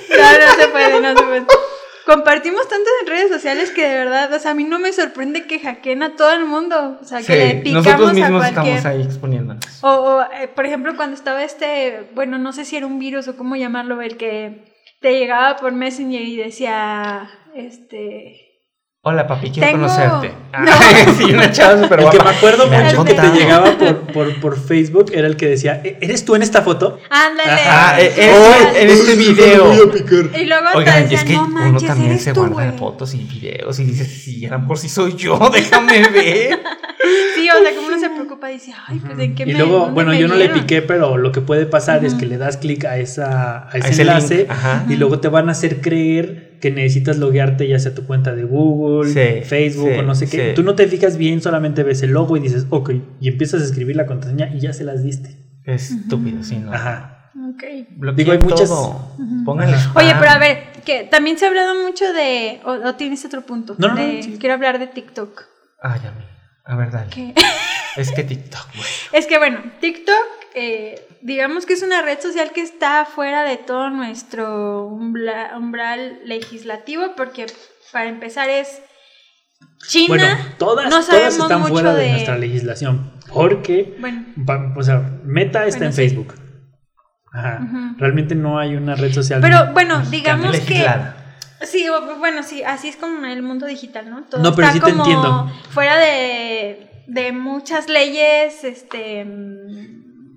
no, 0.10 0.18
no 0.18 0.54
se 0.58 0.68
puede, 0.68 1.00
no 1.02 1.18
se 1.18 1.24
puede. 1.24 1.46
Compartimos 2.06 2.68
tanto 2.68 2.88
en 3.02 3.08
redes 3.08 3.30
sociales 3.32 3.72
que 3.72 3.88
de 3.88 3.96
verdad, 3.98 4.32
o 4.32 4.38
sea, 4.40 4.52
a 4.52 4.54
mí 4.54 4.64
no 4.64 4.78
me 4.78 4.94
sorprende 4.94 5.48
que 5.48 5.60
hackeen 5.60 6.04
a 6.04 6.16
todo 6.16 6.34
el 6.34 6.46
mundo. 6.46 7.00
O 7.02 7.06
sea, 7.06 7.22
que 7.24 7.36
le 7.36 7.50
Sí, 7.52 7.58
picamos 7.64 7.86
nosotros 7.86 8.10
a 8.10 8.14
mismos 8.14 8.42
cualquier. 8.52 8.76
estamos 8.78 8.86
ahí 9.00 9.02
exponiéndonos. 9.06 9.66
O, 9.84 9.90
o, 9.90 10.22
eh, 10.22 10.48
por 10.54 10.66
ejemplo, 10.68 10.96
cuando 10.96 11.16
estaba 11.16 11.44
este, 11.44 12.08
bueno, 12.14 12.38
no 12.38 12.54
sé 12.54 12.64
si 12.66 12.78
era 12.78 12.86
un 12.86 13.00
virus 13.00 13.28
o 13.28 13.36
cómo 13.36 13.56
llamarlo, 13.56 14.02
el 14.02 14.18
que 14.18 14.66
te 15.02 15.18
llegaba 15.18 15.56
por 15.56 15.72
Messenger 15.72 16.22
y 16.22 16.36
decía, 16.38 17.28
este, 17.56 18.45
Hola, 19.08 19.28
papi, 19.28 19.52
quiero 19.52 19.68
Tengo- 19.70 19.86
conocerte. 19.88 20.34
No. 20.56 20.72
Ay, 20.72 21.14
sí, 21.18 21.26
una 21.34 21.52
chava 21.52 21.84
súper 21.84 22.00
El 22.00 22.10
que 22.10 22.16
guapa. 22.18 22.32
me 22.32 22.38
acuerdo 22.38 22.68
Me 22.70 22.82
mucho 22.82 23.04
que 23.04 23.14
te 23.14 23.28
llegaba 23.34 23.78
por, 23.78 23.98
por, 24.14 24.40
por 24.40 24.58
Facebook 24.58 25.12
era 25.14 25.28
el 25.28 25.36
que 25.36 25.48
decía, 25.48 25.82
"¿E- 25.84 25.98
¿eres 26.00 26.24
tú 26.24 26.34
en 26.34 26.42
esta 26.44 26.62
foto? 26.62 26.98
ándale. 27.10 27.52
Ah, 27.68 27.98
sí, 28.00 28.06
eh, 28.06 28.32
igual. 28.34 28.76
en 28.78 28.90
este 28.90 29.16
video. 29.16 29.74
Y 29.74 30.46
luego 30.46 30.72
te 30.72 30.78
Oigan, 30.78 31.00
y 31.00 31.02
decían, 31.04 31.20
es 31.20 31.24
que 31.26 31.34
no 31.34 31.44
uno 31.44 31.80
también 31.82 32.18
se 32.20 32.32
tú, 32.34 32.46
guarda 32.48 32.72
fotos 32.72 33.14
y 33.16 33.18
videos 33.26 33.78
y 33.80 33.84
dice, 33.84 34.06
sí, 34.06 34.46
a 34.46 34.52
lo 34.52 34.60
mejor 34.60 34.78
sí 34.78 34.88
soy 34.88 35.14
yo, 35.18 35.38
déjame 35.54 36.08
ver. 36.08 36.60
Sí, 37.36 37.50
o 37.50 37.62
sea, 37.62 37.76
como 37.76 37.88
uno 37.88 38.00
se 38.00 38.10
preocupa 38.12 38.50
y 38.50 38.54
dice, 38.54 38.72
ay, 38.88 39.00
pues 39.06 39.20
en 39.20 39.36
qué 39.36 39.44
Y 39.44 39.48
me 39.48 39.54
luego, 39.60 39.78
dónde 39.80 39.94
bueno, 39.94 40.12
me 40.12 40.20
yo 40.20 40.30
no 40.30 40.36
le 40.36 40.48
piqué, 40.48 40.82
pero 40.82 41.18
lo 41.18 41.34
que 41.34 41.42
puede 41.42 41.66
pasar 41.66 42.06
es 42.06 42.14
que 42.14 42.26
le 42.28 42.38
das 42.38 42.56
clic 42.56 42.86
a, 42.86 42.98
esa, 42.98 43.68
a 43.70 43.78
ese, 43.78 43.90
ese 43.90 44.02
enlace 44.04 44.48
ajá. 44.50 44.86
y 44.88 44.96
luego 44.96 45.20
te 45.20 45.28
van 45.28 45.50
a 45.50 45.52
hacer 45.52 45.82
creer 45.82 46.45
que 46.66 46.72
necesitas 46.72 47.18
loguearte 47.20 47.68
ya 47.68 47.78
sea 47.78 47.94
tu 47.94 48.08
cuenta 48.08 48.34
de 48.34 48.44
Google, 48.44 49.12
Sí, 49.12 49.44
Facebook 49.48 49.90
sí, 49.94 50.00
o 50.00 50.02
no 50.02 50.16
sé 50.16 50.28
qué. 50.28 50.50
sí. 50.50 50.54
Tú 50.56 50.64
no 50.64 50.74
te 50.74 50.88
fijas 50.88 51.16
bien, 51.18 51.40
solamente 51.42 51.84
ves 51.84 52.02
el 52.02 52.10
logo 52.12 52.38
y 52.38 52.40
dices, 52.40 52.66
ok, 52.72 52.90
y 53.22 53.28
empiezas 53.28 53.62
a 53.62 53.66
escribir 53.66 53.96
la 53.96 54.08
contraseña 54.08 54.50
y 54.52 54.60
ya 54.62 54.74
se 54.74 54.84
las 54.84 55.04
diste. 55.04 55.38
Estúpido, 55.64 56.42
sí, 56.44 56.58
¿no? 56.58 56.74
Ajá. 56.74 57.32
Ok. 57.54 57.64
Bloqueen 57.98 58.16
Digo, 58.18 58.32
hay 58.32 58.40
muchas- 58.40 58.70
todo. 58.70 59.14
Ujú. 59.20 59.44
Pónganle. 59.46 59.78
Oye, 59.96 60.14
pero 60.20 60.32
a 60.32 60.40
ver, 60.40 60.58
que 60.84 61.04
también 61.04 61.38
se 61.38 61.46
ha 61.46 61.50
hablado 61.50 61.76
mucho 61.86 62.12
de, 62.14 62.60
o, 62.66 62.72
o 62.90 62.96
tienes 62.96 63.24
otro 63.26 63.42
punto. 63.46 63.76
No, 63.78 63.90
no, 63.90 63.94
no, 63.96 64.02
de- 64.02 64.24
sí. 64.24 64.38
Quiero 64.40 64.56
hablar 64.56 64.80
de 64.80 64.88
TikTok. 64.88 65.44
Ay, 65.84 66.00
a 66.00 66.12
mí. 66.12 66.26
A 66.66 66.76
ver, 66.76 66.90
dale. 66.92 67.34
Es 67.96 68.12
que 68.12 68.24
TikTok, 68.24 68.68
güey. 68.76 68.88
Es 69.14 69.28
que 69.28 69.38
bueno, 69.38 69.60
TikTok, 69.80 70.16
eh, 70.56 70.96
digamos 71.26 71.66
que 71.66 71.74
es 71.74 71.82
una 71.82 72.02
red 72.04 72.20
social 72.20 72.52
que 72.54 72.62
está 72.62 73.04
fuera 73.06 73.44
de 73.44 73.58
todo 73.58 73.90
nuestro 73.90 74.86
umbral 74.88 76.20
legislativo, 76.26 77.14
porque 77.18 77.48
para 77.92 78.08
empezar 78.10 78.50
es 78.50 78.82
China. 79.88 80.08
Bueno, 80.08 80.28
todas, 80.60 80.86
no 80.86 80.90
todas 80.92 81.06
sabemos 81.08 81.38
están 81.40 81.62
mucho 81.62 81.74
fuera 81.74 81.94
de... 81.96 82.04
de- 82.04 82.12
nuestra 82.12 82.38
legislación. 82.38 83.12
Porque, 83.34 83.96
Bueno, 84.00 84.24
va- 84.48 84.74
o 84.78 84.84
sea, 84.84 85.00
Meta 85.24 85.66
está 85.66 85.80
Bueno, 85.80 85.86
en 85.88 85.94
sí. 85.94 86.02
Facebook. 86.02 86.34
Ajá. 87.34 87.60
Realmente 87.98 88.34
no 88.36 88.60
hay 88.60 88.76
una 88.76 88.96
red 88.96 89.12
social. 89.12 89.42
pero 89.42 89.74
bueno, 89.74 90.00
digamos 90.10 90.58
que. 90.62 90.86
Sí, 91.64 91.86
bueno, 92.20 92.44
sí, 92.44 92.64
así 92.64 92.90
es 92.90 92.98
como 92.98 93.26
el 93.26 93.42
mundo 93.42 93.66
digital, 93.66 94.10
¿no? 94.10 94.24
Todo 94.26 94.42
No, 94.44 94.54
pero 94.56 94.68
está 94.68 94.74
sí 94.80 94.86
te 94.86 94.92
como 94.92 95.04
entiendo. 95.04 95.52
fuera 95.72 95.98
de, 95.98 97.04
de 97.08 97.32
muchas 97.32 97.90
leyes, 97.90 98.64
este, 98.64 99.26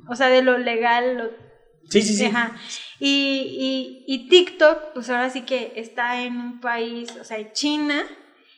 o 0.08 0.16
sea, 0.16 0.28
de 0.28 0.42
lo 0.42 0.58
legal, 0.58 1.16
lo- 1.18 1.48
Sí, 1.90 2.02
sí, 2.02 2.14
sí. 2.14 2.26
Ajá. 2.26 2.52
Y, 3.00 4.04
y, 4.06 4.14
y 4.14 4.28
TikTok, 4.28 4.92
pues 4.94 5.08
ahora 5.08 5.30
sí 5.30 5.42
que 5.42 5.72
está 5.76 6.20
en 6.22 6.36
un 6.36 6.60
país, 6.60 7.08
o 7.20 7.24
sea, 7.24 7.52
China. 7.52 8.02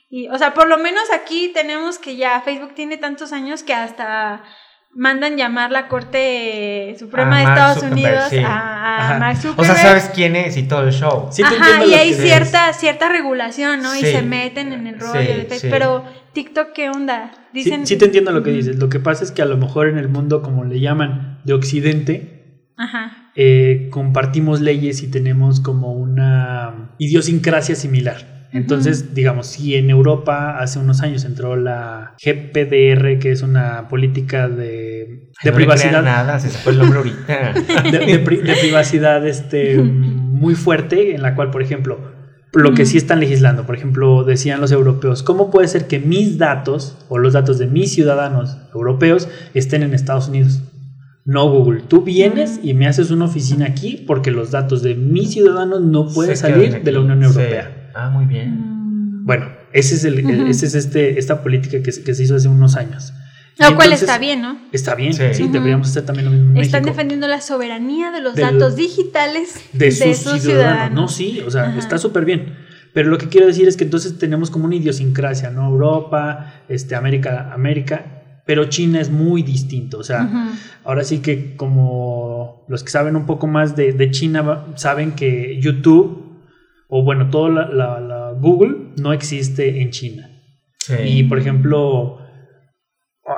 Y, 0.09 0.27
o 0.29 0.37
sea, 0.39 0.53
por 0.55 0.67
lo 0.67 0.79
menos 0.79 1.05
aquí 1.15 1.53
tenemos 1.55 1.99
que 1.99 2.17
ya 2.17 2.41
Facebook 2.41 2.75
tiene 2.75 2.97
tantos 2.97 3.33
años 3.33 3.63
que 3.63 3.73
hasta 3.75 4.43
mandan 4.93 5.37
llamar 5.37 5.71
la 5.71 5.87
Corte 5.87 6.97
Suprema 6.99 7.37
A 7.37 7.39
de 7.39 7.45
Mark 7.45 7.59
Estados 7.59 7.75
Zuckerberg, 7.79 8.15
Unidos 8.15 8.25
sí. 8.31 8.39
a, 8.45 9.15
a. 9.15 9.19
Mark 9.21 9.39
O 9.57 9.65
sea. 9.65 9.75
¿sabes 9.77 10.11
quién 10.13 10.35
es 10.35 10.57
y 10.57 10.65
todo 10.65 10.83
el 10.83 10.93
show? 10.93 11.29
Sí 11.31 11.43
te 11.43 11.55
Ajá, 11.55 11.85
y 11.85 11.95
hay 11.95 12.13
cierta, 12.15 12.73
cierta 12.73 13.09
regulación, 13.09 13.81
¿no? 13.83 13.95
Y 13.95 14.01
se 14.01 14.23
meten 14.23 14.73
en 14.73 14.89
el 14.89 14.99
rollo 14.99 15.13
Sí, 15.21 15.27
de 15.29 15.35
Facebook. 15.45 15.59
sí. 15.61 15.69
Pero 15.71 16.05
TikTok, 16.33 16.73
¿qué 16.73 16.89
onda? 16.91 17.31
Sí, 17.33 17.41
Dicen... 17.53 17.87
sí 17.87 17.97
te 17.97 18.07
entiendo 18.07 18.33
lo 18.33 18.43
que 18.43 18.51
dices. 18.51 18.77
Lo 18.81 18.89
que 18.89 18.99
pasa 18.99 19.23
es 19.23 19.31
que 19.31 19.43
a 19.43 19.47
lo 19.47 19.57
mejor 19.57 19.87
en 19.87 19.99
el 19.99 20.09
mundo, 20.09 20.43
como 20.43 20.65
le 20.65 20.81
llaman, 20.81 21.30
de 21.45 21.53
Occidente, 21.53 22.67
Ajá. 22.77 23.31
eh, 23.37 23.89
compartimos 23.91 24.61
leyes 24.61 25.03
y 25.03 25.11
tenemos 25.11 25.61
como 25.61 25.93
una 25.93 26.95
idiosincrasia 26.99 27.75
similar. 27.75 28.49
Entonces, 28.53 29.15
digamos, 29.15 29.47
si 29.47 29.77
en 29.77 29.91
Europa 29.91 30.59
hace 30.59 30.81
unos 30.81 31.03
años 31.03 31.25
entró 31.25 31.55
la 31.55 32.17
GPDR, 32.21 33.21
que 33.21 33.31
es 33.31 33.43
una 33.43 33.87
política 33.87 34.49
de, 34.49 35.31
de 35.45 35.51
No 35.51 35.57
privacidad, 35.57 36.03
nada, 36.03 36.41
se 36.41 36.49
fue 36.49 36.73
el 36.73 36.79
nombre 36.79 36.99
ahorita. 36.99 37.53
de, 37.93 37.99
de 38.07 38.19
pri- 38.19 38.39
de 38.43 38.55
privacidad 38.57 39.25
este, 39.25 39.79
muy 39.79 40.57
fuerte, 40.57 41.15
en 41.15 41.23
la 41.23 41.37
cual, 41.37 41.53
por 41.53 41.63
ejemplo, 41.63 42.01
lo 42.53 42.75
que 42.75 42.87
sí 42.87 42.97
están 42.97 43.21
legislando, 43.21 43.65
por 43.67 43.77
ejemplo, 43.77 44.25
decían 44.25 44.61
los 44.61 44.73
europeos, 44.73 45.23
¿cómo 45.23 45.53
puede 45.53 45.69
ser 45.69 45.87
que 45.87 46.01
mis 46.01 46.37
datos 46.37 46.99
o 47.09 47.19
los 47.19 47.35
datos 47.35 47.61
de 47.61 47.69
mis 47.69 47.93
ciudadanos 47.95 48.59
europeos 48.75 49.29
estén 49.55 49.85
en 49.85 49.95
Estados 49.95 50.27
Unidos? 50.29 50.61
No, 51.25 51.49
Google, 51.51 51.83
tú 51.87 52.03
vienes 52.03 52.61
y 52.63 52.75
me 52.75 52.87
haces 52.87 53.11
una 53.11 53.27
oficina 53.27 53.67
aquí 53.67 54.03
porque 54.07 54.31
los 54.31 54.51
datos 54.51 54.83
de 54.83 54.95
mis 54.95 55.31
ciudadanos 55.33 55.83
no 55.83 56.09
pueden 56.09 56.37
salir 56.37 56.83
de 56.83 56.93
la 56.93 57.01
Unión 57.01 57.21
Sí. 57.21 57.27
Europea. 57.39 57.91
Ah, 57.95 58.11
muy 58.11 58.25
bien. 58.25 59.21
Mm. 59.23 59.27
Bueno, 59.27 59.47
ese 59.73 59.95
es, 59.97 60.05
el, 60.05 60.19
ese 60.49 60.67
es 60.67 60.75
este, 60.75 61.19
esta 61.19 61.43
política 61.43 61.83
que, 61.83 61.93
se- 61.93 62.03
que 62.03 62.15
se 62.15 62.25
hizo 62.25 62.37
hace 62.37 62.49
unos 62.49 62.77
años. 62.77 63.13
Y 63.59 63.63
Lo 63.63 63.75
cual 63.77 63.89
entonces- 63.89 64.09
está 64.09 64.19
bien, 64.19 64.41
¿no? 64.41 64.59
Está 64.73 64.95
bien, 64.95 65.13
sí, 65.13 65.49
deberíamos 65.49 65.89
hacer 65.91 66.07
también 66.07 66.25
lo 66.25 66.31
mismo 66.33 66.51
en 66.53 66.57
Están 66.57 66.81
México. 66.83 66.95
defendiendo 66.97 67.29
la 67.29 67.41
soberanía 67.43 68.11
de 68.11 68.23
los 68.23 68.35
datos 68.35 68.75
digitales 68.77 69.57
de 69.75 69.91
sus, 69.93 70.41
ciudadanos. 70.41 70.95
No, 70.95 71.09
sí, 71.09 71.41
o 71.47 71.51
sea, 71.51 71.65
Ajá. 71.65 71.79
está 71.79 71.99
súper 71.99 72.25
bien. 72.25 72.55
Pero 72.95 73.11
lo 73.11 73.19
que 73.19 73.29
quiero 73.29 73.47
decir 73.47 73.69
es 73.69 73.77
que 73.77 73.85
entonces 73.85 74.19
tenemos 74.19 74.51
como 74.51 74.65
una 74.65 74.75
idiosincrasia, 74.77 75.51
¿no? 75.51 75.69
Europa, 75.69 76.55
este, 76.69 76.97
América, 76.97 77.53
América, 77.53 78.20
pero 78.51 78.65
China 78.65 79.01
es 79.01 79.11
muy 79.11 79.45
distinto. 79.45 79.99
O 80.01 80.03
sea, 80.03 80.29
ahora 80.83 81.05
sí 81.05 81.21
que 81.21 81.55
como 81.55 82.65
los 82.67 82.83
que 82.83 82.91
saben 82.91 83.15
un 83.15 83.25
poco 83.25 83.47
más 83.47 83.77
de, 83.77 83.93
de 83.93 84.11
China 84.11 84.67
saben 84.75 85.13
que 85.13 85.61
YouTube, 85.61 86.41
o 86.89 87.05
bueno, 87.05 87.31
todo 87.31 87.49
la, 87.49 87.69
la- 87.69 88.01
la 88.01 88.33
Google 88.33 88.75
no 88.97 89.13
existe 89.13 89.83
en 89.83 89.91
China. 89.91 90.29
Sí. 90.81 90.95
Y 91.05 91.23
por 91.23 91.39
ejemplo, 91.39 92.19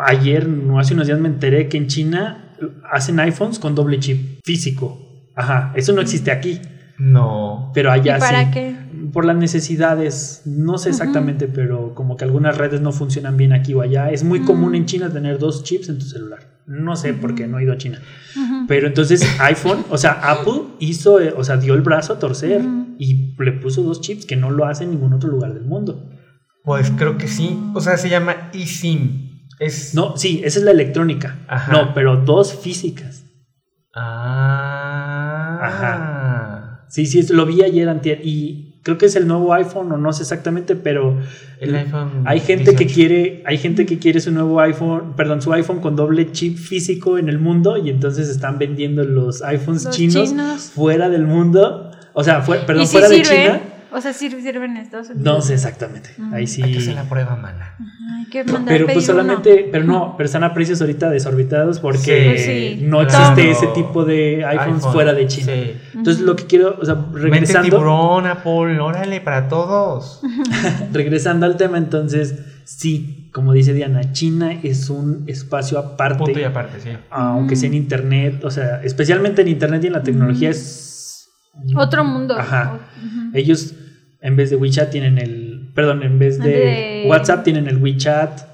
ayer, 0.06 0.48
no 0.48 0.78
hace 0.78 0.94
unos 0.94 1.06
días 1.08 1.20
me 1.20 1.28
enteré 1.28 1.68
que 1.68 1.76
en 1.76 1.88
China 1.88 2.56
hacen 2.90 3.20
iPhones 3.20 3.58
con 3.58 3.74
doble 3.74 3.98
chip 3.98 4.40
físico. 4.44 4.98
Ajá, 5.36 5.74
eso 5.76 5.92
no 5.92 6.00
existe 6.00 6.30
aquí, 6.30 6.58
No. 7.02 7.70
pero 7.74 7.90
allá 7.90 8.16
¿Y 8.16 8.20
para 8.20 8.44
sí. 8.44 8.50
qué? 8.52 8.76
Por 9.12 9.24
las 9.24 9.36
necesidades, 9.36 10.42
no 10.44 10.78
sé 10.78 10.90
exactamente, 10.90 11.48
pero 11.48 11.94
como 11.94 12.16
que 12.16 12.24
algunas 12.24 12.56
redes 12.56 12.80
no 12.80 12.92
funcionan 12.92 13.36
bien 13.36 13.52
aquí 13.52 13.74
o 13.74 13.82
allá. 13.82 14.10
Es 14.10 14.22
muy 14.22 14.40
común 14.42 14.74
en 14.74 14.86
China 14.86 15.10
tener 15.10 15.38
dos 15.38 15.64
chips 15.64 15.88
en 15.88 15.98
tu 15.98 16.04
celular. 16.04 16.38
No 16.66 16.94
sé 16.94 17.12
por 17.12 17.34
qué, 17.34 17.48
no 17.48 17.58
he 17.58 17.64
ido 17.64 17.72
a 17.72 17.78
China. 17.78 18.00
Pero 18.68 18.86
entonces 18.86 19.26
iPhone, 19.40 19.84
o 19.90 19.98
sea, 19.98 20.12
Apple 20.12 20.62
hizo, 20.78 21.18
o 21.36 21.42
sea, 21.44 21.56
dio 21.56 21.74
el 21.74 21.82
brazo 21.82 22.12
a 22.12 22.18
torcer 22.20 22.62
y 22.98 23.34
le 23.38 23.52
puso 23.52 23.82
dos 23.82 24.00
chips 24.00 24.24
que 24.24 24.36
no 24.36 24.50
lo 24.50 24.64
hace 24.66 24.84
en 24.84 24.90
ningún 24.90 25.12
otro 25.12 25.28
lugar 25.28 25.52
del 25.52 25.64
mundo. 25.64 26.08
Pues 26.64 26.92
creo 26.96 27.18
que 27.18 27.26
sí. 27.26 27.58
O 27.74 27.80
sea, 27.80 27.96
se 27.96 28.08
llama 28.08 28.50
eSIM. 28.54 29.48
Es. 29.58 29.94
No, 29.94 30.16
sí, 30.16 30.40
esa 30.44 30.60
es 30.60 30.64
la 30.64 30.70
electrónica. 30.70 31.40
Ajá. 31.48 31.72
No, 31.72 31.94
pero 31.94 32.16
dos 32.16 32.54
físicas. 32.54 33.24
Ah. 33.94 35.58
Ajá. 35.60 36.21
Sí, 36.92 37.06
sí, 37.06 37.22
lo 37.32 37.46
vi 37.46 37.62
ayer 37.62 37.88
antier 37.88 38.20
y 38.22 38.74
creo 38.82 38.98
que 38.98 39.06
es 39.06 39.16
el 39.16 39.26
nuevo 39.26 39.54
iPhone 39.54 39.90
o 39.92 39.96
no 39.96 40.12
sé 40.12 40.24
exactamente, 40.24 40.76
pero 40.76 41.16
El 41.58 41.74
iPhone. 41.74 42.10
hay 42.26 42.40
gente 42.40 42.72
que 42.76 42.84
18. 42.84 42.94
quiere, 42.94 43.42
hay 43.46 43.56
gente 43.56 43.86
que 43.86 43.98
quiere 43.98 44.20
su 44.20 44.30
nuevo 44.30 44.60
iPhone, 44.60 45.14
perdón, 45.16 45.40
su 45.40 45.50
iPhone 45.54 45.80
con 45.80 45.96
doble 45.96 46.32
chip 46.32 46.58
físico 46.58 47.16
en 47.16 47.30
el 47.30 47.38
mundo 47.38 47.78
y 47.78 47.88
entonces 47.88 48.28
están 48.28 48.58
vendiendo 48.58 49.04
los 49.04 49.40
iPhones 49.42 49.84
Los 49.86 49.96
chinos, 49.96 50.28
chinos. 50.28 50.70
fuera 50.74 51.08
del 51.08 51.24
mundo, 51.26 51.90
o 52.12 52.22
sea, 52.22 52.42
fue- 52.42 52.58
perdón, 52.58 52.82
¿Y 52.82 52.86
si 52.86 52.92
fuera 52.92 53.08
de? 53.08 53.22
China. 53.22 53.60
O 53.94 54.00
sea, 54.00 54.12
sí 54.12 54.30
sirven 54.30 54.70
en 54.72 54.76
Estados 54.78 55.10
Unidos. 55.10 55.24
No 55.24 55.40
sé 55.42 55.54
exactamente. 55.54 56.10
Mm. 56.16 56.32
Ahí 56.34 56.46
sí. 56.46 56.62
Hay 56.62 56.72
que 56.72 56.78
hacer 56.78 56.94
la 56.94 57.04
prueba, 57.04 57.36
mana. 57.36 57.74
Ajá, 57.74 58.18
Hay 58.18 58.24
que 58.30 58.44
mandar 58.44 58.74
Pero 58.74 58.86
pues 58.86 58.96
uno. 58.96 59.06
solamente, 59.06 59.68
pero 59.70 59.84
no, 59.84 60.14
pero 60.16 60.26
están 60.26 60.44
a 60.44 60.54
precios 60.54 60.80
ahorita 60.80 61.10
desorbitados 61.10 61.78
porque 61.78 62.30
Pues 62.30 62.44
sí. 62.44 62.80
no 62.86 63.06
Claro. 63.06 63.38
existe 63.38 63.50
ese 63.50 63.66
tipo 63.74 64.04
de 64.04 64.44
iPhones 64.46 64.76
iPhone, 64.76 64.92
fuera 64.92 65.12
de 65.12 65.26
China. 65.26 65.52
sí. 65.52 65.72
Entonces 65.94 66.22
lo 66.22 66.34
que 66.36 66.46
quiero, 66.46 66.78
o 66.80 66.84
sea, 66.84 66.94
Vente 66.94 67.18
regresando, 67.20 67.68
tiburón, 67.68 68.26
Apple, 68.26 68.80
órale, 68.80 69.20
para 69.20 69.48
todos. 69.48 70.20
regresando 70.92 71.44
al 71.46 71.56
tema, 71.58 71.76
entonces, 71.78 72.34
sí, 72.64 73.28
como 73.32 73.52
dice 73.52 73.72
Diana, 73.74 74.12
China 74.12 74.52
es 74.62 74.88
un 74.90 75.24
espacio 75.26 75.78
aparte, 75.78 76.18
Punto 76.18 76.38
y 76.40 76.44
aparte, 76.44 76.80
sí. 76.80 76.90
aunque 77.10 77.56
sea 77.56 77.68
en 77.68 77.74
internet, 77.74 78.42
o 78.44 78.50
sea, 78.50 78.80
especialmente 78.82 79.42
en 79.42 79.48
internet 79.48 79.84
y 79.84 79.86
en 79.88 79.92
la 79.94 80.02
tecnología 80.02 80.50
es 80.50 81.28
Otro 81.76 82.04
mundo. 82.04 82.38
Ajá. 82.38 82.78
Ellos 83.34 83.74
en 84.22 84.36
vez 84.36 84.50
de 84.50 84.56
WeChat 84.56 84.90
tienen 84.90 85.18
el, 85.18 85.72
perdón, 85.74 86.02
en 86.02 86.18
vez 86.18 86.38
de, 86.38 86.50
De- 86.50 87.04
WhatsApp 87.08 87.44
tienen 87.44 87.66
el 87.68 87.76
WeChat 87.78 88.50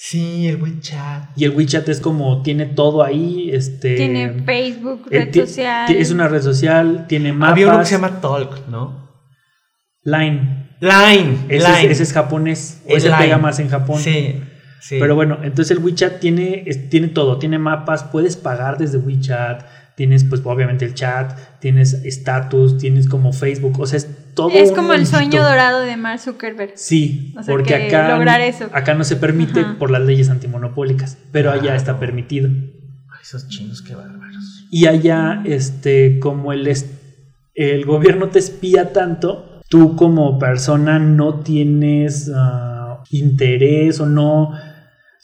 Sí, 0.00 0.46
el 0.46 0.62
WeChat. 0.62 1.36
y 1.36 1.44
el 1.44 1.50
WeChat 1.50 1.88
es 1.88 2.00
como 2.00 2.42
tiene 2.42 2.66
todo 2.66 3.02
ahí, 3.02 3.50
este 3.52 3.96
Tiene 3.96 4.42
Facebook, 4.44 5.08
eh, 5.10 5.24
red 5.24 5.34
social. 5.46 5.90
Es 5.94 6.10
una 6.12 6.28
red 6.28 6.40
social, 6.42 7.06
tiene 7.08 7.32
mapas. 7.32 7.52
Había 7.52 7.68
uno 7.68 7.78
que 7.80 7.84
se 7.84 7.94
llama 7.96 8.20
Talk, 8.20 8.68
¿no? 8.68 9.08
Line. 10.04 10.68
Line. 10.80 11.38
Ese, 11.48 11.66
Line. 11.66 11.84
Es, 11.86 11.90
ese 11.90 12.02
es 12.04 12.12
japonés. 12.12 12.82
O 12.86 12.90
Es 12.90 12.98
ese 12.98 13.08
Line. 13.08 13.18
pega 13.18 13.38
más 13.38 13.58
en 13.58 13.68
Japón. 13.68 13.98
Sí, 14.00 14.40
sí. 14.80 14.98
Pero 15.00 15.16
bueno, 15.16 15.38
entonces 15.42 15.76
el 15.76 15.82
WeChat 15.82 16.20
tiene, 16.20 16.62
es- 16.66 16.88
tiene 16.88 17.08
todo. 17.08 17.38
Tiene 17.40 17.58
mapas, 17.58 18.04
puedes 18.04 18.36
pagar 18.36 18.78
desde 18.78 18.98
WeChat. 18.98 19.64
Tienes, 19.98 20.22
pues, 20.22 20.40
obviamente 20.44 20.84
el 20.84 20.94
chat. 20.94 21.36
Tienes 21.58 21.92
estatus. 21.92 22.78
Tienes 22.78 23.08
como 23.08 23.32
Facebook. 23.32 23.80
O 23.80 23.84
sea, 23.86 23.96
es 23.96 24.08
todo. 24.34 24.50
es 24.50 24.70
un 24.70 24.76
como 24.76 24.92
el 24.92 25.06
sueño 25.08 25.42
dorado 25.42 25.80
de 25.80 25.96
Mark 25.96 26.20
Zuckerberg. 26.20 26.70
Sí, 26.76 27.34
O 27.36 27.42
sea, 27.42 27.52
porque 27.52 27.74
que 27.88 27.96
acá, 27.96 28.14
lograr 28.16 28.40
eso. 28.40 28.68
acá 28.72 28.94
no 28.94 29.02
se 29.02 29.16
permite 29.16 29.58
Ajá. 29.60 29.76
por 29.76 29.90
las 29.90 30.02
leyes 30.02 30.30
antimonopólicas, 30.30 31.18
pero 31.32 31.50
allá 31.50 31.74
está 31.74 31.98
permitido. 31.98 32.48
Ay, 32.48 33.18
esos 33.22 33.48
chinos, 33.48 33.82
qué 33.82 33.96
bárbaros. 33.96 34.66
Y 34.70 34.86
allá, 34.86 35.42
este, 35.44 36.20
como 36.20 36.52
el, 36.52 36.68
es- 36.68 36.88
el 37.56 37.84
gobierno 37.84 38.28
te 38.28 38.38
espía 38.38 38.92
tanto, 38.92 39.60
tú 39.68 39.96
como 39.96 40.38
persona 40.38 41.00
no 41.00 41.40
tienes 41.40 42.30
ah, 42.32 43.02
interés 43.10 43.98
o 43.98 44.06
no, 44.06 44.52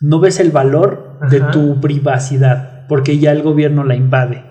no 0.01 0.19
ves 0.19 0.41
el 0.41 0.51
valor 0.51 1.21
de 1.31 1.41
tu 1.41 1.81
privacidad, 1.81 2.87
porque 2.89 3.19
ya 3.21 3.31
el 3.31 3.43
gobierno 3.43 3.85
la 3.85 3.95
invade. 3.95 4.43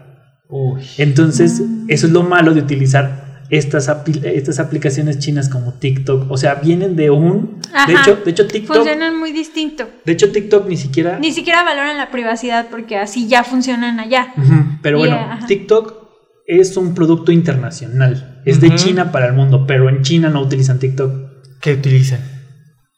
Uy. 0.48 0.82
Entonces, 0.98 1.62
eso 1.88 2.08
es 2.08 2.14
lo 2.14 2.24
malo 2.24 2.54
de 2.54 2.62
utilizar 2.62 3.44
estas, 3.50 3.90
apli- 3.90 4.24
estas 4.24 4.60
aplicaciones 4.60 5.20
chinas 5.20 5.50
como 5.50 5.74
TikTok. 5.74 6.30
O 6.30 6.38
sea, 6.38 6.56
vienen 6.56 6.96
de 6.96 7.10
un... 7.10 7.60
De 7.62 7.94
Ajá. 7.96 8.02
hecho, 8.02 8.22
de 8.24 8.32
hecho, 8.32 8.48
TikTok... 8.48 8.76
Funcionan 8.76 9.18
muy 9.18 9.32
distinto. 9.32 9.88
De 10.06 10.14
hecho, 10.14 10.32
TikTok 10.32 10.68
ni 10.68 10.78
siquiera... 10.78 11.20
Ni 11.20 11.32
siquiera 11.32 11.64
valoran 11.64 11.98
la 11.98 12.12
privacidad 12.12 12.68
porque 12.70 12.98
así 12.98 13.28
ya 13.28 13.44
funcionan 13.44 14.00
allá. 14.00 14.34
Pero 14.82 15.00
bueno. 15.00 15.18
TikTok 15.48 16.04
es 16.46 16.76
un 16.78 16.94
producto 16.94 17.32
internacional. 17.32 18.42
Es 18.46 18.60
de. 18.60 18.76
China 18.76 19.12
para 19.12 19.28
el 19.28 19.34
mundo, 19.34 19.66
pero 19.66 19.88
en 19.88 20.02
China 20.02 20.30
no 20.30 20.42
utilizan 20.42 20.78
TikTok. 20.80 21.32
¿Qué 21.62 21.74
utilizan? 21.74 22.20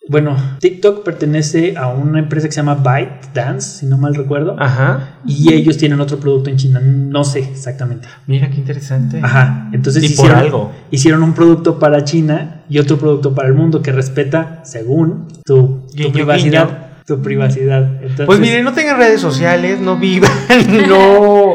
Bueno, 0.08 0.38
TikTok 0.60 1.04
pertenece 1.04 1.76
a 1.78 1.88
una 1.88 2.20
empresa 2.20 2.48
que 2.48 2.52
se 2.54 2.58
llama 2.62 2.76
ByteDance, 2.76 3.80
si 3.80 3.86
no 3.88 3.98
mal 3.98 4.14
recuerdo. 4.14 4.56
Ajá. 4.60 5.16
Y 5.26 5.52
ellos 5.52 5.78
tienen 5.78 6.00
otro 6.00 6.20
producto 6.20 6.52
en 6.52 6.58
China, 6.58 6.80
no 6.80 7.24
sé 7.24 7.40
exactamente. 7.40 8.08
Mira 8.28 8.50
qué 8.52 8.58
interesante. 8.58 9.20
Ajá, 9.24 9.70
entonces 9.74 10.04
Y 10.04 10.10
por 10.10 10.26
hicieron, 10.26 10.38
algo. 10.38 10.72
hicieron 10.92 11.24
un 11.24 11.34
producto 11.34 11.80
para 11.80 12.04
China 12.04 12.62
y 12.70 12.78
otro 12.78 12.98
producto 12.98 13.34
para 13.34 13.48
el 13.48 13.56
mundo 13.56 13.82
que 13.82 13.92
respeta, 13.92 14.62
según 14.64 15.28
tu, 15.44 15.86
tu 15.88 15.96
Guiño, 15.96 16.12
privacidad. 16.14 16.70
Tu 17.08 17.22
privacidad. 17.22 17.84
Entonces, 18.02 18.26
Pues 18.28 18.40
miren, 18.40 18.64
no 18.64 18.74
tengan 18.74 18.98
redes 18.98 19.22
sociales, 19.22 19.80
no 19.80 19.98
vivan, 19.98 20.32
no. 20.88 21.54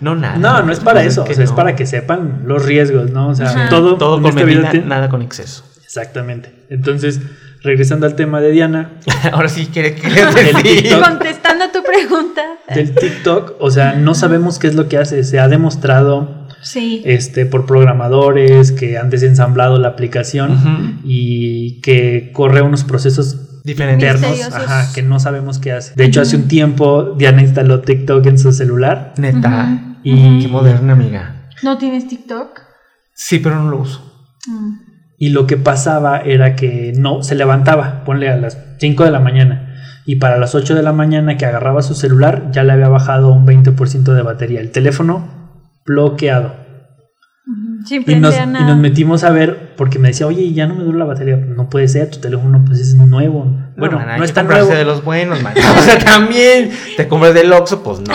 No 0.00 0.14
nada. 0.14 0.36
no, 0.38 0.62
no 0.62 0.72
es 0.72 0.78
para 0.78 1.00
Pues 1.00 1.14
eso, 1.14 1.24
que 1.24 1.32
o 1.32 1.34
sea, 1.34 1.42
es 1.44 1.50
no. 1.50 1.56
para 1.56 1.74
que 1.74 1.84
sepan 1.84 2.42
los 2.46 2.64
riesgos, 2.64 3.10
¿no? 3.10 3.30
O 3.30 3.34
sea, 3.34 3.48
Ajá. 3.48 3.68
todo, 3.68 3.96
Todo 3.96 4.18
en 4.18 4.22
con 4.22 4.34
vida 4.36 4.44
medida, 4.44 4.70
tiene- 4.70 4.86
nada 4.86 5.08
con 5.08 5.22
exceso. 5.22 5.64
Exactamente. 5.84 6.52
Entonces, 6.70 7.20
regresando 7.62 8.06
al 8.06 8.14
tema 8.14 8.40
de 8.40 8.50
Diana, 8.52 8.92
Ahora 9.32 9.48
sí 9.48 9.66
quiere 9.72 9.94
que. 9.94 10.08
TikTok. 10.62 11.04
contestando 11.04 11.64
a 11.64 11.72
tu 11.72 11.82
pregunta. 11.82 12.42
del 12.74 12.94
TikTok, 12.94 13.54
o 13.60 13.70
sea, 13.70 13.94
no 13.94 14.14
sabemos 14.14 14.58
qué 14.58 14.66
es 14.68 14.74
lo 14.74 14.88
que 14.88 14.98
hace. 14.98 15.24
Se 15.24 15.38
ha 15.40 15.48
demostrado 15.48 16.46
Sí. 16.60 17.02
este, 17.04 17.46
por 17.46 17.66
programadores 17.66 18.72
que 18.72 18.98
han 18.98 19.10
desensamblado 19.10 19.78
la 19.78 19.88
aplicación 19.88 21.00
y 21.04 21.80
que 21.82 22.30
corre 22.32 22.62
unos 22.62 22.82
procesos 22.84 23.62
Diferente. 23.64 24.06
internos 24.06 24.30
Misteriosos. 24.36 24.68
ajá, 24.68 24.92
que 24.92 25.02
no 25.02 25.20
sabemos 25.20 25.58
qué 25.60 25.72
hace. 25.72 25.94
De 25.94 26.04
hecho, 26.04 26.20
hace 26.20 26.34
un 26.36 26.48
tiempo 26.48 27.14
Diana 27.16 27.42
instaló 27.42 27.80
TikTok 27.80 28.26
en 28.26 28.38
su 28.38 28.52
celular 28.52 29.14
Neta. 29.18 29.96
Y, 30.02 30.40
Qué 30.42 30.48
moderna, 30.48 30.94
amiga. 30.94 31.48
¿No 31.62 31.76
tienes 31.78 32.08
TikTok? 32.08 32.60
Sí, 33.14 33.38
pero 33.40 33.62
no 33.62 33.70
lo 33.70 33.78
uso. 33.78 34.02
Y 35.18 35.30
lo 35.30 35.46
que 35.46 35.56
pasaba 35.56 36.18
era 36.18 36.54
que 36.54 36.92
no 36.96 37.22
se 37.22 37.34
levantaba, 37.34 38.04
ponle 38.04 38.30
a 38.30 38.36
las 38.36 38.58
5 38.78 39.04
de 39.04 39.10
la 39.10 39.18
mañana. 39.18 39.74
Y 40.06 40.16
para 40.16 40.38
las 40.38 40.54
8 40.54 40.74
de 40.74 40.82
la 40.82 40.92
mañana 40.92 41.36
que 41.36 41.44
agarraba 41.44 41.82
su 41.82 41.94
celular 41.94 42.50
ya 42.52 42.64
le 42.64 42.72
había 42.72 42.88
bajado 42.88 43.32
un 43.32 43.46
20% 43.46 44.14
de 44.14 44.22
batería. 44.22 44.60
El 44.60 44.70
teléfono 44.70 45.60
bloqueado. 45.84 46.54
Sin 47.84 48.04
Y 48.06 48.14
nos, 48.16 48.34
y 48.34 48.46
nos 48.46 48.76
metimos 48.76 49.24
a 49.24 49.30
ver 49.30 49.74
porque 49.76 49.98
me 49.98 50.08
decía, 50.08 50.26
oye, 50.26 50.52
ya 50.52 50.66
no 50.66 50.74
me 50.74 50.84
dura 50.84 50.98
la 50.98 51.04
batería. 51.04 51.36
No 51.36 51.68
puede 51.68 51.88
ser, 51.88 52.10
tu 52.10 52.18
teléfono 52.20 52.62
pues 52.66 52.78
es 52.78 52.94
nuevo. 52.94 53.54
Bueno, 53.76 53.98
man, 53.98 54.18
no, 54.18 54.24
está 54.24 54.42
comprarse 54.42 54.66
nuevo. 54.66 54.78
de 54.78 54.84
los 54.84 55.04
buenos, 55.04 55.42
man. 55.42 55.54
O 55.78 55.82
sea, 55.82 55.98
también 55.98 56.70
te 56.96 57.08
compras 57.08 57.34
del 57.34 57.52
Oxxo, 57.52 57.82
pues 57.82 58.00
no. 58.00 58.14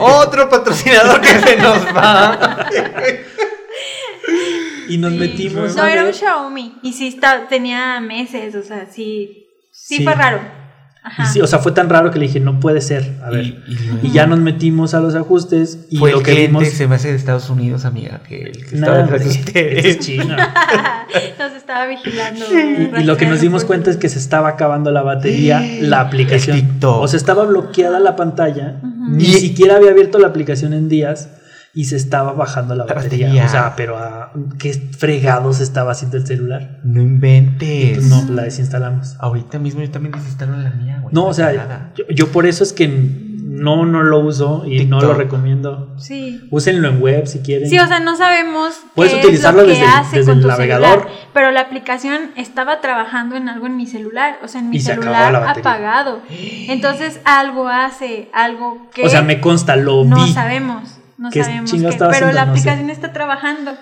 Otro 0.00 0.48
patrocinador 0.48 1.20
que 1.20 1.28
se 1.28 1.56
nos 1.56 1.86
va. 1.94 2.66
Y 4.88 4.98
nos 4.98 5.12
Sí. 5.12 5.18
metimos 5.18 5.76
No, 5.76 5.82
a 5.82 5.92
era 5.92 6.04
un. 6.04 6.12
Xiaomi. 6.14 6.74
Y 6.82 6.92
sí 6.92 7.08
está, 7.08 7.48
tenía 7.48 8.00
meses, 8.00 8.54
o 8.54 8.62
sea, 8.62 8.86
sí. 8.90 9.46
Sí, 9.72 9.96
Sí. 9.98 10.04
fue 10.04 10.14
raro. 10.14 10.40
Y 11.22 11.24
sí, 11.26 11.40
o 11.40 11.46
sea, 11.46 11.58
fue 11.60 11.72
tan 11.72 11.88
raro 11.88 12.10
que 12.10 12.18
le 12.18 12.26
dije, 12.26 12.38
no 12.38 12.60
puede 12.60 12.82
ser. 12.82 13.18
A 13.24 13.30
ver. 13.30 13.44
Y, 13.46 13.78
Y, 14.08 14.10
ya 14.12 14.26
nos 14.26 14.40
metimos 14.40 14.92
a 14.92 15.00
los 15.00 15.14
ajustes 15.14 15.86
y 15.90 15.96
fue 15.96 16.10
lo 16.10 16.18
el 16.18 16.22
que 16.24 16.34
vimos. 16.34 16.68
se 16.68 16.86
me 16.86 16.96
hace 16.96 17.08
de 17.08 17.16
Estados 17.16 17.48
Unidos, 17.48 17.86
amiga, 17.86 18.20
que 18.28 18.42
el 18.42 18.66
que 18.66 18.76
Nada, 18.76 19.00
estaba 19.04 19.18
detrás 19.18 19.24
de 19.24 19.30
este 19.30 19.78
es 19.88 19.96
ustedes. 19.96 19.98
China. 20.00 20.54
Nos 21.38 21.52
estaba 21.52 21.86
vigilando. 21.86 22.44
Y, 22.52 23.00
y 23.00 23.04
lo 23.04 23.16
que 23.16 23.24
nos 23.26 23.40
dimos 23.40 23.64
cuenta 23.64 23.90
es 23.90 23.96
que 23.96 24.10
se 24.10 24.18
estaba 24.18 24.48
acabando 24.48 24.90
la 24.90 25.00
batería, 25.02 25.64
la 25.80 26.00
aplicación. 26.00 26.78
O 26.82 27.08
sea, 27.08 27.16
estaba 27.16 27.44
bloqueada 27.44 28.00
la 28.00 28.14
pantalla, 28.14 28.78
ni 29.08 29.24
Y- 29.24 29.32
siquiera 29.34 29.76
había 29.76 29.90
abierto 29.92 30.18
la 30.18 30.28
aplicación 30.28 30.74
en 30.74 30.88
días 30.90 31.30
y 31.74 31.84
se 31.84 31.96
estaba 31.96 32.32
bajando 32.32 32.74
la, 32.74 32.84
La 32.86 32.94
batería. 32.94 33.26
batería. 33.28 33.46
O 33.46 33.48
sea, 33.48 33.74
pero 33.76 33.98
a 33.98 34.32
qué 34.58 34.72
fregados 34.72 35.60
estaba 35.60 35.92
haciendo 35.92 36.16
el 36.16 36.26
celular. 36.26 36.78
No 36.82 37.00
inventes. 37.02 37.98
pues 37.98 38.06
no, 38.08 38.24
la 38.34 38.42
desinstalamos. 38.42 39.16
Ahorita 39.20 39.58
mismo 39.58 39.80
yo 39.82 39.90
también 39.90 40.12
desinstalo 40.14 40.56
la 40.56 40.70
mía, 40.70 40.98
güey. 41.02 41.14
No, 41.14 41.26
o 41.26 41.34
sea, 41.34 41.92
yo, 41.94 42.04
yo 42.08 42.28
por 42.32 42.46
eso 42.46 42.64
es 42.64 42.72
que 42.72 42.88
no, 42.88 43.86
no 43.86 44.02
lo 44.04 44.20
uso 44.20 44.64
y 44.66 44.86
no 44.86 45.00
lo 45.00 45.14
recomiendo. 45.14 45.94
Sí. 45.98 46.46
Úsenlo 46.50 46.88
en 46.88 47.00
web 47.00 47.26
si 47.26 47.40
quieren. 47.40 47.68
Sí, 47.68 47.78
o 47.78 47.86
sea, 47.86 47.98
no 47.98 48.16
sabemos 48.16 48.74
Puedes 48.94 49.14
qué 49.14 49.20
utilizarlo 49.20 49.62
es 49.62 49.68
lo 49.68 49.74
que 49.74 49.80
desde 49.80 49.92
el- 49.92 49.98
hace 50.00 50.16
desde 50.18 50.30
con 50.30 50.36
el 50.38 50.42
tu 50.42 50.48
navegador. 50.48 50.88
celular, 51.00 51.08
pero 51.34 51.50
la 51.50 51.60
aplicación 51.62 52.20
estaba 52.36 52.80
trabajando 52.80 53.34
en 53.36 53.48
algo 53.48 53.66
en 53.66 53.76
mi 53.76 53.86
celular, 53.86 54.38
o 54.44 54.48
sea, 54.48 54.60
en 54.60 54.70
mi 54.70 54.76
Y 54.76 54.80
se 54.80 54.92
acabó 54.92 55.04
celular 55.04 55.32
la 55.32 55.38
batería. 55.40 55.70
apagado. 55.70 56.20
Entonces, 56.68 57.20
algo 57.24 57.68
hace, 57.68 58.28
algo 58.32 58.86
que 58.94 59.04
o 59.04 59.08
sea, 59.08 59.22
me 59.22 59.40
consta, 59.40 59.76
lo 59.76 60.04
no 60.04 60.24
vi. 60.24 60.32
sabemos, 60.32 60.97
no 61.18 61.30
¿Qué 61.30 61.42
sabemos 61.44 61.70
qué, 61.72 61.78
pero 62.10 62.32
la 62.32 62.46
No 62.46 62.52
sé. 62.54 62.60
aplicación 62.60 62.90
está 62.90 63.12
trabajando. 63.12 63.72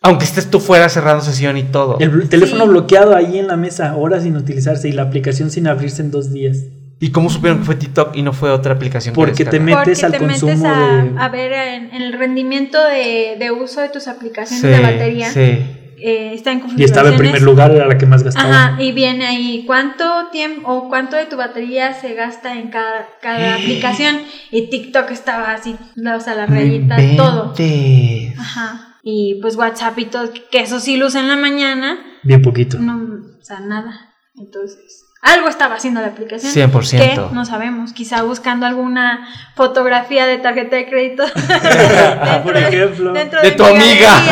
Aunque 0.00 0.24
estés 0.24 0.50
tú 0.50 0.60
fuera 0.60 0.88
cerrando 0.88 1.24
sesión 1.24 1.56
y 1.56 1.62
todo. 1.64 1.96
El 1.98 2.28
teléfono 2.28 2.64
Sí. 2.64 2.70
bloqueado 2.70 3.16
ahí 3.16 3.38
en 3.38 3.46
la 3.48 3.56
mesa, 3.56 3.96
horas 3.96 4.22
sin 4.22 4.36
utilizarse 4.36 4.88
y 4.88 4.92
la 4.92 5.02
aplicación 5.02 5.50
sin 5.50 5.66
abrirse 5.66 6.02
en 6.02 6.10
dos 6.10 6.32
días. 6.32 6.58
¿Y 7.00 7.10
cómo 7.10 7.28
supieron 7.30 7.58
que 7.60 7.64
fue 7.64 7.74
TikTok 7.74 8.14
y 8.16 8.22
no 8.22 8.32
fue 8.32 8.50
otra 8.50 8.74
aplicación? 8.74 9.14
que 9.14 9.20
Porque 9.20 9.44
te 9.44 9.58
metes 9.60 10.00
Porque 10.00 10.06
al 10.06 10.12
te 10.12 10.20
metes 10.20 10.40
consumo 10.42 10.68
a, 10.72 11.02
de- 11.04 11.12
a 11.18 11.28
ver 11.28 11.52
en, 11.52 11.94
en 11.94 12.02
el 12.02 12.12
rendimiento 12.12 12.78
de, 12.86 13.36
de 13.38 13.50
uso 13.50 13.80
de 13.80 13.88
tus 13.88 14.06
aplicaciones 14.06 14.60
Sí, 14.60 14.68
de 14.68 14.80
batería. 14.80 15.30
Sí. 15.30 15.83
Eh, 15.98 16.32
está 16.34 16.52
en 16.52 16.62
Y 16.76 16.84
estaba 16.84 17.08
en 17.08 17.16
primer 17.16 17.42
lugar, 17.42 17.70
era 17.70 17.86
la 17.86 17.98
que 17.98 18.06
más 18.06 18.22
gastaba. 18.22 18.48
Ajá, 18.48 18.82
y 18.82 18.92
viene 18.92 19.26
ahí 19.26 19.64
cuánto 19.66 20.28
tiempo 20.32 20.72
o 20.72 20.88
cuánto 20.88 21.16
de 21.16 21.26
tu 21.26 21.36
batería 21.36 21.94
se 21.94 22.14
gasta 22.14 22.58
en 22.58 22.68
cada, 22.68 23.08
cada 23.20 23.54
aplicación. 23.54 24.20
Y 24.50 24.68
TikTok 24.70 25.10
estaba 25.10 25.52
así, 25.52 25.76
o 25.96 26.20
sea, 26.20 26.34
la 26.34 26.46
rayita, 26.46 26.96
todo. 27.16 27.54
inventes. 27.56 28.38
Ajá. 28.38 28.98
Y 29.02 29.38
pues 29.42 29.56
WhatsApp 29.56 29.98
y 29.98 30.06
todo, 30.06 30.30
que 30.50 30.60
eso 30.60 30.80
sí 30.80 30.96
lo 30.96 31.06
usa 31.06 31.20
en 31.20 31.28
la 31.28 31.36
mañana. 31.36 31.98
Bien 32.22 32.40
poquito. 32.40 32.78
No, 32.78 32.96
o 33.38 33.44
sea, 33.44 33.60
nada. 33.60 34.14
Entonces, 34.36 35.04
algo 35.24 35.48
estaba 35.48 35.76
haciendo 35.76 36.00
la 36.00 36.08
aplicación. 36.08 36.70
100%. 36.70 36.98
Que 36.98 37.34
no 37.34 37.44
sabemos. 37.44 37.92
Quizá 37.92 38.22
buscando 38.22 38.66
alguna 38.66 39.26
fotografía 39.54 40.26
de 40.26 40.38
tarjeta 40.38 40.76
de 40.76 40.86
crédito. 40.86 41.24
Por 42.44 42.56
ejemplo. 42.56 43.12
dentro 43.12 43.40
De 43.40 43.50
mi 43.50 43.56
tu 43.56 43.64
amiga. 43.64 44.22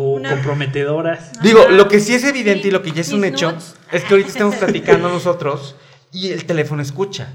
O 0.00 0.14
Una- 0.14 0.30
comprometedoras. 0.30 1.40
Digo, 1.42 1.68
lo 1.68 1.88
que 1.88 2.00
sí 2.00 2.14
es 2.14 2.24
evidente 2.24 2.68
y 2.68 2.70
lo 2.70 2.82
que 2.82 2.92
ya 2.92 3.00
es 3.02 3.12
un 3.12 3.24
hecho 3.24 3.54
es 3.92 4.04
que 4.04 4.14
ahorita 4.14 4.30
estamos 4.30 4.54
platicando 4.56 5.08
nosotros 5.08 5.76
y 6.12 6.30
el 6.32 6.44
teléfono 6.46 6.80
escucha. 6.82 7.28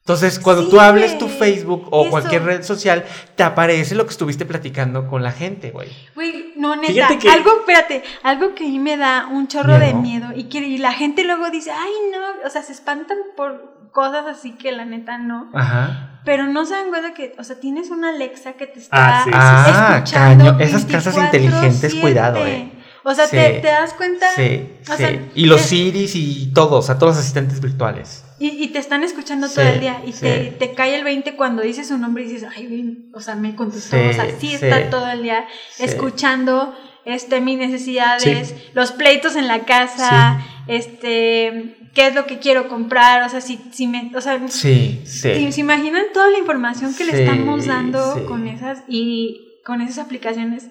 Entonces, 0.00 0.40
cuando 0.40 0.64
Sí, 0.64 0.70
tú 0.70 0.80
hables 0.80 1.16
tu. 1.16 1.28
Facebook 1.28 1.86
o 1.92 2.02
Eso. 2.02 2.10
cualquier 2.10 2.42
red 2.42 2.62
social, 2.64 3.04
te 3.36 3.44
aparece 3.44 3.94
lo 3.94 4.04
que 4.04 4.10
estuviste 4.10 4.44
platicando 4.44 5.06
con 5.08 5.22
la 5.22 5.30
gente, 5.30 5.70
güey. 5.70 5.88
Güey, 6.16 6.54
no, 6.56 6.74
neta, 6.74 6.92
Fíjate 6.92 7.18
que- 7.18 7.30
algo, 7.30 7.50
espérate, 7.60 8.02
algo 8.24 8.52
que 8.54 8.64
a 8.64 8.68
mí 8.68 8.78
me 8.80 8.96
da 8.96 9.28
un 9.30 9.46
chorro 9.46 9.74
de 9.78 9.94
Miedo. 9.94 10.28
miedo 10.28 10.28
y 10.34 10.44
que 10.44 10.58
y 10.58 10.78
la 10.78 10.92
gente 10.92 11.22
luego 11.22 11.50
dice, 11.50 11.70
ay, 11.70 11.92
no, 12.12 12.46
o 12.46 12.50
sea, 12.50 12.62
se 12.62 12.72
espantan 12.72 13.16
por 13.36 13.81
cosas 13.92 14.26
así 14.26 14.52
que 14.52 14.72
la 14.72 14.84
neta 14.84 15.18
no. 15.18 15.50
Ajá. 15.54 16.20
Pero 16.24 16.46
no 16.46 16.64
se 16.66 16.74
dan 16.74 16.88
cuenta 16.88 17.14
que, 17.14 17.34
o 17.38 17.44
sea, 17.44 17.58
tienes 17.60 17.90
una 17.90 18.10
Alexa 18.10 18.52
que 18.54 18.66
te 18.66 18.78
está 18.78 19.20
Ah, 19.20 19.22
sí, 19.24 19.30
sí, 19.30 19.36
Ah, 19.38 19.94
escuchando 19.98 20.44
caño. 20.52 20.60
Esas 20.60 20.84
casas 20.84 21.14
24/7. 21.16 21.24
inteligentes, 21.24 21.94
cuidado, 21.96 22.46
eh. 22.46 22.72
O 23.04 23.12
sea, 23.14 23.26
Sí. 23.26 23.36
te, 23.36 23.50
te 23.60 23.66
das 23.66 23.92
cuenta 23.94 24.26
Sí, 24.36 24.68
o 24.88 24.92
sí. 24.92 24.96
sea, 24.98 25.28
y 25.34 25.46
los 25.46 25.60
Siris 25.62 26.14
y 26.14 26.52
todos, 26.54 26.88
a 26.90 26.98
todos 26.98 27.14
los 27.16 27.18
asistentes 27.24 27.60
virtuales. 27.60 28.24
y, 28.38 28.48
y 28.62 28.68
te 28.68 28.78
están 28.78 29.02
escuchando 29.04 29.48
Sí, 29.48 29.54
todo 29.56 29.64
el 29.66 29.80
día 29.80 30.00
y 30.06 30.12
sí. 30.12 30.20
te, 30.20 30.54
te 30.58 30.74
cae 30.74 30.94
el 30.96 31.02
20 31.04 31.34
cuando 31.34 31.62
dices 31.62 31.88
su 31.88 31.98
nombre 31.98 32.22
y 32.24 32.28
dices, 32.28 32.48
ay, 32.56 32.66
güey, 32.68 32.98
o 33.14 33.20
sea, 33.20 33.34
me 33.34 33.54
contestó, 33.56 33.96
Sí, 33.96 34.02
o 34.08 34.12
sea, 34.12 34.26
sí, 34.38 34.48
sí, 34.48 34.54
está 34.54 34.88
todo 34.90 35.08
el 35.10 35.22
día 35.24 35.44
sí. 35.74 35.82
escuchando 35.84 36.72
este 37.04 37.40
mis 37.40 37.58
necesidades, 37.58 38.54
los 38.74 38.92
pleitos 38.92 39.34
en 39.34 39.48
la 39.48 39.60
casa, 39.64 40.40
este 40.68 41.76
qué 41.94 42.08
es 42.08 42.14
lo 42.14 42.26
que 42.26 42.38
quiero 42.38 42.68
comprar, 42.68 43.22
o 43.24 43.28
sea, 43.28 43.40
si, 43.40 43.58
si 43.72 43.86
me, 43.86 44.10
o 44.16 44.20
sea, 44.20 44.40
Sí, 44.48 45.02
si- 45.04 45.20
sí. 45.20 45.52
¿se 45.52 45.60
imaginan 45.60 46.04
toda 46.14 46.30
la 46.30 46.38
información 46.38 46.94
que 46.94 47.04
le 47.04 47.22
estamos 47.24 47.66
dando 47.66 48.14
sí. 48.16 48.22
con 48.24 48.46
esas 48.48 48.82
y 48.88 49.58
con 49.64 49.80
esas 49.80 49.98
aplicaciones? 50.06 50.68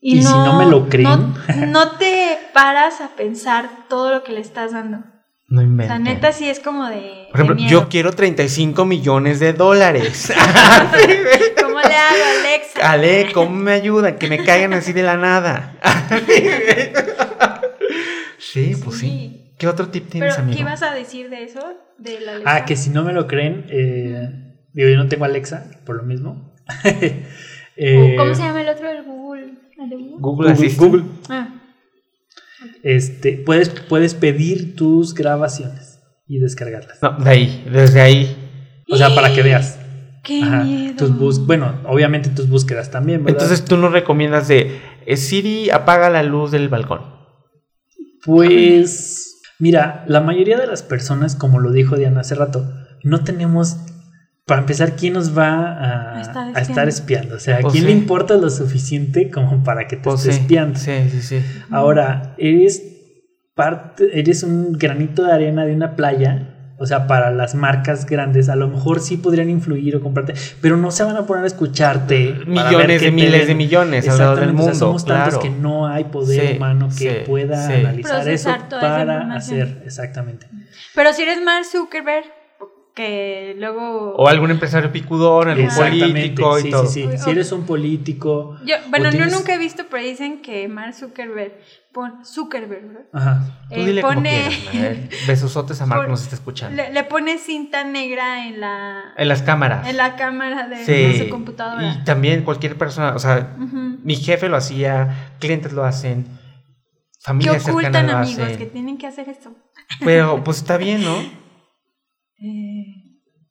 Y, 0.00 0.18
Y 0.18 0.22
si 0.22 0.28
no 0.28 0.56
me 0.58 0.66
lo 0.66 0.88
creen. 0.88 1.04
No, 1.08 1.34
no 1.66 1.90
te 1.92 2.38
paras 2.54 3.00
a 3.00 3.08
pensar 3.16 3.68
todo 3.88 4.12
lo 4.14 4.22
que 4.24 4.32
le 4.32 4.40
estás 4.40 4.72
dando. 4.72 4.98
No 5.48 5.60
O 5.60 5.64
inventes. 5.64 5.88
sea, 5.88 5.98
neta 5.98 6.30
sí 6.32 6.48
es 6.48 6.60
como 6.60 6.86
de. 6.88 7.26
Por 7.30 7.40
ejemplo, 7.40 7.56
de 7.56 7.62
miedo. 7.62 7.70
yo 7.82 7.88
quiero 7.88 8.12
35 8.12 8.84
millones 8.84 9.40
de 9.40 9.54
dólares. 9.54 10.30
¿Cómo 11.60 11.78
le 11.80 11.94
hago, 11.96 12.24
Alexa? 12.40 12.90
Ale, 12.92 13.32
¿cómo 13.32 13.50
me 13.56 13.72
ayudan? 13.72 14.18
Que 14.18 14.28
me 14.28 14.44
caigan 14.44 14.72
así 14.74 14.92
de 14.92 15.02
la 15.02 15.16
nada. 15.16 15.74
sí, 18.38 18.76
pues 18.84 18.98
sí. 18.98 19.37
¿Qué 19.58 19.66
otro 19.66 19.88
tip 19.88 20.08
tienes, 20.08 20.34
Pero, 20.34 20.42
amigo? 20.44 20.56
¿qué 20.56 20.62
ibas 20.62 20.82
a 20.82 20.94
decir 20.94 21.28
de 21.30 21.42
eso? 21.44 21.60
De 21.98 22.20
la 22.20 22.32
Alexa? 22.32 22.54
Ah, 22.56 22.64
que 22.64 22.76
si 22.76 22.90
no 22.90 23.02
me 23.04 23.12
lo 23.12 23.26
creen, 23.26 23.66
eh, 23.70 24.56
digo, 24.72 24.88
yo 24.88 24.96
no 24.96 25.08
tengo 25.08 25.24
Alexa, 25.24 25.70
por 25.84 25.96
lo 25.96 26.02
mismo. 26.04 26.54
Eh, 27.80 28.16
¿Cómo 28.18 28.34
se 28.34 28.42
llama 28.42 28.60
el 28.62 28.68
otro 28.70 28.88
del 28.88 29.04
Google? 29.04 29.54
¿El 29.78 29.88
de 29.88 29.94
Google? 29.96 30.16
Google 30.18 30.74
Google, 30.76 31.02
Ah, 31.28 31.48
este, 32.82 33.34
puedes, 33.34 33.68
puedes 33.68 34.14
pedir 34.16 34.74
tus 34.74 35.14
grabaciones 35.14 36.00
y 36.26 36.40
descargarlas. 36.40 37.00
No, 37.00 37.12
de 37.12 37.30
ahí, 37.30 37.68
desde 37.72 38.00
ahí. 38.00 38.36
O 38.90 38.96
sea, 38.96 39.14
para 39.14 39.32
que 39.32 39.42
veas. 39.44 39.78
¡Qué 40.24 40.42
Ajá, 40.42 40.64
miedo! 40.64 40.96
tus 40.96 41.16
bus 41.16 41.46
bueno, 41.46 41.80
obviamente 41.86 42.30
tus 42.30 42.48
búsquedas 42.48 42.90
también, 42.90 43.22
¿verdad? 43.24 43.40
Entonces 43.42 43.64
tú 43.64 43.76
nos 43.76 43.92
recomiendas 43.92 44.48
de 44.48 44.80
eh, 45.06 45.16
Siri 45.16 45.70
apaga 45.70 46.10
la 46.10 46.24
luz 46.24 46.50
del 46.50 46.68
balcón. 46.68 47.02
Pues, 48.24 49.27
mira, 49.58 50.04
la 50.06 50.20
mayoría 50.20 50.58
de 50.58 50.66
las 50.66 50.82
personas, 50.82 51.34
como 51.34 51.58
lo 51.60 51.72
dijo 51.72 51.96
Diana 51.96 52.20
hace 52.20 52.34
rato, 52.34 52.70
no 53.04 53.24
tenemos, 53.24 53.76
para 54.46 54.60
empezar, 54.62 54.96
¿quién 54.96 55.12
nos 55.14 55.36
va 55.36 55.48
a, 55.72 56.16
A 56.18 56.20
estar 56.20 56.56
a 56.56 56.60
estar 56.60 56.88
espiando? 56.88 57.36
O 57.36 57.38
sea, 57.38 57.58
¿a 57.58 57.60
Pues 57.60 57.72
quién 57.72 57.84
sí. 57.84 57.90
le 57.90 57.96
importa 57.96 58.34
lo 58.36 58.50
suficiente 58.50 59.30
como 59.30 59.62
para 59.64 59.86
que 59.86 59.96
te 59.96 60.02
Pues 60.02 60.20
esté 60.20 60.32
sí, 60.32 60.40
espiando? 60.40 60.78
sí, 60.78 60.92
sí, 61.10 61.22
sí. 61.22 61.40
Ahora, 61.70 62.34
eres 62.38 62.82
parte, 63.54 64.18
eres 64.18 64.42
un 64.42 64.72
granito 64.72 65.24
de 65.24 65.32
arena 65.32 65.64
de 65.64 65.74
una 65.74 65.96
playa. 65.96 66.54
O 66.80 66.86
sea, 66.86 67.08
para 67.08 67.30
las 67.32 67.56
marcas 67.56 68.06
grandes, 68.06 68.48
a 68.48 68.54
lo 68.54 68.68
mejor 68.68 69.00
sí 69.00 69.16
podrían 69.16 69.50
influir 69.50 69.96
o 69.96 70.00
comprarte, 70.00 70.34
pero 70.60 70.76
no 70.76 70.90
se 70.92 71.02
van 71.02 71.16
a 71.16 71.26
poner 71.26 71.42
a 71.42 71.46
escucharte. 71.48 72.36
Millones 72.46 73.00
de 73.02 73.10
miles 73.10 73.46
de 73.48 73.54
millones 73.56 74.08
alrededor 74.08 74.38
del 74.40 74.50
Exactamente, 74.50 74.62
o 74.62 74.64
sea, 74.64 74.72
mundo. 74.72 74.78
somos 74.86 75.04
tantos 75.04 75.34
claro. 75.38 75.42
que 75.42 75.50
no 75.60 75.86
hay 75.88 76.04
poder 76.04 76.48
Sí, 76.50 76.56
humano 76.56 76.88
que 76.88 76.94
sí, 76.94 77.26
pueda 77.26 77.66
sí. 77.66 77.72
analizar 77.72 78.22
Procesar 78.22 78.60
eso 78.60 78.68
para 78.80 79.34
hacer 79.34 79.82
exactamente. 79.84 80.46
Pero 80.94 81.12
si 81.12 81.22
eres 81.22 81.42
Mark 81.42 81.64
Zuckerberg, 81.64 82.24
que 82.94 83.54
luego... 83.58 84.14
O 84.16 84.26
algún 84.28 84.50
empresario 84.50 84.90
picudón, 84.90 85.48
algún 85.48 85.66
Exactamente, 85.66 86.08
político 86.12 86.58
y 86.58 86.62
sí, 86.62 86.70
todo. 86.70 86.86
sí, 86.86 87.08
sí. 87.12 87.18
Si 87.18 87.30
eres 87.30 87.52
un 87.52 87.64
político, 87.64 88.56
Yo, 88.64 88.74
bueno, 88.90 89.08
o 89.08 89.12
yo 89.12 89.18
tienes- 89.18 89.34
nunca 89.34 89.54
he 89.54 89.58
visto, 89.58 89.84
pero 89.90 90.02
dicen 90.04 90.42
que 90.42 90.66
Mark 90.68 90.94
Zuckerberg, 90.94 91.52
pon, 91.98 92.24
Zuckerberg, 92.24 92.86
¿verdad? 92.86 93.02
ajá, 93.12 93.58
Tú 93.68 93.74
Eh, 93.74 93.86
dile 93.86 94.02
como 94.02 94.14
pone, 94.14 94.30
quieras, 94.30 94.74
Manuel. 94.74 95.08
Besosotes 95.26 95.80
a 95.82 95.86
Marco 95.86 96.02
Pon- 96.04 96.10
nos 96.12 96.22
está 96.22 96.36
escuchando. 96.36 96.76
le, 96.80 96.92
le 96.92 97.02
pone 97.04 97.38
cinta 97.38 97.82
negra 97.82 98.46
en 98.46 98.60
la, 98.60 99.02
En 99.16 99.26
las 99.26 99.42
cámaras. 99.42 99.88
en 99.88 99.96
la 99.96 100.14
cámara 100.14 100.68
de, 100.68 100.76
Sí. 100.84 100.92
de 100.92 101.24
su 101.24 101.28
computadora. 101.30 101.84
Y 102.00 102.04
también 102.04 102.44
cualquier 102.44 102.78
persona, 102.78 103.14
o 103.16 103.18
sea, 103.18 103.56
mi 103.58 104.14
jefe 104.14 104.48
lo 104.48 104.56
hacía, 104.56 105.32
clientes 105.40 105.72
lo 105.72 105.84
hacen, 105.84 106.24
¿Qué 106.24 107.20
familias 107.20 107.62
cercanas 107.64 107.84
ocultan, 107.84 108.06
lo 108.06 108.16
amigos? 108.18 108.44
hacen. 108.44 108.58
Que 108.58 108.66
tienen 108.66 108.96
que 108.98 109.06
hacer 109.08 109.28
esto. 109.28 109.52
Pero 110.04 110.44
pues 110.44 110.58
está 110.58 110.76
bien, 110.76 111.02
¿no? 111.02 111.16
Eh, 112.40 112.84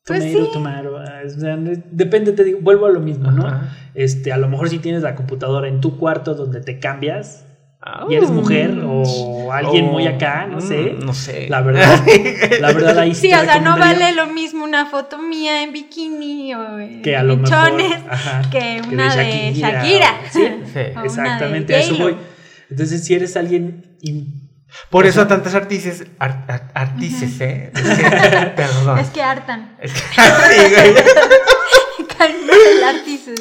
pues 0.06 0.20
Tomero, 0.22 0.46
sí. 0.46 0.52
tomaro, 0.54 0.96
o 0.96 1.30
sea, 1.30 1.58
no- 1.58 1.72
depende, 1.92 2.32
te 2.32 2.46
digo, 2.46 2.60
vuelvo 2.62 2.86
a 2.86 2.90
lo 2.90 3.02
mismo, 3.02 3.32
¿no? 3.32 3.46
Ajá. 3.46 3.76
Este, 3.96 4.32
a 4.32 4.38
lo 4.38 4.48
mejor 4.48 4.70
si 4.70 4.80
tienes 4.80 5.02
la 5.02 5.16
computadora 5.16 5.68
en 5.68 5.82
tu 5.82 5.98
cuarto 5.98 6.36
donde 6.36 6.62
te 6.62 6.80
cambias 6.80 7.44
y 8.10 8.16
eres 8.16 8.30
mujer 8.32 8.82
o 8.86 9.52
alguien 9.54 9.86
O- 9.86 9.92
muy 9.92 10.08
acá, 10.08 10.46
no 10.50 10.58
mm, 10.58 10.62
sé. 10.62 10.96
No 11.04 11.14
sé. 11.14 11.48
La 11.50 11.62
verdad, 11.62 12.00
la 12.60 12.72
verdad 12.74 13.00
ahí 13.00 13.14
Sí, 13.16 13.30
te 13.30 13.36
o 13.38 13.44
sea, 13.44 13.60
no 13.60 13.78
vale 13.78 14.14
lo 14.14 14.28
mismo 14.28 14.64
una 14.66 14.88
foto 14.88 15.18
mía 15.20 15.64
en 15.64 15.72
bikini 15.72 16.54
o 16.56 16.80
en 16.80 17.02
que 17.02 17.16
a 17.16 17.24
lo 17.24 17.38
mejor 17.38 17.72
mechones 17.74 18.04
ajá, 18.10 18.42
que 18.52 18.82
una 18.92 19.16
de 19.16 19.54
Shakira. 19.54 20.22
o- 20.26 20.34
sí, 20.34 20.48
Sí. 20.74 20.80
O 20.98 21.04
exactamente, 21.06 21.76
a 21.76 21.80
eso 21.80 21.96
voy. 21.98 22.18
Entonces, 22.70 23.06
si 23.06 23.14
eres 23.14 23.38
alguien 23.38 23.98
Por 24.90 25.06
eso 25.06 25.20
sea- 25.22 25.28
tantas 25.30 25.56
artistas, 25.56 26.04
ar- 26.20 26.44
ar- 26.50 26.72
artistas, 26.74 27.40
¿eh? 27.40 27.72
Es 27.74 27.82
que- 27.82 28.48
perdón. 28.56 29.00
Es 29.00 29.10
que 29.12 29.22
hartan. 29.22 29.78
Es 29.80 29.94
que- 29.94 30.00
sí, 30.00 30.74
güey. 30.74 30.94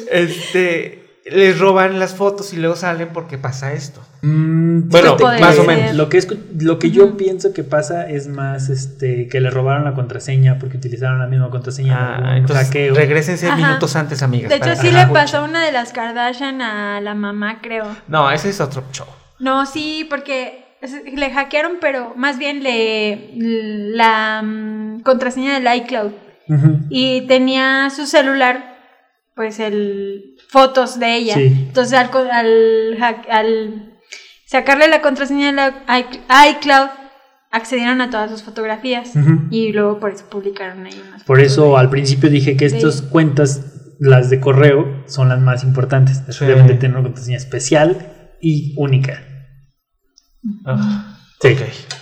El 0.09 0.29
este, 0.29 1.06
les 1.31 1.59
roban 1.59 1.99
las 1.99 2.13
fotos 2.15 2.53
y 2.53 2.57
luego 2.57 2.75
salen 2.75 3.09
porque 3.13 3.37
pasa 3.37 3.73
esto. 3.73 4.01
Mm, 4.21 4.89
Bueno, 4.89 5.17
más 5.39 5.59
o 5.59 5.63
menos. 5.63 5.95
Lo 5.95 6.09
que, 6.09 6.17
escu- 6.19 6.39
lo 6.61 6.79
que 6.79 6.91
yo 6.91 7.17
pienso 7.17 7.53
que 7.53 7.63
pasa 7.63 8.07
es 8.09 8.27
más 8.27 8.69
este 8.69 9.27
que 9.27 9.41
le 9.41 9.49
robaron 9.49 9.83
la 9.83 9.93
contraseña 9.93 10.57
porque 10.59 10.77
utilizaron 10.77 11.19
la 11.19 11.27
misma 11.27 11.49
contraseña 11.49 11.93
en 11.93 11.97
Ah, 11.99 12.15
algún 12.17 12.37
entonces, 12.37 12.67
hackeo. 12.67 12.95
regrésense 12.95 13.47
Ajá. 13.47 13.55
minutos 13.55 13.95
antes, 13.95 14.23
amigas. 14.23 14.49
De 14.49 14.55
hecho, 14.55 14.65
para- 14.65 14.75
sí 14.77 14.87
Ajá. 14.87 15.07
le 15.07 15.13
pasó 15.13 15.37
a 15.39 15.43
una 15.43 15.65
de 15.65 15.71
las 15.71 15.91
Kardashian 15.93 16.61
a 16.61 17.01
la 17.01 17.13
mamá, 17.15 17.59
creo. 17.61 17.85
No, 18.07 18.31
ese 18.31 18.49
es 18.49 18.61
otro 18.61 18.83
show. 18.91 19.07
No, 19.39 19.65
sí, 19.65 20.05
porque 20.09 20.65
es- 20.81 21.03
le 21.13 21.29
hackearon, 21.31 21.73
pero 21.81 22.13
más 22.15 22.37
bien 22.39 22.63
le 22.63 23.31
la 23.35 24.41
mm, 24.43 25.01
contraseña 25.01 25.59
del 25.59 25.75
iCloud. 25.83 26.11
Y 26.89 27.27
tenía 27.27 27.89
su 27.89 28.05
celular, 28.07 28.77
pues 29.35 29.59
el 29.59 30.36
fotos 30.49 30.99
de 30.99 31.15
ella. 31.15 31.35
Sí. 31.35 31.45
Entonces 31.67 31.93
al, 31.97 32.09
co- 32.09 32.25
al, 32.31 32.97
al 33.29 33.99
sacarle 34.45 34.87
la 34.87 35.01
contraseña 35.01 35.51
del 35.51 35.73
i- 35.89 36.51
iCloud, 36.51 36.89
accedieron 37.51 38.01
a 38.01 38.09
todas 38.09 38.29
sus 38.31 38.43
fotografías. 38.43 39.11
Y 39.51 39.71
luego 39.71 39.99
por 39.99 40.11
eso 40.11 40.25
publicaron 40.29 40.85
ahí 40.85 41.01
unas 41.07 41.23
Por 41.23 41.39
eso 41.39 41.71
de- 41.71 41.77
al 41.77 41.89
principio 41.89 42.29
dije 42.29 42.55
que 42.57 42.65
estas 42.65 43.01
cuentas, 43.01 43.61
las 43.99 44.29
de 44.29 44.39
correo, 44.39 45.03
son 45.07 45.29
las 45.29 45.39
más 45.39 45.63
importantes. 45.63 46.21
Sí. 46.29 46.45
Deben 46.45 46.67
de 46.67 46.75
tener 46.75 46.95
una 46.97 47.03
contraseña 47.07 47.37
especial 47.37 48.13
y 48.41 48.73
única. 48.77 49.23
Ah. 50.65 51.13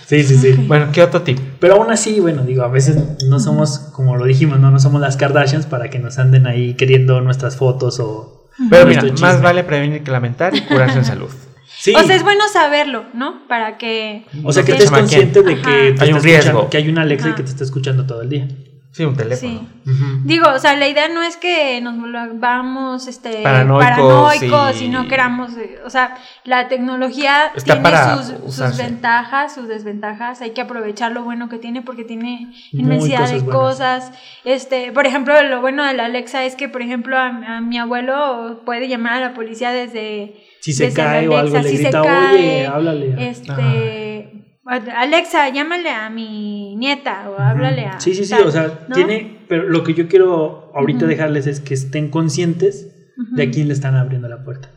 Sí, 0.06 0.22
sí, 0.22 0.36
sí. 0.36 0.52
Bueno, 0.66 0.88
¿qué 0.92 1.02
otro 1.02 1.22
tip? 1.22 1.38
Pero 1.60 1.74
aún 1.74 1.90
así, 1.90 2.20
bueno, 2.20 2.42
digo, 2.42 2.62
a 2.62 2.68
veces 2.68 2.96
no 3.28 3.38
somos, 3.38 3.78
como 3.92 4.16
lo 4.16 4.24
dijimos, 4.24 4.58
no, 4.60 4.70
no 4.70 4.78
somos 4.78 5.00
las 5.00 5.16
Kardashians 5.16 5.66
para 5.66 5.90
que 5.90 5.98
nos 5.98 6.18
anden 6.18 6.46
ahí 6.46 6.74
queriendo 6.74 7.20
nuestras 7.20 7.56
fotos 7.56 8.00
o... 8.00 8.35
Pero 8.70 8.86
mira, 8.86 9.02
más 9.02 9.14
chisme. 9.14 9.36
vale 9.40 9.64
prevenir 9.64 10.02
que 10.02 10.10
lamentar 10.10 10.56
y 10.56 10.62
curarse 10.62 10.98
en 10.98 11.04
salud. 11.04 11.30
Sí. 11.78 11.94
O 11.94 12.02
sea, 12.02 12.16
es 12.16 12.24
bueno 12.24 12.48
saberlo, 12.52 13.04
¿no? 13.12 13.46
Para 13.46 13.76
que... 13.76 14.24
O 14.42 14.52
sea, 14.52 14.64
que 14.64 14.72
estés 14.72 14.90
consciente 14.90 15.42
de 15.42 15.60
que, 15.60 15.94
Hay 16.00 16.12
un 16.12 16.22
riesgo. 16.22 16.68
que 16.68 16.78
hay 16.78 16.88
una 16.88 17.02
Alexa 17.02 17.28
y 17.28 17.34
que 17.34 17.42
te 17.44 17.50
está 17.50 17.62
escuchando 17.62 18.06
todo 18.06 18.22
el 18.22 18.30
día. 18.30 18.48
Sí, 18.96 19.04
un 19.04 19.14
teléfono. 19.14 19.60
Sí. 19.84 19.92
Digo, 20.24 20.48
o 20.48 20.58
sea, 20.58 20.74
la 20.74 20.88
idea 20.88 21.06
no 21.08 21.20
es 21.22 21.36
que 21.36 21.78
nos 21.82 21.98
volvamos 22.00 23.06
este, 23.08 23.42
Paranoicos 23.42 23.84
paranoicos 23.84 24.80
y- 24.80 24.84
y 24.86 24.88
no 24.88 25.06
queramos, 25.06 25.54
eh, 25.58 25.80
o 25.84 25.90
sea, 25.90 26.16
la 26.44 26.68
tecnología 26.68 27.52
Está 27.54 27.74
tiene 27.74 27.82
para 27.82 28.16
sus, 28.22 28.78
ventajas, 28.78 29.54
sus 29.54 29.68
desventajas, 29.68 30.40
hay 30.40 30.52
que 30.52 30.62
aprovechar 30.62 31.12
lo 31.12 31.24
bueno 31.24 31.50
que 31.50 31.58
tiene 31.58 31.82
porque 31.82 32.04
tiene 32.04 32.54
inmensidad 32.72 33.18
cosas 33.20 33.32
de 33.34 33.40
buenas. 33.40 33.60
cosas. 33.62 34.12
Este, 34.46 34.92
por 34.92 35.06
ejemplo, 35.06 35.34
lo 35.42 35.60
bueno 35.60 35.84
de 35.84 35.92
la 35.92 36.06
Alexa 36.06 36.44
es 36.44 36.56
que, 36.56 36.70
por 36.70 36.80
ejemplo, 36.80 37.18
a, 37.18 37.26
a 37.56 37.60
mi 37.60 37.76
abuelo 37.76 38.62
puede 38.64 38.88
llamar 38.88 39.12
a 39.12 39.20
la 39.20 39.34
policía 39.34 39.72
desde 39.72 40.42
Si 40.60 40.72
se 40.72 40.86
desde 40.86 41.02
la 41.02 41.08
cae 41.10 41.28
o 41.28 41.36
algo, 41.36 41.56
Alexa, 41.58 41.62
le 41.62 41.68
si 41.76 41.84
se 41.84 41.90
cae, 41.90 42.34
oye, 42.34 42.66
háblale. 42.66 43.28
Este, 43.28 44.45
Alexa, 44.66 45.48
llámale 45.50 45.90
a 45.90 46.10
mi 46.10 46.74
nieta 46.76 47.30
o 47.30 47.38
háblale 47.38 47.86
a 47.86 48.00
Sí, 48.00 48.14
sí, 48.14 48.24
sí, 48.24 48.30
tal, 48.30 48.46
o 48.46 48.50
sea, 48.50 48.86
¿no? 48.88 48.94
tiene, 48.94 49.44
pero 49.48 49.68
lo 49.68 49.84
que 49.84 49.94
yo 49.94 50.08
quiero 50.08 50.72
ahorita 50.74 51.06
dejarles 51.06 51.46
es 51.46 51.60
que 51.60 51.74
estén 51.74 52.10
conscientes 52.10 52.92
de 53.36 53.42
a 53.44 53.50
quién 53.50 53.68
le 53.68 53.74
están 53.74 53.94
abriendo 53.94 54.28
la 54.28 54.44
puerta. 54.44 54.70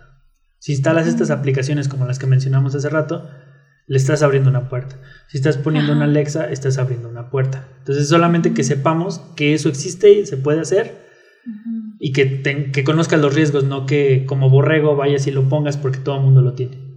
Si 0.59 0.73
instalas 0.73 1.07
estas 1.07 1.31
aplicaciones 1.31 1.87
como 1.87 2.05
las 2.05 2.19
que 2.19 2.27
mencionamos 2.27 2.75
hace 2.75 2.89
rato, 2.89 3.29
le 3.87 3.97
estás 3.97 4.21
abriendo 4.21 4.49
una 4.49 4.69
puerta. 4.69 4.97
Si 5.27 5.37
estás 5.37 5.57
poniendo 5.57 5.93
una 5.93 6.05
Alexa, 6.05 6.49
estás 6.51 6.77
abriendo 6.77 7.09
una 7.09 7.29
puerta. 7.31 7.67
Entonces, 7.79 8.07
solamente 8.07 8.53
que 8.53 8.63
sepamos 8.63 9.19
que 9.35 9.53
eso 9.55 9.69
existe 9.69 10.11
y 10.11 10.25
se 10.27 10.37
puede 10.37 10.59
hacer 10.61 11.07
y 11.99 12.11
que, 12.13 12.25
ten- 12.25 12.71
que 12.71 12.83
conozcas 12.83 13.19
los 13.19 13.33
riesgos, 13.33 13.63
no 13.63 13.85
que 13.87 14.25
como 14.27 14.49
borrego 14.51 14.95
vayas 14.95 15.25
y 15.27 15.31
lo 15.31 15.49
pongas 15.49 15.77
porque 15.77 15.97
todo 15.97 16.17
el 16.17 16.21
mundo 16.21 16.41
lo 16.41 16.53
tiene. 16.53 16.88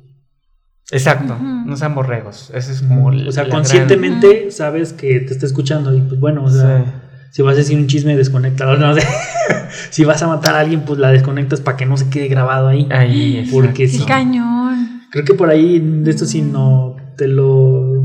Exacto. 0.92 1.36
No 1.38 1.76
sean 1.76 1.94
borregos. 1.94 2.50
Ese 2.54 2.72
es 2.72 2.82
como. 2.82 3.06
O 3.08 3.32
sea, 3.32 3.48
conscientemente 3.48 4.50
sabes 4.50 4.92
que 4.92 5.20
te 5.20 5.32
está 5.32 5.46
escuchando 5.46 5.94
y 5.94 6.00
pues 6.02 6.20
bueno, 6.20 6.44
o 6.44 6.50
sea, 6.50 6.84
Sí. 6.84 6.90
si 7.30 7.42
vas 7.42 7.54
a 7.54 7.58
decir 7.58 7.78
un 7.78 7.86
chisme, 7.86 8.16
desconéctalo. 8.16 8.76
No 8.78 8.94
sé. 8.98 9.06
si 9.90 10.04
vas 10.04 10.22
a 10.22 10.26
matar 10.28 10.54
a 10.54 10.60
alguien, 10.60 10.82
pues 10.82 10.98
la 10.98 11.10
desconectas 11.10 11.60
para 11.60 11.76
que 11.76 11.86
no 11.86 11.96
se 11.96 12.10
quede 12.10 12.28
grabado 12.28 12.68
ahí. 12.68 12.86
Ahí 12.92 13.38
es. 13.38 13.50
Porque 13.50 13.72
Qué 13.84 13.88
sí. 13.88 14.04
cañón. 14.04 15.02
Creo 15.10 15.24
que 15.24 15.34
por 15.34 15.48
ahí, 15.50 15.78
de 15.80 16.10
esto 16.10 16.24
sí 16.26 16.42
no 16.42 16.96
te 17.16 17.26
lo 17.28 18.04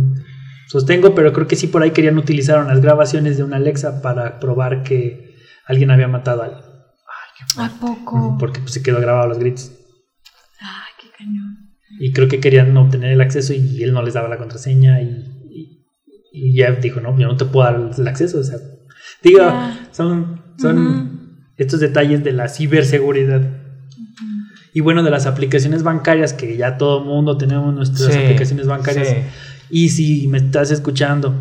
sostengo, 0.67 1.15
pero 1.15 1.31
creo 1.33 1.47
que 1.47 1.55
sí 1.55 1.67
por 1.67 1.81
ahí 1.81 1.91
querían 1.91 2.17
utilizar 2.17 2.61
unas 2.63 2.81
grabaciones 2.81 3.37
de 3.37 3.43
una 3.43 3.55
Alexa 3.57 4.01
para 4.01 4.39
probar 4.39 4.83
que 4.83 5.35
alguien 5.65 5.91
había 5.91 6.07
matado 6.07 6.41
a 6.41 6.45
alguien. 6.45 6.63
¿A 7.59 7.69
poco? 7.79 8.35
Porque 8.39 8.59
pues, 8.59 8.73
se 8.73 8.83
quedó 8.83 8.99
grabado 8.99 9.27
los 9.27 9.39
gritos. 9.39 9.71
Ay, 10.59 10.91
qué 11.01 11.07
cañón. 11.17 11.66
Y 11.99 12.11
creo 12.11 12.27
que 12.27 12.39
querían 12.39 12.75
obtener 12.77 13.11
el 13.11 13.21
acceso 13.21 13.53
y 13.53 13.81
él 13.83 13.93
no 13.93 14.01
les 14.03 14.13
daba 14.13 14.27
la 14.27 14.37
contraseña 14.37 15.01
y, 15.01 15.05
y- 15.51 15.85
y 16.33 16.53
ya 16.55 16.71
dijo, 16.71 16.99
no, 17.01 17.17
yo 17.17 17.27
no 17.27 17.37
te 17.37 17.45
puedo 17.45 17.65
dar 17.71 17.91
el 17.97 18.07
acceso. 18.07 18.39
O 18.39 18.43
sea, 18.43 18.57
digo, 19.23 19.39
son, 19.91 20.41
son 20.59 21.45
estos 21.57 21.79
detalles 21.79 22.23
de 22.23 22.33
la 22.33 22.47
ciberseguridad. 22.49 23.41
Y 24.73 24.81
bueno, 24.81 25.01
de 25.01 25.09
las 25.09 25.25
aplicaciones 25.25 25.81
bancarias, 25.81 26.33
que 26.33 26.55
ya 26.57 26.77
todo 26.77 27.03
mundo 27.03 27.37
tenemos 27.37 27.73
nuestras 27.73 28.13
Sí, 28.13 28.19
aplicaciones 28.19 28.67
bancarias. 28.67 29.07
sí. 29.07 29.15
Y 29.69 29.89
si 29.89 30.27
me 30.27 30.37
estás 30.37 30.69
escuchando 30.71 31.33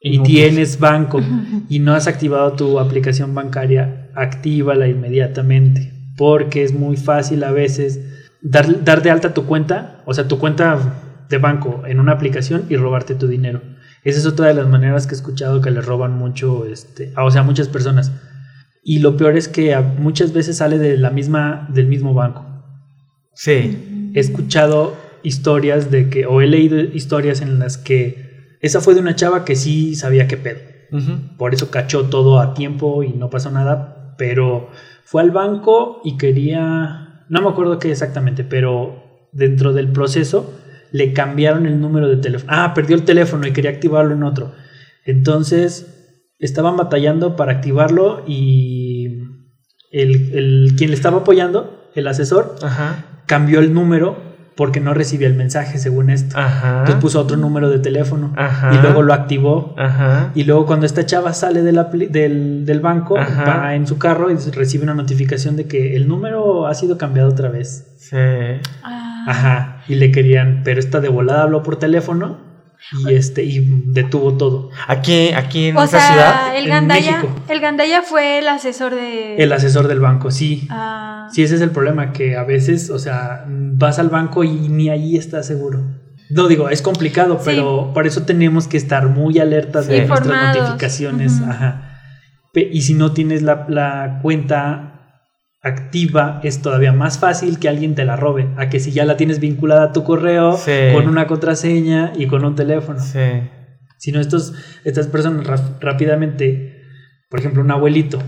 y, 0.00 0.14
Y 0.14 0.18
no, 0.18 0.24
tienes 0.24 0.78
banco 0.80 1.22
y 1.68 1.78
no 1.78 1.92
has 1.94 2.06
activado 2.08 2.52
tu 2.54 2.80
aplicación 2.80 3.34
bancaria, 3.34 4.10
actívala 4.14 4.88
inmediatamente. 4.88 5.92
Porque 6.16 6.64
es 6.64 6.74
muy 6.74 6.96
fácil 6.96 7.44
a 7.44 7.52
veces 7.52 8.00
dar, 8.42 8.84
dar 8.84 9.02
de 9.02 9.10
alta 9.10 9.34
tu 9.34 9.46
cuenta, 9.46 10.02
o 10.06 10.14
sea, 10.14 10.28
tu 10.28 10.38
cuenta 10.38 10.78
de 11.28 11.38
banco 11.38 11.82
en 11.86 12.00
una 12.00 12.12
aplicación 12.12 12.64
y 12.68 12.76
robarte 12.76 13.14
tu 13.14 13.26
dinero. 13.28 13.60
Esa 14.02 14.18
es 14.18 14.26
otra 14.26 14.46
de 14.48 14.54
las 14.54 14.66
maneras 14.66 15.06
que 15.06 15.14
he 15.14 15.16
escuchado 15.16 15.60
que 15.60 15.70
le 15.70 15.80
roban 15.80 16.12
mucho, 16.16 16.64
este, 16.66 17.12
a- 17.16 17.24
o 17.24 17.30
sea, 17.30 17.42
a 17.42 17.44
muchas 17.44 17.68
personas. 17.68 18.12
Y 18.82 19.00
lo 19.00 19.16
peor 19.16 19.36
es 19.36 19.46
que 19.48 19.74
a- 19.74 19.82
muchas 19.82 20.32
veces 20.32 20.56
sale 20.56 20.78
de 20.78 20.96
la 20.96 21.10
misma, 21.10 21.68
del 21.72 21.86
mismo 21.86 22.14
banco 22.14 22.44
Sí. 23.34 24.10
he 24.14 24.20
escuchado 24.20 24.96
historias 25.22 25.90
de 25.90 26.08
que, 26.08 26.26
o 26.26 26.40
he 26.40 26.46
leído 26.46 26.78
historias 26.80 27.40
en 27.42 27.58
las 27.58 27.76
que 27.78 28.56
esa 28.62 28.80
fue 28.80 28.94
de 28.94 29.00
una 29.00 29.14
chava 29.14 29.44
que 29.44 29.54
sí 29.56 29.94
sabía 29.94 30.26
qué 30.26 30.36
pedo. 30.36 30.60
Ujú. 30.92 31.36
Por 31.38 31.54
eso 31.54 31.70
cachó 31.70 32.04
todo 32.06 32.40
a 32.40 32.54
tiempo 32.54 33.02
y 33.04 33.10
no 33.10 33.30
pasó 33.30 33.50
nada, 33.50 34.14
pero 34.18 34.70
fue 35.04 35.22
al 35.22 35.30
banco 35.30 36.00
y 36.04 36.16
quería, 36.16 37.09
no 37.30 37.40
me 37.42 37.48
acuerdo 37.48 37.78
qué 37.78 37.90
exactamente, 37.90 38.44
pero 38.44 39.28
dentro 39.32 39.72
del 39.72 39.88
proceso 39.90 40.52
le 40.92 41.12
cambiaron 41.12 41.64
el 41.66 41.80
número 41.80 42.08
de 42.08 42.16
teléfono. 42.16 42.52
Ah, 42.54 42.74
perdió 42.74 42.96
el 42.96 43.04
teléfono 43.04 43.46
y 43.46 43.52
quería 43.52 43.70
activarlo 43.70 44.12
en 44.14 44.22
otro. 44.24 44.52
Entonces 45.04 45.96
estaban 46.38 46.76
batallando 46.76 47.36
para 47.36 47.52
activarlo 47.52 48.24
y 48.26 49.18
el, 49.92 50.32
el- 50.36 50.74
quien 50.76 50.90
le 50.90 50.96
estaba 50.96 51.18
apoyando, 51.18 51.90
el 51.94 52.06
asesor, 52.06 52.56
Ajá. 52.62 53.22
cambió 53.26 53.60
el 53.60 53.72
número 53.74 54.29
porque 54.60 54.78
no 54.78 54.92
recibía 54.92 55.26
el 55.26 55.32
mensaje 55.36 55.78
según 55.78 56.10
esto. 56.10 56.38
Ajá. 56.38 56.80
Entonces 56.80 56.96
puso 56.96 57.18
otro 57.18 57.38
número 57.38 57.70
de 57.70 57.78
teléfono 57.78 58.34
Ajá. 58.36 58.74
y 58.74 58.78
luego 58.82 59.00
lo 59.00 59.14
activó. 59.14 59.74
Ajá. 59.78 60.32
Y 60.34 60.44
luego 60.44 60.66
cuando 60.66 60.84
esta 60.84 61.06
chava 61.06 61.32
sale 61.32 61.62
de 61.62 61.72
la 61.72 61.90
pli- 61.90 62.08
del, 62.10 62.66
del 62.66 62.80
banco, 62.80 63.16
Ajá. 63.16 63.44
va 63.44 63.74
en 63.74 63.86
su 63.86 63.96
carro 63.96 64.30
y 64.30 64.34
recibe 64.50 64.84
una 64.84 64.92
notificación 64.92 65.56
de 65.56 65.64
que 65.66 65.96
el 65.96 66.06
número 66.08 66.66
ha 66.66 66.74
sido 66.74 66.98
cambiado 66.98 67.30
otra 67.30 67.48
vez. 67.48 67.86
Sí. 67.96 68.16
Ah. 68.82 69.24
Ajá. 69.28 69.82
Y 69.88 69.94
le 69.94 70.12
querían, 70.12 70.60
pero 70.62 70.78
esta 70.78 71.00
de 71.00 71.08
volada 71.08 71.44
habló 71.44 71.62
por 71.62 71.76
teléfono 71.76 72.49
y 73.08 73.14
este 73.14 73.44
y 73.44 73.60
detuvo 73.86 74.36
todo. 74.36 74.70
Aquí, 74.88 75.30
aquí 75.32 75.66
en 75.68 75.76
O 75.76 75.86
sea, 75.86 76.00
ciudad. 76.08 76.56
el 76.56 76.64
en 76.64 76.70
Gandaya, 76.70 77.22
México. 77.22 77.34
el 77.48 77.60
Gandaya 77.60 78.02
fue 78.02 78.38
el 78.38 78.48
asesor 78.48 78.94
de... 78.94 79.36
El 79.36 79.52
asesor 79.52 79.86
del 79.88 80.00
banco, 80.00 80.30
sí. 80.30 80.66
Ah, 80.70 81.28
Sí, 81.32 81.42
ese 81.44 81.54
es 81.54 81.60
el 81.60 81.70
problema, 81.70 82.12
que 82.12 82.36
a 82.36 82.42
veces, 82.42 82.90
o 82.90 82.98
sea, 82.98 83.44
vas 83.46 83.98
al 84.00 84.08
banco 84.08 84.42
y 84.42 84.50
ni 84.50 84.88
ahí 84.88 85.16
estás 85.16 85.46
seguro. 85.46 85.80
No 86.30 86.48
digo, 86.48 86.68
es 86.68 86.82
complicado, 86.82 87.36
Sí. 87.38 87.42
pero 87.46 87.92
por 87.94 88.06
eso 88.06 88.22
tenemos 88.22 88.66
que 88.66 88.76
estar 88.76 89.08
muy 89.08 89.38
alertas 89.38 89.86
Sí. 89.86 89.92
de 89.92 90.06
nuestras 90.06 90.56
notificaciones. 90.56 91.40
Ajá. 91.40 91.86
Y 92.54 92.82
si 92.82 92.94
no 92.94 93.12
tienes 93.12 93.42
la, 93.42 93.66
la 93.68 94.18
cuenta 94.22 94.89
activa, 95.62 96.40
es 96.42 96.62
todavía 96.62 96.92
más 96.92 97.18
fácil 97.18 97.58
que 97.58 97.68
alguien 97.68 97.94
te 97.94 98.04
la 98.04 98.16
robe. 98.16 98.48
A 98.56 98.68
que 98.68 98.80
si 98.80 98.92
ya 98.92 99.04
la 99.04 99.16
tienes 99.16 99.40
vinculada 99.40 99.84
a 99.84 99.92
tu 99.92 100.04
correo, 100.04 100.56
Sí. 100.56 100.72
con 100.94 101.06
una 101.08 101.26
contraseña 101.26 102.12
y 102.16 102.26
con 102.26 102.44
un 102.44 102.54
teléfono. 102.54 102.98
Sí. 103.00 103.20
Si 103.98 104.12
no, 104.12 104.20
estos, 104.20 104.54
estas 104.84 105.06
personas 105.08 105.46
rápidamente, 105.80 106.82
por 107.28 107.40
ejemplo, 107.40 107.62
un 107.62 107.70
abuelito, 107.70 108.18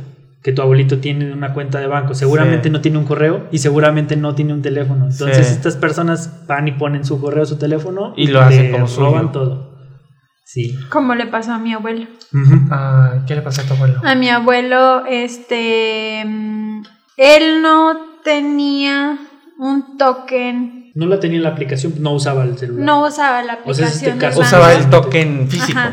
que 0.43 0.53
tu 0.53 0.61
abuelito 0.61 0.99
tiene 0.99 1.33
una 1.33 1.55
cuenta 1.55 1.79
de 1.79 1.87
banco, 1.87 2.15
seguramente 2.15 2.65
Sí. 2.65 2.71
no 2.71 2.81
tiene 2.81 2.99
un 2.99 3.05
correo 3.05 3.47
y 3.53 3.59
seguramente 3.59 4.17
no 4.17 4.35
tiene 4.35 4.53
un 4.53 4.61
teléfono. 4.61 5.09
Entonces 5.09 5.47
Sí. 5.47 5.53
estas 5.55 5.77
personas 5.77 6.47
van 6.47 6.69
y 6.69 6.73
ponen 6.73 7.05
su 7.05 7.21
correo, 7.21 7.47
su 7.47 7.57
teléfono 7.57 8.13
Y 8.17 8.27
lo 8.27 8.41
hacen 8.41 8.73
como 8.73 8.87
suyo. 8.89 9.07
roban 9.07 9.33
todo. 9.33 9.73
Sí. 10.45 10.77
como 10.91 11.15
le 11.15 11.27
pasó 11.29 11.53
a 11.53 11.59
mi 11.59 11.73
abuelo. 11.73 12.07
Ah, 12.71 13.23
¿Qué 13.27 13.35
le 13.35 13.41
pasó 13.41 13.63
a 13.63 13.65
tu 13.65 13.73
abuelo? 13.73 14.01
A 14.05 14.15
mi 14.17 14.29
abuelo, 14.29 15.07
este... 15.07 16.25
Él 17.17 17.63
no 17.63 17.97
tenía 18.25 19.19
un 19.59 19.97
token, 19.99 20.91
No 20.95 21.07
la 21.07 21.21
tenía 21.21 21.39
en 21.39 21.43
la 21.45 21.51
aplicación, 21.51 21.95
no 21.99 22.13
usaba 22.13 22.45
el 22.45 22.59
celular. 22.59 22.85
no 22.85 23.03
usaba 23.07 23.43
la 23.43 23.59
O 23.65 23.73
sea, 23.75 23.87
es 23.87 23.95
este 23.97 24.11
aplicación 24.11 24.19
caso. 24.19 24.41
Usaba 24.41 24.73
el 24.75 24.91
token 24.91 25.49
físico. 25.49 25.79
Ajá. 25.79 25.93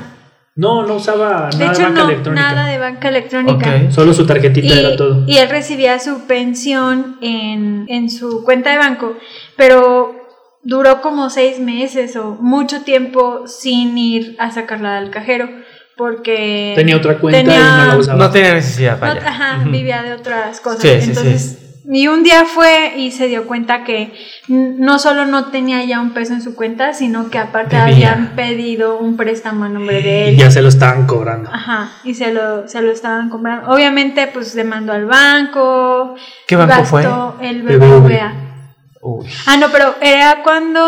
No, 0.55 0.86
no 0.86 0.95
usaba 0.95 1.49
De 1.51 1.57
nada 1.57 1.72
de 1.72 1.74
hecho, 1.74 1.84
banca 1.84 2.01
no, 2.03 2.09
electrónica. 2.09 2.41
nada 2.53 2.65
de 2.67 2.78
banca 2.80 3.07
electrónica. 3.09 3.76
Ok. 3.86 3.91
Solo 3.91 4.13
su 4.13 4.26
tarjetita 4.26 4.67
Y, 4.76 4.80
era 4.80 4.95
todo. 4.97 5.24
y 5.26 5.38
él 5.38 5.49
recibía 5.49 5.99
su 5.99 6.26
pensión 6.26 7.17
en, 7.22 7.86
en 7.88 8.09
su 8.09 8.43
cuenta 8.43 8.72
de 8.72 8.78
banco, 8.78 9.15
pero 9.55 10.15
duró 10.63 11.01
como 11.01 11.30
seis 11.30 11.59
meses 11.59 12.15
o 12.17 12.36
mucho 12.41 12.82
tiempo 12.82 13.47
sin 13.47 13.97
ir 13.97 14.36
a 14.39 14.51
sacarla 14.51 14.99
del 14.99 15.11
cajero, 15.11 15.47
porque 16.00 16.72
Tenía 16.78 16.95
otra 16.95 17.18
cuenta 17.18 17.39
tenía- 17.41 17.60
y 17.60 17.78
no 17.78 17.86
la 17.88 17.97
usaba. 17.97 18.18
No 18.18 18.32
tenía 18.32 18.54
necesidad, 18.54 18.93
no, 18.93 19.02
vaya. 19.02 19.22
ajá, 19.28 19.58
Ujú. 19.62 19.70
vivía 19.72 20.02
de 20.02 20.14
otras 20.14 20.62
cosas. 20.62 20.82
Sí, 20.82 20.89
sí, 21.02 21.10
Entonces, 21.10 21.58
y 21.91 22.08
un 22.08 22.24
día 22.24 22.45
fue 22.45 22.93
y 22.95 23.12
se 23.12 23.28
dio 23.28 23.45
cuenta 23.47 23.84
que 23.84 24.14
no 24.47 24.97
solo 24.97 25.26
no 25.26 25.45
tenía 25.52 25.84
ya 25.84 26.00
un 26.00 26.12
peso 26.14 26.34
en 26.34 26.41
su 26.41 26.56
cuenta, 26.56 26.93
sino 26.93 27.30
que 27.30 27.38
aparte 27.38 27.76
Debía. 27.76 28.14
habían 28.14 28.36
pedido 28.36 28.97
un 28.97 29.18
préstamo 29.18 29.66
a 29.66 29.70
nombre 29.70 30.02
de 30.02 30.30
él. 30.30 30.36
Y 30.36 30.38
ya 30.38 30.50
se 30.52 30.62
lo 30.62 30.70
estaban 30.70 31.06
cobrando. 31.06 31.50
Ajá, 31.52 31.91
y 32.06 32.14
se 32.14 32.32
lo, 32.34 32.66
se 32.70 32.82
lo 32.82 32.91
estaban 32.91 33.30
comprando. 33.30 33.70
Obviamente, 33.70 34.28
pues 34.34 34.54
demandó 34.56 34.93
al 34.93 35.06
banco. 35.06 36.16
¿Qué 36.47 36.56
banco 36.56 36.86
fue? 36.86 37.04
El 37.41 37.64
BBVA. 37.64 38.00
BBVA. 38.00 38.34
Uy. 39.02 39.28
Ah, 39.47 39.58
no, 39.58 39.68
pero 39.72 39.95
era 40.02 40.43
cuando. 40.43 40.80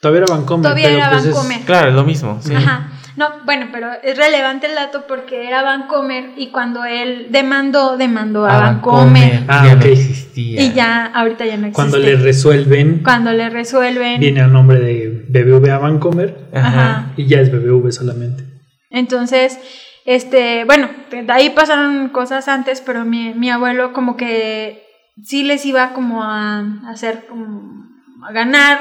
Todavía 0.00 0.22
era 0.24 0.34
Bancomer. 0.34 0.62
Todavía 0.62 0.84
pero 0.88 0.98
era 0.98 1.10
pues 1.10 1.24
es- 1.24 1.34
Bancomer. 1.34 1.60
Claro, 1.62 1.88
es 1.88 1.94
lo 1.94 2.04
mismo. 2.04 2.38
Sí. 2.42 2.54
Ajá. 2.54 2.90
No, 3.16 3.26
bueno, 3.44 3.68
pero 3.72 3.88
es 4.02 4.16
relevante 4.18 4.66
el 4.66 4.74
dato 4.74 5.04
porque 5.06 5.46
era 5.46 5.62
Bancomer 5.62 6.30
y 6.36 6.48
cuando 6.48 6.84
él 6.84 7.28
demandó, 7.30 7.96
demandó 7.96 8.44
a 8.44 8.56
Ah, 8.56 8.60
Bancomer. 8.72 9.44
Ah, 9.46 9.64
ya 9.68 9.74
no 9.76 9.84
existía. 9.84 10.62
Y 10.62 10.72
ya, 10.72 11.06
ahorita 11.06 11.46
ya 11.46 11.56
no 11.56 11.66
existe. 11.68 11.74
Cuando 11.74 11.98
le 11.98 12.16
resuelven, 12.16 13.02
Cuando 13.04 13.32
le 13.32 13.50
resuelven. 13.50 14.18
viene 14.20 14.40
al 14.40 14.52
nombre 14.52 14.80
de 14.80 15.24
BBVA 15.28 15.78
Bancomer 15.78 16.48
Ajá. 16.52 16.68
Ajá. 16.68 17.12
y 17.16 17.26
ya 17.26 17.40
es 17.40 17.52
BBV 17.52 17.92
solamente. 17.92 18.42
Entonces, 18.90 19.58
este, 20.06 20.64
bueno, 20.64 20.88
de 21.10 21.24
ahí 21.32 21.50
pasaron 21.50 22.08
cosas 22.08 22.48
antes, 22.48 22.80
pero 22.80 23.04
mi, 23.04 23.32
mi 23.34 23.48
abuelo 23.50 23.92
como 23.92 24.16
que 24.16 24.82
sí 25.22 25.44
les 25.44 25.64
iba 25.66 25.92
como 25.92 26.22
a 26.24 26.64
hacer 26.88 27.26
como 27.28 27.86
a 28.26 28.32
ganar. 28.32 28.78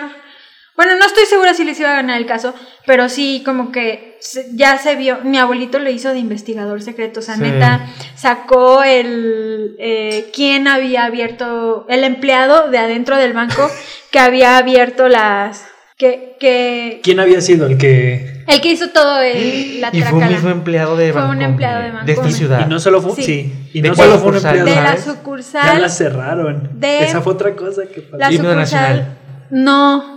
Bueno, 0.76 0.96
no 0.98 1.06
estoy 1.06 1.26
segura 1.26 1.54
si 1.54 1.64
les 1.66 1.80
iba 1.80 1.92
a 1.92 1.96
ganar 1.98 2.18
el 2.18 2.26
caso, 2.26 2.54
pero 2.88 3.08
sí 3.08 3.44
como 3.46 3.72
que 3.72 4.18
se- 4.22 4.48
ya 4.54 4.78
se 4.80 4.96
vio, 4.96 5.20
mi 5.24 5.38
abuelito 5.38 5.78
lo 5.78 5.90
hizo 5.90 6.10
de 6.10 6.18
investigador 6.20 6.82
secreto, 6.82 7.20
o 7.20 7.24
sea, 7.24 7.36
Sí. 7.36 7.42
neta, 7.42 7.86
sacó 8.16 8.84
el, 8.84 9.76
eh, 9.78 10.32
quién 10.34 10.68
había 10.68 11.06
abierto, 11.06 11.86
el 11.90 12.04
empleado 12.04 12.70
de 12.72 12.80
adentro 12.80 13.18
del 13.18 13.34
banco 13.34 13.70
que 14.12 14.18
había 14.20 14.58
abierto 14.58 15.08
las, 15.10 15.66
que, 15.96 16.36
que, 16.40 17.02
¿Quién 17.04 17.20
había 17.20 17.40
sido 17.42 17.68
el 17.68 17.78
que.? 17.78 18.44
el 18.48 18.60
que 18.60 18.70
hizo 18.72 18.90
todo 18.90 19.22
el, 19.22 19.80
la 19.82 19.90
Y 19.94 20.02
fue 20.02 20.18
un 20.20 20.28
mismo 20.28 20.50
empleado 20.50 20.98
de 20.98 21.14
Fue 21.14 21.22
un 21.22 21.28
Bancomer, 21.28 21.50
empleado 21.52 21.78
de 21.78 21.84
De 21.84 21.90
esta 21.92 22.06
Bancomer. 22.24 22.34
ciudad. 22.34 22.66
Y 22.66 22.70
no 22.70 22.80
solo 22.80 23.00
fue. 23.02 23.16
Sí. 23.18 23.24
Sí. 23.24 23.70
Y 23.74 23.82
¿De 23.82 23.90
no 23.90 23.96
cuál 23.96 24.08
solo 24.10 24.20
fue 24.22 24.28
un 24.32 24.34
sucursal? 24.40 24.58
empleado. 24.58 24.80
de 24.82 24.84
la 24.84 24.90
¿sabes? 24.98 25.06
Ya 25.06 25.12
sucursal 25.14 25.82
la 25.82 25.90
cerraron. 25.90 26.70
de- 26.80 27.04
Esa 27.06 27.22
fue 27.22 27.34
otra 27.34 27.56
cosa 27.56 27.84
que 27.86 28.02
pasó. 28.02 28.18
La 28.18 28.32
sucursal. 28.32 28.56
nacional. 28.58 29.18
No. 29.52 30.13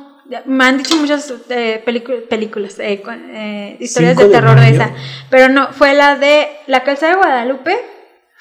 Me 0.46 0.64
han 0.64 0.78
dicho 0.78 0.96
muchas 0.96 1.32
eh, 1.50 1.80
películas, 1.84 2.78
eh, 2.80 3.02
eh, 3.32 3.76
historias 3.80 4.16
de 4.16 4.22
Cinco 4.24 4.28
de 4.28 4.40
terror 4.40 4.60
de 4.60 4.68
esa. 4.70 4.90
Pero 5.30 5.48
no, 5.48 5.68
fue 5.72 5.94
la 5.94 6.16
de 6.16 6.48
La 6.66 6.82
Calzada 6.82 7.12
de 7.12 7.18
Guadalupe. 7.18 7.76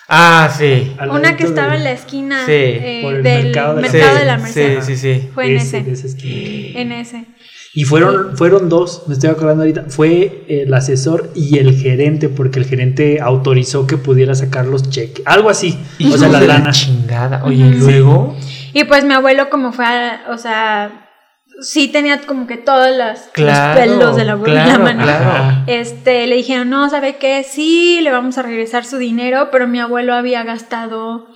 Ah, 0.07 0.51
sí. 0.55 0.95
Al 0.99 1.09
una 1.11 1.35
que 1.35 1.43
estaba 1.45 1.71
de- 1.71 1.77
en 1.77 1.83
la 1.83 1.91
esquina 1.91 2.45
Sí, 2.45 2.51
eh, 2.51 3.19
del 3.23 3.45
mercado 3.45 3.75
de 3.75 3.81
la- 3.81 3.87
mercado 3.91 4.13
sí, 4.13 4.19
de 4.19 4.25
la 4.25 4.37
Merced. 4.37 4.81
Sí, 4.81 4.95
sí, 4.95 4.97
sí. 5.21 5.29
Fue 5.33 5.47
en 5.47 5.57
ese, 5.57 5.77
ese. 5.91 6.79
En 6.81 6.91
ese. 6.91 7.25
Y 7.73 7.83
fueron, 7.83 8.37
fueron 8.37 8.69
dos, 8.69 9.03
me 9.07 9.13
estoy 9.15 9.29
acordando 9.31 9.63
ahorita. 9.63 9.85
Fue 9.89 10.45
el 10.47 10.73
asesor 10.73 11.29
y 11.35 11.57
el 11.57 11.75
gerente, 11.77 12.29
porque 12.29 12.59
el 12.59 12.65
gerente 12.65 13.19
autorizó 13.19 13.85
que 13.85 13.97
pudiera 13.97 14.33
sacar 14.33 14.65
los 14.65 14.89
cheques. 14.89 15.25
Algo 15.25 15.49
así. 15.49 15.77
o 16.11 16.17
sea, 16.17 16.29
la 16.29 16.39
lana. 16.39 16.71
chingada. 16.71 17.43
Oye, 17.43 17.65
y 17.65 17.73
luego. 17.73 18.37
Y 18.73 18.83
pues 18.85 19.03
mi 19.03 19.13
abuelo 19.13 19.49
como 19.49 19.73
fue, 19.73 19.85
a- 19.85 20.21
o 20.29 20.37
sea, 20.37 21.04
sí 21.61 21.87
tenía 21.87 22.19
como 22.21 22.47
que 22.47 22.57
todos 22.57 22.95
las, 22.95 23.29
Claro. 23.33 23.79
los 23.79 23.89
pelos 23.99 24.15
de 24.15 24.25
la, 24.25 24.35
de 24.35 24.53
la 24.53 24.63
claro, 24.65 24.83
mano. 24.83 25.03
claro. 25.03 25.63
Este, 25.67 26.27
le 26.27 26.35
dijeron, 26.35 26.69
no, 26.69 26.89
¿sabe 26.89 27.15
qué? 27.17 27.43
Sí, 27.43 27.99
le 28.01 28.11
vamos 28.11 28.37
a 28.37 28.41
regresar 28.41 28.85
su 28.85 28.97
dinero, 28.97 29.49
pero 29.51 29.67
mi 29.67 29.79
abuelo 29.79 30.13
había 30.13 30.43
gastado, 30.43 31.27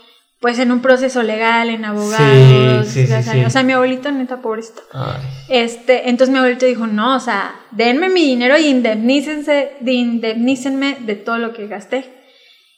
pues, 0.42 0.60
en 0.60 0.72
un 0.72 0.82
proceso 0.82 1.24
legal, 1.24 1.70
en 1.70 1.86
abogados, 1.86 2.88
Sí, 2.88 3.06
sí, 3.08 3.24
sí, 3.24 3.44
o 3.46 3.50
sea, 3.50 3.64
mi 3.64 3.74
abuelito, 3.74 4.12
neta, 4.12 4.42
pobrecito. 4.42 4.82
Ay. 4.94 5.22
Este, 5.50 6.10
entonces 6.10 6.32
mi 6.32 6.38
abuelito 6.40 6.66
dijo, 6.66 6.88
no, 6.88 7.16
o 7.16 7.20
sea, 7.20 7.56
denme 7.72 8.10
mi 8.10 8.22
dinero 8.24 8.58
y 8.58 8.68
indemnícense, 8.68 9.74
de 9.80 9.92
indemnícenme 9.94 10.98
de 11.02 11.16
todo 11.16 11.38
lo 11.38 11.54
que 11.54 11.68
gasté. 11.68 12.06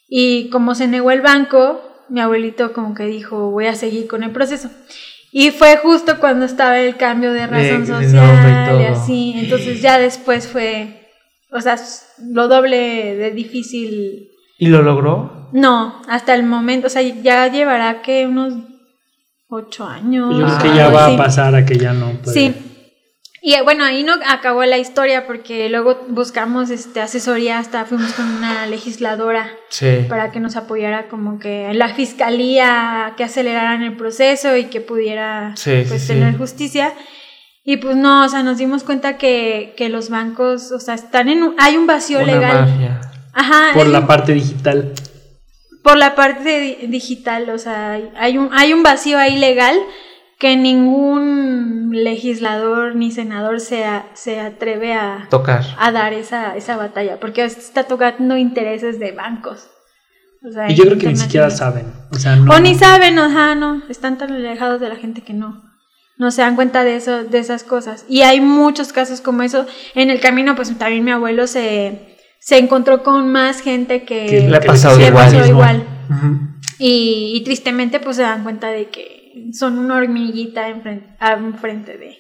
Y 0.08 0.50
como 0.50 0.76
se 0.76 0.88
negó 0.88 1.12
el 1.12 1.22
banco, 1.22 1.82
mi 2.10 2.20
abuelito 2.20 2.74
como 2.74 2.94
que 2.94 3.04
dijo, 3.06 3.52
voy 3.52 3.68
a 3.68 3.76
seguir 3.76 4.08
con 4.08 4.24
el 4.24 4.32
proceso. 4.32 4.70
Y 5.32 5.52
fue 5.52 5.78
justo 5.78 6.20
cuando 6.20 6.46
estaba 6.46 6.80
el 6.80 6.98
cambio 6.98 7.32
de 7.32 7.48
razón 7.48 7.86
de 7.86 8.06
y 8.06 8.10
social 8.10 8.68
y 8.68 8.70
todo. 8.70 8.88
así. 8.96 9.34
Entonces 9.38 9.82
ya 9.82 9.98
después 9.98 10.48
fue, 10.48 11.08
o 11.52 11.62
sea, 11.62 11.78
lo 12.32 12.48
doble 12.48 13.16
de 13.16 13.32
difícil. 13.32 14.30
¿Y 14.58 14.68
lo 14.68 14.82
logró? 14.82 15.50
No, 15.54 16.02
hasta 16.08 16.36
el 16.36 16.44
momento, 16.44 16.88
o 16.88 16.90
sea, 16.90 17.02
ya 17.02 17.48
llevará 17.48 18.02
que 18.02 18.28
unos 18.28 18.54
ocho 19.50 19.86
años. 19.86 20.34
Ah, 20.46 20.60
que 20.62 20.76
ya 20.76 20.90
va 20.90 21.08
a 21.08 21.18
pasar 21.18 21.56
a 21.56 21.66
que 21.66 21.78
ya 21.78 21.94
no. 21.94 22.12
puede. 22.22 22.34
Sí. 22.34 22.71
Y 23.44 23.56
eh, 23.56 23.62
bueno, 23.64 23.84
ahí 23.84 24.04
no 24.04 24.14
acabó 24.28 24.64
la 24.66 24.78
historia 24.78 25.26
porque 25.26 25.68
luego 25.68 26.06
buscamos 26.10 26.70
este 26.70 27.02
asesoría, 27.02 27.58
hasta 27.58 27.86
fuimos 27.86 28.14
con 28.14 28.26
una 28.30 28.68
legisladora 28.68 29.50
Sí. 29.70 30.06
para 30.08 30.32
que 30.32 30.40
nos 30.40 30.56
apoyara 30.56 31.08
como 31.08 31.40
que 31.40 31.74
la 31.74 31.90
fiscalía, 31.96 33.14
que 33.18 33.24
aceleraran 33.24 33.82
el 33.82 33.98
proceso 33.98 34.56
y 34.58 34.66
que 34.66 34.80
pudiera 34.82 35.54
Sí, 35.56 35.84
pues 35.88 36.02
sí, 36.04 36.10
tener 36.10 36.38
justicia. 36.38 36.94
Y 37.64 37.78
pues 37.78 37.96
no, 37.96 38.26
o 38.26 38.30
sea, 38.30 38.44
nos 38.44 38.58
dimos 38.60 38.84
cuenta 38.84 39.18
que, 39.18 39.74
que 39.76 39.90
los 39.90 40.10
bancos, 40.10 40.72
o 40.72 40.80
sea, 40.80 40.94
están 40.96 41.28
en 41.30 41.42
un, 41.44 41.56
hay 41.60 41.78
un 41.78 41.88
vacío 41.88 42.20
Una 42.20 42.34
legal. 42.34 42.62
mafia. 42.70 43.02
Ajá, 43.34 43.70
Por 43.74 43.88
la 43.88 44.00
un- 44.02 44.08
parte 44.08 44.34
digital. 44.34 44.94
por 45.84 45.98
la 45.98 46.14
parte 46.14 46.60
di- 46.60 46.88
digital, 46.88 47.50
o 47.50 47.58
sea, 47.58 48.00
hay 48.20 48.38
un, 48.38 48.50
hay 48.54 48.74
un 48.74 48.84
vacío 48.84 49.18
ahí 49.18 49.38
legal 49.38 49.76
que 50.42 50.58
ningún 50.58 51.92
legislador 51.94 52.96
ni 52.96 53.12
senador 53.12 53.60
se, 53.60 53.86
a- 53.86 54.08
se 54.16 54.40
atreve 54.40 54.94
a, 54.96 55.28
Tocar. 55.30 55.64
a 55.78 55.92
dar 55.92 56.14
esa, 56.14 56.56
esa 56.58 56.78
batalla, 56.78 57.20
porque 57.20 57.44
está 57.44 57.84
tocando 57.84 58.36
intereses 58.38 59.00
de 59.00 59.12
bancos. 59.12 59.68
O 60.44 60.52
sea, 60.52 60.68
Y 60.72 60.74
yo 60.74 60.86
creo 60.86 60.98
que 60.98 61.06
ni 61.10 61.16
siquiera 61.16 61.52
saben. 61.52 61.86
O 62.10 62.16
sea, 62.16 62.36
no. 62.38 62.52
O 62.52 62.60
ni 62.60 62.74
saben, 62.74 63.20
ajá, 63.20 63.54
no, 63.54 63.84
están 63.88 64.18
tan 64.18 64.32
alejados 64.34 64.82
de 64.82 64.90
la 64.90 64.96
gente 64.96 65.22
que 65.22 65.34
no. 65.34 65.62
No 66.18 66.32
se 66.32 66.42
dan 66.42 66.56
cuenta 66.56 66.84
de 66.84 66.96
eso, 66.96 67.24
de 67.24 67.38
esas 67.38 67.64
cosas. 67.64 68.06
Y 68.10 68.22
hay 68.24 68.42
muchos 68.42 68.92
casos 68.94 69.22
como 69.22 69.44
eso. 69.44 69.68
En 69.94 70.10
el 70.10 70.20
camino, 70.20 70.56
pues 70.56 70.76
también 70.76 71.04
mi 71.06 71.12
abuelo 71.12 71.46
se, 71.46 72.18
se 72.40 72.58
encontró 72.58 73.04
con 73.04 73.32
más 73.32 73.62
gente 73.62 74.06
que, 74.06 74.26
Que 74.26 74.50
Le 74.50 74.58
ha 74.58 74.60
que 74.60 74.66
pasado 74.68 74.98
le 74.98 75.12
pasó 75.12 75.46
igual. 75.46 75.86
Y 76.80 77.42
tristemente 77.46 78.00
pues 78.00 78.16
se 78.16 78.24
dan 78.24 78.42
cuenta 78.44 78.70
de 78.70 78.90
que 78.90 79.21
son 79.54 79.78
una 79.80 79.96
hormiguita 79.98 80.68
enfrente, 80.70 81.08
enfrente 81.20 81.98
de, 81.98 82.18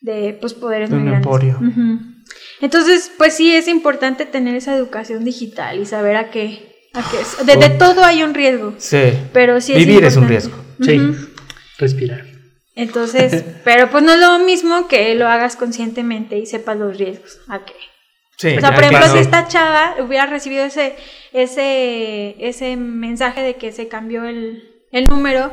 de 0.00 0.34
pues 0.40 0.54
poderes 0.54 0.90
De 0.90 0.96
muy 0.96 1.04
un 1.04 1.10
grandes. 1.10 1.26
emporio. 1.26 1.58
Ujú. 1.60 2.00
Entonces 2.60 3.12
pues 3.18 3.34
sí 3.34 3.54
es 3.54 3.68
importante 3.68 4.26
tener 4.26 4.54
esa 4.56 4.74
educación 4.74 5.24
digital 5.24 5.78
y 5.80 5.86
saber 5.86 6.16
a 6.16 6.30
qué, 6.30 6.88
a 6.94 7.02
qué 7.10 7.20
es. 7.20 7.46
De, 7.46 7.56
de 7.56 7.70
todo 7.70 8.04
hay 8.04 8.22
un 8.22 8.34
riesgo, 8.34 8.74
Sí. 8.78 9.12
pero 9.32 9.60
sí 9.60 9.72
es 9.72 9.78
Vivir 9.86 10.04
es 10.04 10.16
un 10.16 10.28
riesgo. 10.28 10.56
Sí. 10.80 10.98
Respirar. 11.78 12.24
Entonces, 12.76 13.44
pero 13.64 13.90
pues 13.90 14.02
no 14.02 14.12
es 14.14 14.20
lo 14.20 14.38
mismo 14.40 14.88
que 14.88 15.14
lo 15.14 15.28
hagas 15.28 15.56
conscientemente 15.56 16.38
y 16.38 16.46
sepas 16.46 16.76
los 16.76 16.98
riesgos. 16.98 17.38
¿A 17.48 17.64
qué? 17.64 17.74
Sí. 18.36 18.56
O 18.56 18.60
sea, 18.60 18.74
por 18.74 18.82
ejemplo, 18.82 19.06
si 19.12 19.18
esta 19.18 19.46
chava 19.46 19.94
hubiera 20.00 20.26
recibido 20.26 20.64
ese, 20.64 20.96
ese, 21.32 22.34
ese 22.40 22.76
mensaje 22.76 23.42
de 23.42 23.54
que 23.54 23.70
se 23.70 23.86
cambió 23.86 24.24
el, 24.24 24.64
el 24.90 25.06
número 25.06 25.52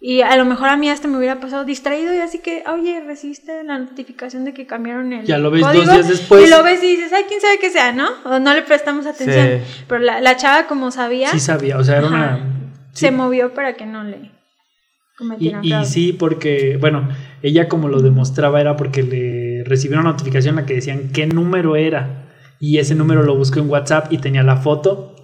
y 0.00 0.22
a 0.22 0.34
lo 0.36 0.44
mejor 0.46 0.68
a 0.70 0.76
mí 0.78 0.88
hasta 0.88 1.08
me 1.08 1.18
hubiera 1.18 1.40
pasado 1.40 1.64
distraído 1.64 2.14
y 2.14 2.18
así 2.18 2.38
que, 2.38 2.64
oye, 2.72 3.00
recibiste 3.06 3.62
la 3.64 3.78
notificación 3.78 4.44
de 4.46 4.54
que 4.54 4.66
cambiaron 4.66 5.12
el 5.12 5.26
Ya 5.26 5.36
lo 5.38 5.50
ves 5.50 5.60
dos 5.60 5.72
código?" 5.72 5.92
días 5.92 6.08
después. 6.08 6.46
Y 6.46 6.50
lo 6.50 6.62
ves 6.62 6.82
y 6.82 6.96
dices, 6.96 7.12
ay, 7.12 7.24
quién 7.28 7.40
sabe 7.40 7.58
qué 7.60 7.68
sea, 7.70 7.92
¿no? 7.92 8.08
O 8.24 8.38
no 8.38 8.54
le 8.54 8.62
prestamos 8.62 9.04
atención. 9.06 9.60
Sí. 9.62 9.84
Pero 9.88 10.00
la, 10.02 10.20
la 10.20 10.36
chava, 10.36 10.66
como 10.66 10.90
sabía, 10.90 11.30
Sí 11.30 11.38
sabía. 11.40 11.76
O 11.76 11.84
sea, 11.84 11.98
era 11.98 12.06
Ajá. 12.06 12.16
una. 12.16 12.70
se 12.92 13.10
movió 13.10 13.52
para 13.52 13.74
que 13.74 13.84
no 13.86 14.02
le 14.04 14.16
Y, 14.16 14.30
cometieran 15.18 15.64
y 15.64 15.68
fraude. 15.68 15.86
sí, 15.86 16.12
porque, 16.14 16.78
bueno, 16.80 17.08
ella 17.42 17.68
como 17.68 17.88
lo 17.88 18.00
demostraba 18.00 18.60
era 18.60 18.76
porque 18.76 19.02
le 19.02 19.64
recibió 19.64 20.00
una 20.00 20.10
notificación 20.12 20.54
en 20.54 20.62
la 20.62 20.66
que 20.66 20.74
decían 20.74 21.10
qué 21.12 21.26
número 21.26 21.76
era. 21.76 22.26
Y 22.58 22.78
ese 22.78 22.94
número 22.94 23.22
lo 23.22 23.34
buscó 23.36 23.58
en 23.60 23.68
WhatsApp 23.68 24.10
y 24.12 24.18
tenía 24.18 24.42
la 24.42 24.56
foto 24.56 25.14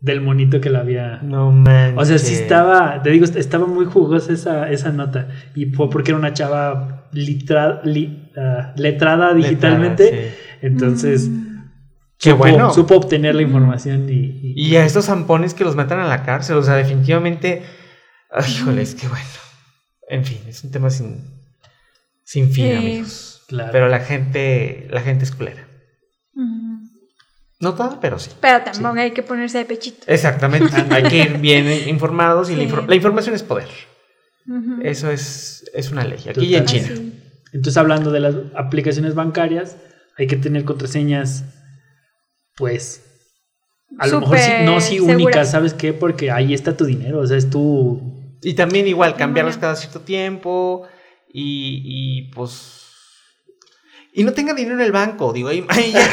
del 0.00 0.20
monito 0.20 0.60
que 0.60 0.70
la 0.70 0.80
había. 0.80 1.18
No 1.22 1.50
manches. 1.52 1.98
O 1.98 2.04
sea, 2.04 2.18
sí 2.18 2.34
estaba, 2.34 3.02
te 3.02 3.10
digo, 3.10 3.24
estaba 3.24 3.66
muy 3.66 3.86
jugosa 3.86 4.32
esa, 4.32 4.70
esa 4.70 4.90
nota. 4.92 5.28
Y 5.54 5.66
fue 5.66 5.88
porque 5.90 6.10
era 6.12 6.18
una 6.18 6.32
chava 6.32 7.08
litra- 7.12 7.80
li- 7.84 8.30
ah, 8.36 8.72
letrada 8.76 9.32
digitalmente. 9.34 10.04
Letrada, 10.04 10.28
sí. 10.30 10.36
Entonces, 10.62 11.28
Mm. 11.28 11.46
Qué 12.18 12.30
supo, 12.30 12.38
bueno. 12.44 12.72
supo 12.72 12.96
obtener 12.96 13.34
la 13.34 13.42
información 13.42 14.08
y, 14.08 14.14
y- 14.42 14.68
Y 14.70 14.76
a 14.76 14.86
estos 14.86 15.04
zampones 15.04 15.52
que 15.52 15.64
los 15.64 15.76
metan 15.76 16.00
a 16.00 16.06
la 16.08 16.22
cárcel, 16.24 16.56
o 16.56 16.62
sea, 16.62 16.74
definitivamente. 16.76 17.62
Ay, 18.30 18.50
híjole, 18.52 18.80
es 18.82 18.94
que 18.94 19.06
bueno. 19.06 19.24
En 20.08 20.24
fin, 20.24 20.38
es 20.48 20.64
un 20.64 20.70
tema 20.70 20.88
sin, 20.88 21.20
sin 22.24 22.50
fin, 22.52 22.66
Sí. 22.66 22.72
amigos. 22.72 23.44
Claro. 23.48 23.68
Pero 23.72 23.88
la 23.88 24.00
gente, 24.00 24.86
la 24.90 25.00
gente 25.02 25.24
es 25.24 25.30
culera. 25.32 25.66
Ujú. 26.34 26.75
No 27.60 27.74
toda, 27.74 27.98
pero 28.00 28.18
sí. 28.18 28.30
Pero 28.40 28.62
tampoco 28.64 28.98
hay 29.00 29.12
que 29.12 29.22
ponerse 29.22 29.58
de 29.58 29.64
pechito. 29.64 30.04
Exactamente. 30.06 30.70
Hay 30.90 31.02
que 31.04 31.16
ir 31.18 31.38
bien 31.38 31.66
informados 31.88 32.50
y 32.50 32.56
la, 32.56 32.64
infor- 32.64 32.86
la 32.86 32.94
información 32.94 33.34
es 33.34 33.42
poder. 33.42 33.68
Eso 34.82 35.10
es, 35.10 35.64
es 35.74 35.90
una 35.90 36.04
ley. 36.04 36.20
Aquí 36.28 36.44
y 36.46 36.54
en. 36.54 36.64
China. 36.66 36.88
Así. 36.92 37.12
Entonces, 37.52 37.76
hablando 37.78 38.10
de 38.12 38.20
las 38.20 38.34
aplicaciones 38.54 39.14
bancarias, 39.14 39.76
hay 40.18 40.26
que 40.26 40.36
tener 40.36 40.64
contraseñas, 40.64 41.44
pues, 42.56 43.02
a 43.98 44.06
lo 44.06 44.20
mejor 44.20 44.36
no 44.64 44.80
sí 44.80 44.96
seguras. 44.96 45.16
únicas, 45.16 45.50
¿sabes 45.50 45.72
qué? 45.74 45.92
Porque 45.92 46.30
ahí 46.30 46.52
está 46.54 46.76
tu 46.76 46.84
dinero, 46.84 47.20
o 47.20 47.26
sea, 47.26 47.36
es 47.38 47.48
tu... 47.50 48.36
Y 48.42 48.54
también 48.54 48.86
igual, 48.86 49.16
cambiarlas 49.16 49.56
cada 49.56 49.74
cierto 49.76 50.00
tiempo 50.00 50.86
y, 51.32 51.82
y, 51.84 52.30
pues... 52.32 52.82
Y 54.18 54.24
no 54.24 54.32
tenga 54.32 54.54
dinero 54.54 54.76
en 54.76 54.80
el 54.80 54.92
banco, 54.92 55.30
digo, 55.34 55.52
ya, 55.52 55.62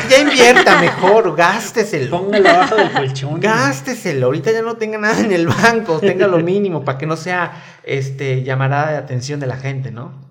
ya 0.09 0.19
invierta 0.19 0.81
mejor, 0.81 1.35
gásteselo. 1.37 2.09
Póngalo 2.19 2.49
abajo 2.49 2.75
del 2.75 2.91
colchón. 2.91 3.39
Gásteselo, 3.39 4.25
ahorita 4.25 4.51
ya 4.51 4.61
no 4.61 4.75
tenga 4.75 4.97
nada 4.97 5.21
en 5.21 5.31
el 5.31 5.47
banco, 5.47 5.99
tenga 6.01 6.27
lo 6.27 6.37
mínimo 6.39 6.83
para 6.83 6.97
que 6.97 7.05
no 7.05 7.15
sea 7.15 7.63
este 7.83 8.43
llamarada 8.43 8.91
de 8.91 8.97
atención 8.97 9.39
de 9.39 9.47
la 9.47 9.55
gente, 9.55 9.91
¿no? 9.91 10.21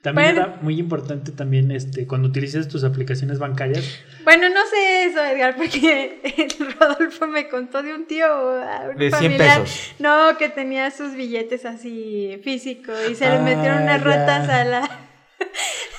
También 0.00 0.36
Bueno. 0.36 0.40
era 0.52 0.58
muy 0.62 0.78
importante 0.78 1.32
también 1.32 1.72
este 1.72 2.06
cuando 2.06 2.28
utilices 2.28 2.68
tus 2.68 2.84
aplicaciones 2.84 3.40
bancarias. 3.40 3.98
Bueno, 4.22 4.48
no 4.48 4.60
sé 4.70 5.06
eso, 5.06 5.24
Edgar, 5.24 5.56
porque 5.56 6.20
el 6.22 6.74
Rodolfo 6.78 7.26
me 7.26 7.48
contó 7.48 7.82
de 7.82 7.92
un 7.92 8.06
tío, 8.06 8.24
un 8.92 8.96
De 8.96 9.10
100 9.10 9.10
familiar, 9.10 9.62
pesos. 9.62 9.94
no, 9.98 10.38
que 10.38 10.48
tenía 10.48 10.92
sus 10.92 11.14
billetes 11.14 11.64
así 11.64 12.40
físicos 12.44 12.94
y 13.10 13.16
se 13.16 13.24
le 13.26 13.32
Ah, 13.38 13.40
metieron 13.40 13.82
unas 13.82 14.00
ratas 14.04 14.48
a 14.48 14.62
la... 14.64 14.88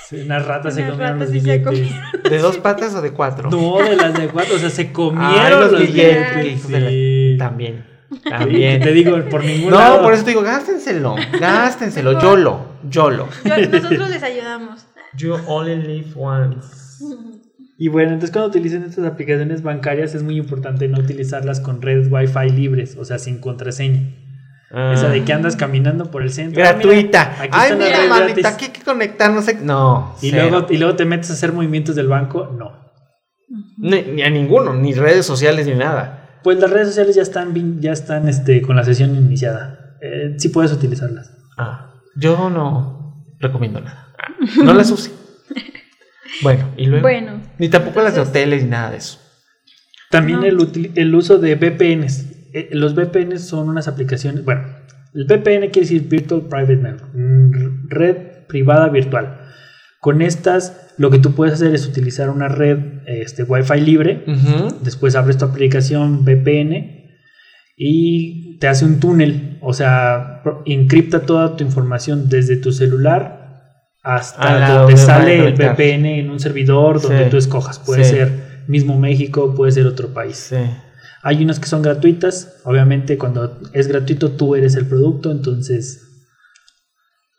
Sí, 0.08 0.22
Unas 0.24 0.44
ratas 0.44 0.74
se 0.74 0.80
comieron 0.86 1.18
los 1.20 1.28
ratas 1.28 1.32
billetes. 1.32 1.90
¿De 2.28 2.38
dos 2.38 2.58
patas 2.58 2.94
o 2.94 3.00
de 3.02 3.12
cuatro? 3.12 3.48
No, 3.50 3.78
de 3.78 3.96
las 3.96 4.14
de 4.18 4.28
cuatro, 4.28 4.56
o 4.56 4.58
sea, 4.58 4.70
se 4.70 4.92
comieron 4.92 5.34
Ay, 5.36 5.50
los 5.60 5.72
los 5.72 5.80
billetes. 5.82 6.68
la- 6.70 6.88
sí. 6.90 7.36
También. 7.38 7.86
También. 8.28 8.82
Te 8.82 8.92
digo, 8.92 9.22
por 9.30 9.44
ningún 9.44 9.70
No, 9.70 9.78
lado. 9.78 10.02
por 10.02 10.12
eso 10.12 10.24
te 10.24 10.30
digo, 10.30 10.42
gástenselo. 10.42 11.14
Gástenselo. 11.38 12.20
Yolo. 12.20 12.66
Yolo. 12.88 13.28
Yo- 13.44 13.68
nosotros 13.70 14.10
les 14.10 14.22
ayudamos. 14.22 14.86
You 15.16 15.36
only 15.46 15.76
live 15.76 16.06
once. 16.16 17.04
Y 17.78 17.88
bueno, 17.88 18.10
entonces 18.10 18.30
cuando 18.30 18.48
utilicen 18.50 18.82
estas 18.84 19.04
aplicaciones 19.06 19.62
bancarias 19.62 20.14
es 20.14 20.22
muy 20.22 20.36
importante 20.36 20.86
no 20.88 20.98
utilizarlas 20.98 21.60
con 21.60 21.80
redes 21.82 22.08
Wi-Fi 22.10 22.50
libres, 22.50 22.96
o 22.98 23.04
sea, 23.04 23.18
sin 23.18 23.38
contraseña. 23.40 24.02
Esa 24.70 25.08
de 25.08 25.24
que 25.24 25.32
andas 25.32 25.56
caminando 25.56 26.10
por 26.12 26.22
el 26.22 26.30
centro. 26.30 26.62
ah, 26.62 26.72
Gratuita. 26.72 27.34
Ay, 27.50 27.72
mira, 27.76 28.06
gratis. 28.06 28.44
aquí 28.44 28.66
hay 28.66 28.70
que 28.70 28.82
conectar, 28.82 29.30
no 29.32 29.42
sé. 29.42 29.58
No. 29.60 30.14
Y 30.22 30.30
cero. 30.30 30.48
luego, 30.50 30.66
y 30.70 30.76
luego 30.78 30.94
te 30.94 31.04
metes 31.04 31.30
a 31.30 31.32
hacer 31.32 31.52
movimientos 31.52 31.96
del 31.96 32.06
banco. 32.06 32.46
No. 32.56 32.78
Ni, 33.78 34.02
ni 34.02 34.22
a 34.22 34.30
ninguno, 34.30 34.74
ni 34.74 34.94
redes 34.94 35.26
sociales 35.26 35.66
ni 35.66 35.74
nada. 35.74 36.38
Pues 36.44 36.58
las 36.60 36.70
redes 36.70 36.86
sociales 36.88 37.16
ya 37.16 37.22
están, 37.22 37.80
ya 37.80 37.90
están 37.92 38.28
este, 38.28 38.62
con 38.62 38.76
la 38.76 38.84
sesión 38.84 39.16
iniciada. 39.16 39.96
Eh, 40.00 40.34
sí 40.38 40.50
puedes 40.50 40.70
utilizarlas. 40.72 41.32
Ah, 41.58 41.94
yo 42.16 42.48
no 42.48 43.26
recomiendo 43.40 43.80
nada. 43.80 44.14
Ah, 44.18 44.28
No 44.64 44.72
las 44.72 44.90
use. 44.92 45.10
Bueno, 46.42 46.70
y 46.76 46.86
luego. 46.86 47.02
Bueno, 47.02 47.42
Ni 47.58 47.68
tampoco 47.68 48.00
las 48.02 48.14
de 48.14 48.20
hoteles 48.20 48.62
ni 48.62 48.70
nada 48.70 48.92
de 48.92 48.98
eso. 48.98 49.18
También 50.10 50.40
No. 50.40 50.46
el, 50.46 50.92
el 50.94 51.14
uso 51.14 51.38
de 51.38 51.56
VPNs. 51.56 52.26
Eh, 52.52 52.68
los 52.72 52.94
VPNs 52.94 53.42
son 53.42 53.68
unas 53.68 53.88
aplicaciones. 53.88 54.44
Bueno, 54.44 54.62
el 55.14 55.24
VPN 55.24 55.70
quiere 55.70 55.80
decir 55.80 56.08
Virtual 56.08 56.42
Private 56.42 56.76
Network, 56.76 57.12
red 57.88 58.16
privada 58.48 58.88
virtual. 58.88 59.38
Con 60.00 60.22
estas, 60.22 60.94
lo 60.96 61.10
que 61.10 61.18
tú 61.18 61.32
puedes 61.32 61.54
hacer 61.54 61.74
es 61.74 61.86
utilizar 61.86 62.30
una 62.30 62.48
red 62.48 62.78
este, 63.06 63.42
Wi-Fi 63.42 63.80
libre. 63.80 64.24
Después 64.82 65.14
abres 65.14 65.36
tu 65.36 65.44
aplicación 65.44 66.24
VPN 66.24 67.00
y 67.76 68.58
te 68.58 68.68
hace 68.68 68.84
un 68.84 68.98
túnel. 68.98 69.58
O 69.60 69.72
sea, 69.72 70.42
encripta 70.64 71.20
toda 71.20 71.56
tu 71.56 71.64
información 71.64 72.28
desde 72.28 72.56
tu 72.56 72.72
celular 72.72 73.40
hasta 74.02 74.74
donde 74.74 74.96
sale 74.96 75.48
el. 75.48 75.54
VPN 75.54 76.06
en 76.06 76.30
un 76.30 76.40
servidor 76.40 77.02
donde 77.02 77.24
Sí, 77.24 77.30
tú 77.30 77.36
escojas. 77.36 77.78
Puede 77.78 78.04
sí. 78.04 78.12
ser 78.12 78.32
mismo 78.66 78.98
México, 78.98 79.54
puede 79.54 79.72
ser 79.72 79.86
otro 79.86 80.14
país. 80.14 80.36
Sí. 80.36 80.56
Hay 81.22 81.42
unas 81.44 81.60
que 81.60 81.66
son 81.66 81.82
gratuitas. 81.82 82.60
Obviamente, 82.64 83.18
cuando 83.18 83.58
es 83.72 83.88
gratuito, 83.88 84.32
tú 84.32 84.54
eres 84.54 84.74
el 84.74 84.86
producto, 84.86 85.30
entonces 85.30 86.06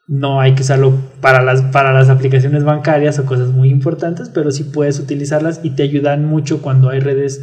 no 0.07 0.41
hay 0.41 0.55
que 0.55 0.63
usarlo 0.63 0.93
para 1.21 1.41
las, 1.41 1.61
para 1.61 1.93
las 1.93 2.09
aplicaciones 2.09 2.63
bancarias 2.63 3.17
o 3.17 3.25
cosas 3.25 3.49
muy 3.49 3.69
importantes, 3.69 4.29
pero 4.29 4.51
sí 4.51 4.65
puedes 4.65 4.99
utilizarlas 4.99 5.61
y 5.63 5.71
te 5.71 5.84
ayudan 5.84 6.25
mucho 6.25 6.61
cuando 6.61 6.89
hay 6.89 6.99
redes 6.99 7.41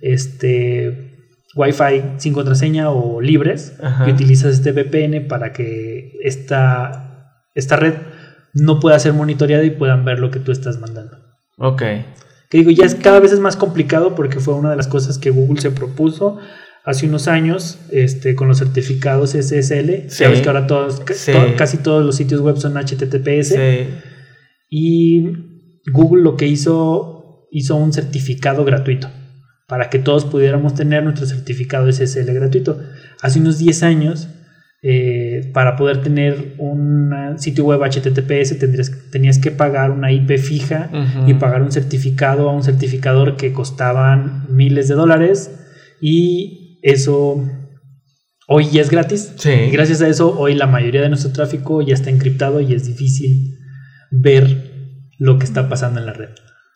este, 0.00 1.16
Wi-Fi 1.54 2.14
sin 2.18 2.32
contraseña 2.32 2.90
o 2.90 3.20
libres 3.20 3.74
Ajá. 3.82 4.08
y 4.08 4.12
utilizas 4.12 4.54
este 4.54 4.72
VPN 4.72 5.28
para 5.28 5.52
que 5.52 6.18
esta, 6.22 7.46
esta 7.54 7.76
red 7.76 7.94
no 8.52 8.80
pueda 8.80 8.98
ser 8.98 9.12
monitoreada 9.12 9.64
y 9.64 9.70
puedan 9.70 10.04
ver 10.04 10.18
lo 10.18 10.30
que 10.30 10.40
tú 10.40 10.52
estás 10.52 10.80
mandando. 10.80 11.18
Ok. 11.56 11.82
Que 12.48 12.58
digo, 12.58 12.70
ya 12.70 12.84
es 12.86 12.94
cada 12.94 13.20
vez 13.20 13.32
es 13.32 13.40
más 13.40 13.56
complicado 13.56 14.14
porque 14.14 14.40
fue 14.40 14.54
una 14.54 14.70
de 14.70 14.76
las 14.76 14.88
cosas 14.88 15.18
que 15.18 15.30
Google 15.30 15.60
se 15.60 15.70
propuso 15.70 16.38
hace 16.84 17.06
unos 17.06 17.28
años 17.28 17.78
este, 17.92 18.34
con 18.34 18.48
los 18.48 18.58
certificados 18.58 19.32
SSL. 19.34 20.08
Sí. 20.08 20.24
Sabes 20.24 20.40
que 20.40 20.48
ahora 20.48 20.66
todos, 20.66 21.00
ca- 21.00 21.12
Sí. 21.14 21.32
to- 21.32 21.56
casi 21.56 21.76
todos 21.78 22.04
los 22.06 22.16
sitios 22.16 22.40
web 22.40 22.56
son 22.56 22.76
HTTPS. 22.78 23.48
Sí. 23.54 23.88
Y 24.70 25.22
Google 25.92 26.22
lo 26.22 26.36
que 26.36 26.46
hizo, 26.46 27.46
hizo 27.50 27.76
un 27.76 27.92
certificado 27.92 28.64
gratuito 28.64 29.08
para 29.66 29.90
que 29.90 29.98
todos 29.98 30.24
pudiéramos 30.24 30.74
tener 30.74 31.02
nuestro 31.04 31.26
certificado 31.26 31.88
SSL 31.92 32.32
gratuito. 32.32 32.80
Hace 33.20 33.40
unos 33.40 33.58
10 33.58 33.82
años, 33.82 34.28
eh, 34.82 35.27
para 35.58 35.74
poder 35.74 36.00
tener 36.02 36.54
un 36.58 37.34
sitio 37.36 37.64
web 37.64 37.80
HTTPS, 37.82 38.60
tendrías, 38.60 38.92
tenías 39.10 39.40
que 39.40 39.50
pagar 39.50 39.90
una 39.90 40.12
IP 40.12 40.38
fija 40.38 40.88
y 41.26 41.34
pagar 41.34 41.62
un 41.62 41.72
certificado 41.72 42.48
a 42.48 42.52
un 42.52 42.62
certificador 42.62 43.36
que 43.36 43.52
costaban 43.52 44.46
miles 44.48 44.86
de 44.86 44.94
dólares 44.94 45.50
y 46.00 46.78
eso 46.84 47.44
hoy 48.46 48.70
ya 48.70 48.82
es 48.82 48.88
gratis. 48.88 49.32
Sí. 49.36 49.50
Y 49.50 49.70
gracias 49.72 50.00
a 50.00 50.06
eso 50.06 50.38
hoy 50.38 50.54
la 50.54 50.68
mayoría 50.68 51.02
de 51.02 51.08
nuestro 51.08 51.32
tráfico 51.32 51.82
ya 51.82 51.94
está 51.94 52.08
encriptado 52.08 52.60
y 52.60 52.72
es 52.72 52.86
difícil 52.86 53.58
ver 54.12 55.10
lo 55.18 55.40
que 55.40 55.44
está 55.44 55.68
pasando 55.68 55.98
en 55.98 56.06
la 56.06 56.12
red. 56.12 56.30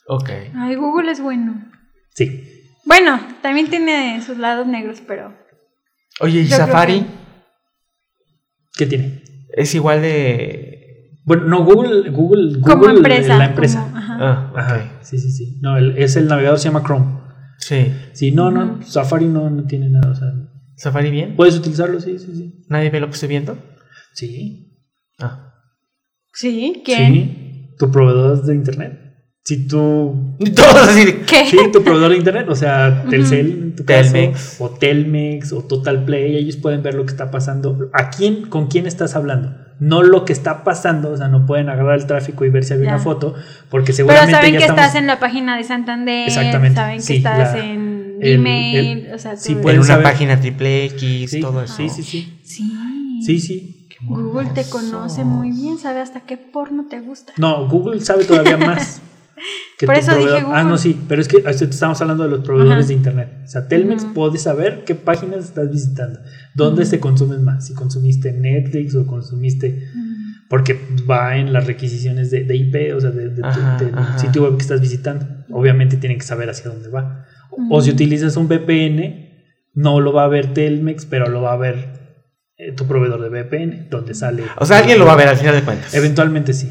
Ok. 0.09 0.29
ay, 0.57 0.75
Google 0.75 1.13
es 1.13 1.21
bueno. 1.21 1.71
Sí. 2.17 2.67
Bueno, 2.85 3.21
también 3.43 3.71
tiene 3.71 4.21
sus 4.27 4.39
lados 4.39 4.67
negros, 4.67 5.01
pero 5.07 5.33
Oye, 6.19 6.41
¿y 6.41 6.47
Yo 6.47 6.57
creo 6.57 6.67
Safari? 6.67 7.07
¿Qué 8.77 8.87
tiene? 8.87 9.23
Es 9.55 9.75
igual 9.75 10.01
de. 10.03 11.19
Bueno, 11.25 11.45
no, 11.45 11.65
Google, 11.65 12.11
Google, 12.11 12.59
Google 12.59 12.61
como 12.63 12.89
empresa. 12.89 13.39
la 13.39 13.47
empresa. 13.47 13.85
como- 13.85 13.97
ajá. 13.97 14.19
Ah. 14.21 14.53
Ajá, 14.57 14.99
sí, 15.03 15.19
sí, 15.19 15.31
sí. 15.31 15.59
No, 15.61 15.77
el- 15.77 15.97
es 15.99 16.17
el 16.17 16.27
navegador 16.27 16.59
se 16.59 16.69
llama 16.69 16.83
Chrome. 16.85 17.21
Sí. 17.59 17.93
Sí, 18.13 18.33
no, 18.33 18.51
no. 18.51 18.83
Safari 18.83 19.27
no, 19.27 19.49
no 19.51 19.65
tiene 19.65 19.89
nada. 19.89 20.11
O 20.11 20.15
sea, 20.15 20.29
¿Safari 20.77 21.11
bien? 21.11 21.37
puedes 21.37 21.57
utilizarlo, 21.57 22.01
sí, 22.01 22.19
sí, 22.19 22.35
sí. 22.35 22.65
¿Nadie 22.69 22.91
ve 22.91 22.99
lo 23.01 23.07
que 23.07 23.13
estoy 23.15 23.29
viendo? 23.29 23.57
Sí. 24.15 24.79
Ah. 25.21 25.55
Sí, 26.33 26.83
¿quién? 26.85 27.13
Sí. 27.13 27.69
Tu 27.79 27.91
proveedor 27.91 28.43
de 28.43 28.55
internet. 28.55 28.99
Si 29.45 29.67
tú 29.67 30.37
Y 30.39 30.51
Todos 30.51 30.89
así. 30.89 31.15
¿Qué? 31.27 31.47
Sí, 31.47 31.57
tu 31.73 31.83
proveedor 31.83 32.11
de 32.13 32.17
internet, 32.19 32.47
o 32.49 32.55
sea, 32.55 33.05
Telcel 33.11 33.47
en 33.51 33.77
tu 33.77 33.85
caso, 33.85 34.13
Telmex. 34.13 34.57
o 34.61 34.71
Telmex, 34.71 35.53
o 35.53 35.63
Total 35.65 36.05
Play, 36.05 36.37
ellos 36.37 36.57
pueden 36.57 36.83
ver 36.83 36.95
lo 36.95 37.05
que 37.05 37.11
está 37.11 37.31
pasando. 37.33 37.91
¿A 37.93 38.11
quién, 38.11 38.43
con 38.49 38.69
quién 38.69 38.87
estás 38.87 39.17
hablando? 39.17 39.53
No 39.81 40.05
lo 40.05 40.25
que 40.25 40.33
está 40.33 40.63
pasando, 40.63 41.11
o 41.11 41.17
sea, 41.17 41.27
no 41.27 41.45
pueden 41.45 41.69
agarrar 41.69 41.99
el 41.99 42.07
tráfico 42.07 42.45
y 42.45 42.51
ver 42.51 42.63
si 42.63 42.75
había 42.75 42.87
Ya. 42.87 42.95
una 42.95 43.03
foto, 43.03 43.35
porque 43.69 43.87
Pero 43.87 43.97
seguramente 43.97 44.33
saben 44.33 44.53
ya 44.53 44.59
que 44.59 44.65
estamos... 44.65 44.81
estás 44.85 44.95
en 45.01 45.07
la 45.09 45.19
página 45.19 45.57
de 45.57 45.65
Santander, 45.65 46.29
Exactamente, 46.29 46.77
saben 46.77 46.97
que 46.99 47.03
sí, 47.03 47.17
estás 47.17 47.55
la- 47.57 47.65
en 47.65 48.17
el- 48.21 49.11
o 49.13 49.19
sea, 49.19 49.37
sí, 49.37 49.57
pueden 49.57 49.79
En 49.79 49.85
una 49.85 49.87
saber- 49.95 50.05
página 50.05 50.39
triple 50.41 50.85
X, 50.85 51.31
Sí, 51.33 51.41
todo 51.41 51.63
eso. 51.65 51.75
sí, 51.75 51.89
sí, 51.89 52.03
sí, 52.05 52.33
Sí. 52.45 52.73
sí, 53.27 53.41
sí. 53.41 53.89
Google 54.05 54.51
te 54.55 54.65
conoce 54.69 55.25
muy 55.25 55.51
bien, 55.51 55.79
sabe 55.79 55.99
hasta 56.01 56.21
qué 56.21 56.37
porno 56.37 56.87
te 56.89 57.01
gusta. 57.01 57.33
No, 57.39 57.69
Google 57.69 58.01
sabe 58.01 58.25
todavía 58.25 58.57
más. 58.59 59.01
Que 59.79 59.87
Por 59.87 59.97
eso 59.97 60.15
dije. 60.17 60.45
Ah, 60.47 60.63
no, 60.65 60.79
sí, 60.79 60.99
pero 61.09 61.21
es 61.21 61.29
que 61.29 61.39
estamos 61.47 62.01
hablando 62.01 62.25
de 62.25 62.31
los 62.31 62.41
proveedores 62.45 62.85
Ajá. 62.85 62.89
de 62.89 62.95
internet. 62.95 63.29
O 63.45 63.49
sea, 63.49 63.67
Telmex 63.69 64.05
puede 64.15 64.39
saber 64.39 64.85
qué 64.85 64.95
páginas 64.95 65.45
estás 65.45 65.71
visitando, 65.71 66.21
dónde 66.55 66.85
se 66.85 67.01
consumen 67.01 67.43
más, 67.43 67.67
si 67.67 67.75
consumiste 67.75 68.33
Netflix 68.33 68.95
o 68.95 69.07
consumiste 69.07 69.89
porque 70.49 70.79
va 71.11 71.39
en 71.39 71.53
las 71.55 71.67
requisiciones 71.67 72.31
de, 72.31 72.45
de 72.45 72.55
IP, 72.57 72.95
o 72.95 73.01
sea, 73.01 73.11
de- 73.11 73.31
de 73.31 73.37
del 73.37 73.95
ajá. 73.95 74.19
sitio 74.19 74.43
web 74.43 74.57
que 74.57 74.63
estás 74.63 74.83
visitando. 74.83 75.27
Obviamente 75.51 75.97
tienen 75.97 76.19
que 76.19 76.25
saber 76.27 76.51
hacia 76.51 76.71
dónde 76.71 76.91
va. 76.91 77.25
O 77.71 77.77
Ujú. 77.77 77.81
si 77.83 77.91
utilizas 77.91 78.37
un 78.37 78.49
VPN, 78.49 79.31
no 79.75 80.01
lo 80.01 80.13
va 80.13 80.25
a 80.25 80.29
ver 80.29 80.53
Telmex, 80.53 81.07
pero 81.07 81.29
lo 81.31 81.41
va 81.41 81.55
a 81.55 81.57
ver 81.57 82.01
eh, 82.59 82.73
tu 82.73 82.87
proveedor 82.87 83.23
de 83.23 83.31
VPN, 83.31 83.89
donde 83.91 84.13
sale. 84.15 84.43
O 84.59 84.67
sea, 84.67 84.79
alguien 84.79 84.99
lo 84.99 85.07
va 85.07 85.15
a 85.15 85.17
ver 85.17 85.29
al 85.29 85.37
final 85.39 85.55
de 85.55 85.63
cuentas. 85.63 85.95
Eventualmente 85.95 86.53
sí. 86.53 86.71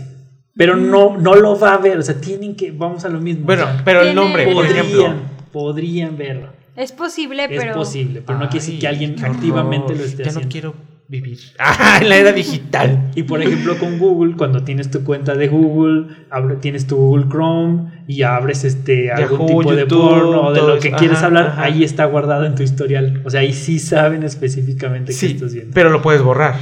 Pero 0.56 0.76
no, 0.76 1.18
no 1.18 1.36
lo 1.36 1.58
va 1.58 1.76
a 1.76 1.78
ver, 1.78 1.98
o 1.98 2.02
sea, 2.02 2.20
tienen 2.20 2.56
que, 2.56 2.72
vamos 2.72 3.06
a 3.06 3.10
lo 3.10 3.20
mismo. 3.22 3.46
Bueno, 3.46 3.64
o 3.64 3.68
sea, 3.68 3.82
pero 3.86 4.02
el 4.02 4.14
nombre, 4.14 4.46
por 4.46 4.56
podrían, 4.66 4.78
ejemplo. 4.86 5.14
podrían 5.52 6.18
verlo. 6.18 6.50
Es 6.76 6.92
posible, 6.92 7.44
Es 7.46 7.50
pero 7.62 7.74
posible, 7.74 8.22
pero 8.26 8.40
no 8.40 8.50
quiere 8.50 8.66
decir 8.66 8.80
que 8.80 8.88
alguien 8.88 9.16
qué 9.16 9.26
activamente 9.26 9.96
lo 9.96 10.04
esté 10.04 10.24
Ya 10.24 10.30
haciendo. 10.30 10.48
no 10.48 10.52
quiero 10.52 10.74
vivir. 11.08 11.38
Ah, 11.60 12.00
en 12.02 12.08
la 12.10 12.16
era 12.18 12.32
digital. 12.32 13.12
Y 13.16 13.24
por 13.24 13.42
ejemplo 13.42 13.78
con 13.78 14.00
Google, 14.00 14.36
cuando 14.38 14.64
tienes 14.64 14.90
tu 14.90 15.04
cuenta 15.04 15.36
de 15.36 15.48
Google, 15.50 16.08
abre- 16.30 16.56
tienes 16.62 16.88
tu 16.88 16.96
Google 16.96 17.26
Chrome 17.30 18.04
y 18.08 18.22
abres 18.24 18.64
este 18.64 19.12
algún 19.12 19.48
tipo 19.48 19.76
de 19.76 19.86
porno 19.86 20.48
o 20.48 20.54
de 20.54 20.62
lo 20.62 20.74
eso. 20.76 20.82
que 20.84 20.92
quieres 20.94 21.18
Ajá, 21.18 21.26
hablar, 21.28 21.46
ajá. 21.48 21.64
ahí 21.64 21.84
está 21.84 22.06
guardado 22.06 22.46
en 22.46 22.56
tu 22.56 22.64
historial. 22.64 23.22
O 23.26 23.30
sea, 23.30 23.42
ahí 23.42 23.52
sí 23.54 23.78
saben 23.80 24.24
específicamente 24.24 25.12
qué 25.12 25.18
Sí, 25.18 25.28
estás 25.34 25.54
viendo. 25.54 25.72
pero 25.74 25.90
lo 25.90 26.02
puedes 26.02 26.22
borrar. 26.22 26.56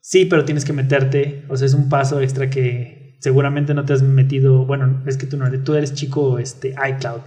Sí, 0.00 0.26
pero 0.26 0.44
tienes 0.44 0.64
que 0.64 0.72
meterte, 0.74 1.44
o 1.48 1.56
sea, 1.56 1.66
es 1.66 1.74
un 1.74 1.88
paso 1.88 2.20
extra 2.20 2.50
que 2.50 2.93
seguramente 3.18 3.74
no 3.74 3.84
te 3.84 3.92
has 3.94 4.02
metido, 4.02 4.64
bueno, 4.66 5.02
es 5.06 5.16
que 5.16 5.26
tú 5.26 5.36
no 5.36 5.46
eres, 5.46 5.62
tú 5.64 5.74
eres 5.74 5.94
chico 5.94 6.38
este 6.38 6.68
iCloud, 6.70 7.20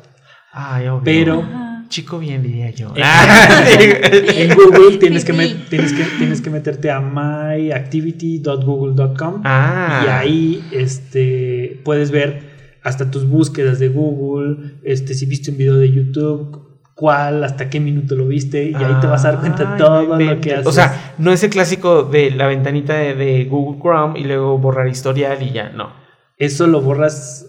Ay, 0.51 0.88
obvio. 0.88 1.01
pero 1.03 1.41
Ajá. 1.41 1.85
chico 1.89 2.19
bien, 2.19 2.41
diría 2.43 2.69
yo. 2.71 2.93
En- 2.95 3.03
Ah. 3.05 3.65
En 3.69 4.55
Google 4.55 4.97
tienes 4.97 5.23
que, 5.25 5.33
tienes, 5.69 5.93
que, 5.93 6.03
tienes 6.17 6.41
que 6.41 6.49
meterte 6.49 6.89
a 6.91 6.99
myactivity.google.com 7.01 9.41
Ah. 9.43 10.03
y 10.05 10.09
ahí 10.09 10.63
este, 10.71 11.81
puedes 11.83 12.11
ver 12.11 12.55
hasta 12.83 13.11
tus 13.11 13.27
búsquedas 13.27 13.79
de 13.79 13.89
Google, 13.89 14.75
este, 14.83 15.13
si 15.13 15.25
viste 15.25 15.51
un 15.51 15.57
video 15.57 15.75
de 15.75 15.91
YouTube, 15.91 16.66
cuál, 16.97 17.43
hasta 17.43 17.69
qué 17.69 17.79
minuto 17.79 18.15
lo 18.15 18.27
viste 18.27 18.63
y 18.65 18.73
ahí 18.75 18.95
te 18.99 19.07
vas 19.07 19.23
a 19.23 19.31
dar 19.31 19.39
cuenta 19.39 19.63
de 19.65 19.77
todo 19.77 20.01
no 20.01 20.17
lo 20.19 20.41
que 20.41 20.53
haces. 20.55 20.65
O 20.67 20.71
sea, 20.71 21.13
no 21.19 21.31
es 21.31 21.43
el 21.43 21.51
clásico 21.51 22.03
de 22.03 22.31
la 22.31 22.47
ventanita 22.47 22.95
de, 22.95 23.13
de 23.13 23.45
Google 23.45 23.79
Chrome 23.79 24.19
y 24.19 24.23
luego 24.23 24.57
borrar 24.57 24.87
historial 24.87 25.41
y 25.43 25.51
ya, 25.51 25.69
no. 25.69 25.91
eso 26.37 26.65
lo 26.67 26.81
borras 26.81 27.45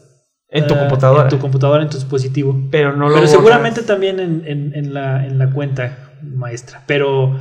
En 0.50 0.66
tu 0.66 0.74
eh, 0.74 0.78
computadora. 0.78 1.22
En 1.24 1.28
tu 1.30 1.38
computadora, 1.38 1.82
en 1.82 1.88
tu 1.88 1.96
dispositivo. 1.96 2.56
pero 2.70 2.92
no 2.92 3.08
lo 3.08 3.14
Pero 3.14 3.16
borras. 3.16 3.30
seguramente 3.30 3.82
también 3.82 4.20
en, 4.20 4.42
en- 4.46 4.72
en 4.74 4.92
la, 4.94 5.24
en 5.24 5.38
la 5.38 5.50
cuenta 5.50 6.10
maestra. 6.22 6.82
Pero 6.86 7.38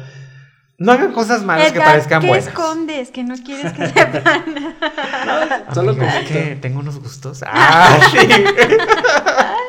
No 0.80 0.92
hagan 0.94 1.12
cosas 1.12 1.44
malas 1.44 1.72
que 1.74 1.80
parezcan 1.80 2.22
¿qué 2.22 2.28
buenas. 2.28 2.48
escondes? 2.48 3.12
Que 3.12 3.24
no 3.24 3.36
quieres 3.44 3.74
que 3.74 3.86
sepan. 3.88 4.44
solo 5.74 5.92
Amiga, 5.92 6.22
que 6.28 6.58
tengo 6.62 6.80
unos 6.80 7.00
gustos. 7.00 7.44
Ah, 7.48 7.98
sí. 8.12 8.18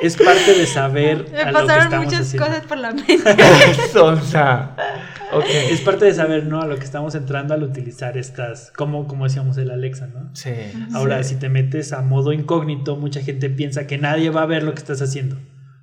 Es 0.03 0.17
parte 0.17 0.55
de 0.55 0.67
saber 0.67 1.27
Me 1.31 1.39
a 1.41 1.51
lo 1.53 1.59
que 1.59 1.65
pasaron 1.67 1.85
estamos 1.85 2.05
muchas 2.07 2.21
haciendo. 2.23 2.47
cosas 2.47 2.65
por 2.67 2.79
la 2.79 2.93
mente. 2.95 3.15
Sonsa. 3.93 4.77
Ok. 5.33 5.45
Es 5.71 5.81
parte 5.81 6.07
de 6.07 6.15
saber, 6.15 6.47
¿no? 6.47 6.61
A 6.63 6.67
lo 6.67 6.77
que 6.77 6.85
estamos 6.85 7.15
entrando 7.15 7.55
al 7.55 7.63
utilizar 7.63 8.17
estas, 8.17 8.73
como, 8.77 9.07
como 9.07 9.25
decíamos 9.25 9.59
el 9.59 9.71
Alexa, 9.71 10.07
¿no? 10.07 10.31
Sí. 10.35 10.51
Ahora, 10.95 11.23
sí. 11.23 11.35
si 11.35 11.41
te 11.41 11.49
metes 11.49 11.93
a 11.93 12.03
modo 12.03 12.33
incógnito, 12.33 12.97
mucha 12.97 13.21
gente 13.21 13.51
piensa 13.51 13.87
que 13.87 13.99
nadie 13.99 14.31
va 14.31 14.43
a 14.43 14.47
ver 14.47 14.63
lo 14.63 14.73
que 14.73 14.79
estás 14.79 15.03
haciendo. 15.03 15.37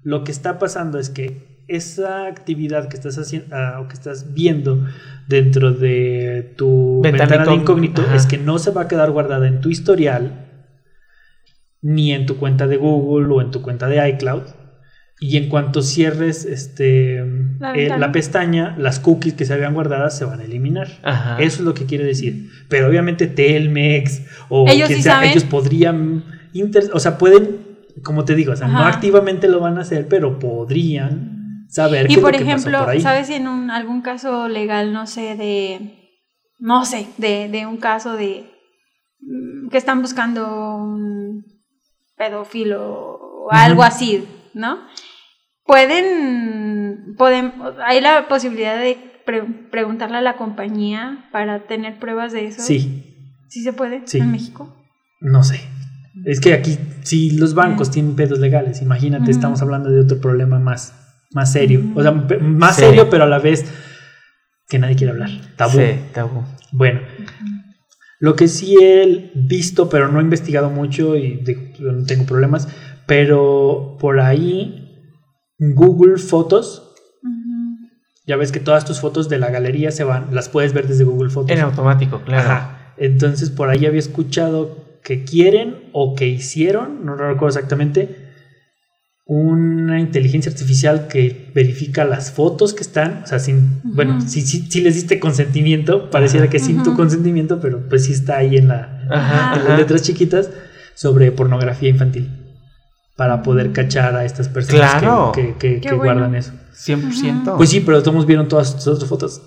Lo 0.03 0.24
que 0.24 0.32
está 0.32 0.59
pasando 0.59 0.99
es 0.99 1.09
que 1.09 1.63
esa 1.68 2.28
actividad 2.28 2.89
que 2.89 2.95
estás 2.95 3.18
haciendo 3.18 3.55
o 3.80 3.88
que 3.88 3.95
estás 3.95 4.34
viendo 4.34 4.86
dentro 5.28 5.72
de 5.72 6.53
tu 6.57 7.01
Ventana 7.01 7.26
ventana, 7.30 7.45
de 7.51 7.55
incógnito, 7.55 8.01
incógnito 8.01 8.01
ajá. 8.03 8.16
es 8.16 8.26
que 8.28 8.38
no 8.38 8.59
se 8.59 8.70
va 8.70 8.84
a 8.84 8.88
quedar 8.88 9.09
guardada 9.09 9.47
en 9.47 9.61
tu 9.61 9.70
historial 9.70 10.44
ni 11.88 12.11
en 12.13 12.25
tu 12.25 12.38
cuenta 12.38 12.65
de 12.65 12.77
Google 12.77 13.31
o 13.31 13.41
en 13.41 13.51
tu 13.51 13.61
cuenta 13.61 13.88
de 13.88 14.09
iCloud. 14.09 14.41
Y 15.19 15.38
en 15.38 15.49
cuanto 15.49 15.81
cierres 15.83 16.43
este, 16.45 17.23
La 17.59 17.73
eh, 17.75 17.89
la 17.97 18.11
pestaña, 18.11 18.75
las 18.77 18.99
cookies 18.99 19.36
que 19.36 19.45
se 19.45 19.53
habían 19.53 19.73
guardadas 19.75 20.17
se 20.17 20.25
van 20.25 20.39
a 20.39 20.43
eliminar. 20.45 20.88
Ajá. 21.03 21.38
Eso 21.39 21.57
es 21.59 21.61
lo 21.61 21.73
que 21.75 21.86
quiere 21.86 22.03
decir. 22.03 22.49
Pero 22.69 22.88
obviamente 22.88 23.27
Telmex 23.27 24.23
o 24.49 24.67
Ellos 24.67 24.88
quien 24.88 24.97
sí 24.97 25.03
sea, 25.03 25.13
saben. 25.13 25.29
ellos 25.29 25.43
podrían, 25.43 26.25
inter- 26.53 26.89
o 26.91 26.99
sea, 26.99 27.17
pueden, 27.19 27.59
como 28.03 28.25
te 28.25 28.33
digo, 28.36 28.51
o 28.53 28.55
sea, 28.55 28.67
no 28.67 28.79
activamente 28.79 29.47
lo 29.47 29.59
van 29.59 29.77
a 29.77 29.81
hacer, 29.81 30.07
pero 30.09 30.39
podrían 30.39 31.67
saber 31.69 32.09
Y 32.11 32.15
qué 32.15 32.21
por 32.21 32.33
es 32.36 32.41
lo 32.41 32.45
que 32.47 32.51
pasó 32.53 32.67
ejemplo, 32.67 32.79
por 32.86 32.89
ahí. 32.89 33.01
¿sabes 33.01 33.27
si 33.27 33.36
en 33.36 33.47
un, 33.47 33.69
algún 33.71 34.01
caso 34.01 34.47
legal, 34.49 34.91
no 34.91 35.05
sé, 35.07 35.36
de, 35.36 36.13
no 36.59 36.83
sé, 36.83 37.07
de, 37.19 37.47
de 37.47 37.65
un 37.67 37.77
caso 37.77 38.15
de 38.17 38.43
mm, 39.21 39.69
que 39.69 39.77
están 39.77 40.01
buscando 40.01 40.75
un 40.77 41.45
pedófilo 42.18 42.82
o 43.45 43.51
algo 43.51 43.84
así, 43.84 44.26
¿no? 44.53 44.80
Pueden, 45.66 47.16
pueden, 47.18 47.53
hay 47.86 47.99
la 48.01 48.28
posibilidad 48.28 48.78
de 48.80 48.97
pre- 49.26 49.43
preguntarle 49.72 50.18
a 50.18 50.22
la 50.22 50.38
compañía 50.38 51.28
para 51.32 51.63
tener 51.68 51.97
pruebas 51.99 52.32
de 52.34 52.47
eso. 52.47 52.61
Sí, 52.61 53.11
¿Sí 53.49 53.61
se 53.63 53.74
puede 53.74 54.01
Sí. 54.05 54.20
en 54.20 54.32
México? 54.32 54.76
no 55.22 55.43
sé. 55.43 55.61
Es 56.26 56.39
que 56.39 56.53
aquí, 56.53 56.78
si 57.03 57.32
los 57.32 57.55
bancos 57.55 57.91
tienen 57.91 58.16
pedos 58.16 58.39
legales, 58.39 58.82
imagínate, 58.82 59.32
estamos 59.32 59.61
hablando 59.61 59.89
de 59.89 59.99
otro 60.01 60.20
problema 60.22 60.59
más, 60.59 60.93
más 61.32 61.51
serio. 61.51 61.82
O 61.95 62.01
sea, 62.01 62.11
más 62.11 62.76
Sí. 62.78 62.84
serio, 62.84 63.09
pero 63.09 63.24
a 63.26 63.28
la 63.28 63.39
vez 63.39 63.66
que 64.70 64.80
nadie 64.80 64.95
quiere 64.95 65.11
hablar. 65.11 65.30
Tabú. 65.57 65.78
Sí, 65.78 65.99
tabú. 66.13 66.43
Bueno, 66.72 67.01
lo 68.20 68.36
que 68.36 68.47
sí 68.47 68.78
he 68.82 69.32
visto, 69.36 69.89
pero 69.89 70.07
no 70.07 70.20
he 70.20 70.24
investigado 70.24 70.70
mucho 70.70 71.16
y 71.16 71.43
no 71.80 72.05
tengo 72.05 72.26
problemas, 72.26 72.68
pero 73.05 73.97
por 73.99 74.20
ahí 74.20 75.11
Google 75.59 76.18
Fotos, 76.18 76.93
ya 78.26 78.38
ves 78.38 78.51
que 78.51 78.59
todas 78.59 78.86
tus 78.86 78.99
fotos 78.99 79.30
de 79.30 79.38
la 79.38 79.51
galería 79.51 79.91
se 79.91 80.03
van, 80.03 80.34
las 80.34 80.49
puedes 80.49 80.74
ver 80.74 80.88
desde 80.88 81.03
Google 81.03 81.30
Fotos. 81.30 81.51
En 81.51 81.59
automático, 81.59 82.22
claro. 82.22 82.49
Ajá. 82.49 82.93
Entonces 82.97 83.49
por 83.49 83.70
ahí 83.70 83.86
había 83.86 83.99
escuchado 83.99 84.99
que 85.03 85.24
quieren 85.24 85.89
o 85.93 86.16
que 86.16 86.28
hicieron, 86.28 87.05
no 87.05 87.16
recuerdo 87.16 87.47
exactamente, 87.49 88.24
una 89.28 89.99
inteligencia 89.99 90.51
artificial 90.51 91.07
que 91.07 91.51
verifica 91.55 92.05
las 92.05 92.32
fotos 92.32 92.73
que 92.76 92.82
están, 92.84 93.21
o 93.23 93.28
sea, 93.28 93.39
sin, 93.39 93.82
bueno, 93.84 94.21
si, 94.21 94.41
si, 94.41 94.61
si 94.69 94.82
les 94.82 94.93
diste 94.95 95.19
consentimiento, 95.19 96.11
pareciera 96.11 96.47
que 96.49 96.59
sin 96.59 96.84
tu 96.84 96.95
consentimiento, 96.95 97.59
pero 97.59 97.89
pues 97.89 98.05
sí 98.05 98.11
está 98.11 98.38
ahí 98.38 98.55
en, 98.57 98.67
la, 98.67 99.01
Ajá, 99.09 99.55
en 99.55 99.61
ajá. 99.61 99.69
las 99.69 99.80
letras 99.80 100.03
chiquitas 100.03 100.51
sobre 100.93 101.32
pornografía 101.32 101.89
infantil 101.89 102.30
para 103.17 103.41
poder 103.41 103.71
cachar 103.71 104.15
a 104.15 104.26
estas 104.26 104.47
personas 104.47 104.93
que- 104.93 104.99
Claro. 104.99 105.32
que, 105.34 105.55
que- 105.57 105.76
Qué 105.82 105.89
que 105.89 105.95
bueno. 105.95 106.13
guardan 106.13 106.36
eso. 106.36 106.51
100%. 106.76 107.57
Pues 107.57 107.69
sí, 107.69 107.80
pero 107.80 108.03
todos 108.03 108.26
vieron 108.28 108.47
todas 108.47 108.76
tus 108.76 108.88
otras 108.88 109.09
fotos. 109.09 109.41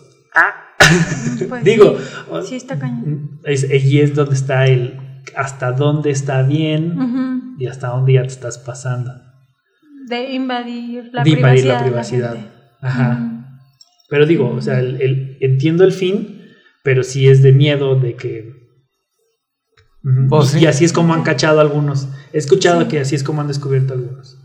Pues 1.49 1.63
Digo, 1.65 1.97
sí, 2.43 2.49
sí 2.49 2.57
está 2.57 2.79
cañón. 2.79 3.39
es, 3.45 3.65
y 3.85 4.01
es 4.01 4.15
donde 4.15 4.35
está 4.35 4.67
el 4.67 4.99
hasta 5.37 5.73
dónde 5.73 6.11
está 6.11 6.43
bien 6.43 7.55
y 7.59 7.67
hasta 7.67 7.89
dónde 7.89 8.15
ya 8.15 8.23
te 8.23 8.29
estás 8.29 8.57
pasando. 8.59 9.13
De 10.09 10.33
invadir 10.33 11.11
la 11.13 11.23
de 11.23 11.31
invadir 11.31 11.63
privacidad. 11.63 11.75
la 11.75 11.83
privacidad. 11.85 12.37
Ajá. 12.81 13.21
Pero 14.09 14.27
digo, 14.27 14.51
o 14.51 14.61
sea, 14.63 14.79
el, 14.81 15.01
el- 15.03 15.39
entiendo 15.41 15.85
el 15.85 15.93
fin, 15.93 16.43
pero 16.83 17.03
sí 17.03 17.29
es 17.29 17.43
de 17.43 17.53
miedo 17.53 17.99
de 17.99 18.15
que. 18.17 18.53
Pues 20.31 20.55
y, 20.55 20.59
sí. 20.59 20.65
y 20.65 20.67
así 20.67 20.85
es 20.85 20.93
como 20.93 21.13
han 21.15 21.23
cachado 21.23 21.61
algunos. 21.61 22.09
He 22.33 22.39
escuchado 22.39 22.83
Sí. 22.83 22.89
que 22.89 23.01
así 23.01 23.15
es 23.15 23.23
como 23.25 23.41
han 23.43 23.49
descubierto 23.49 23.93
algunos. 23.95 24.39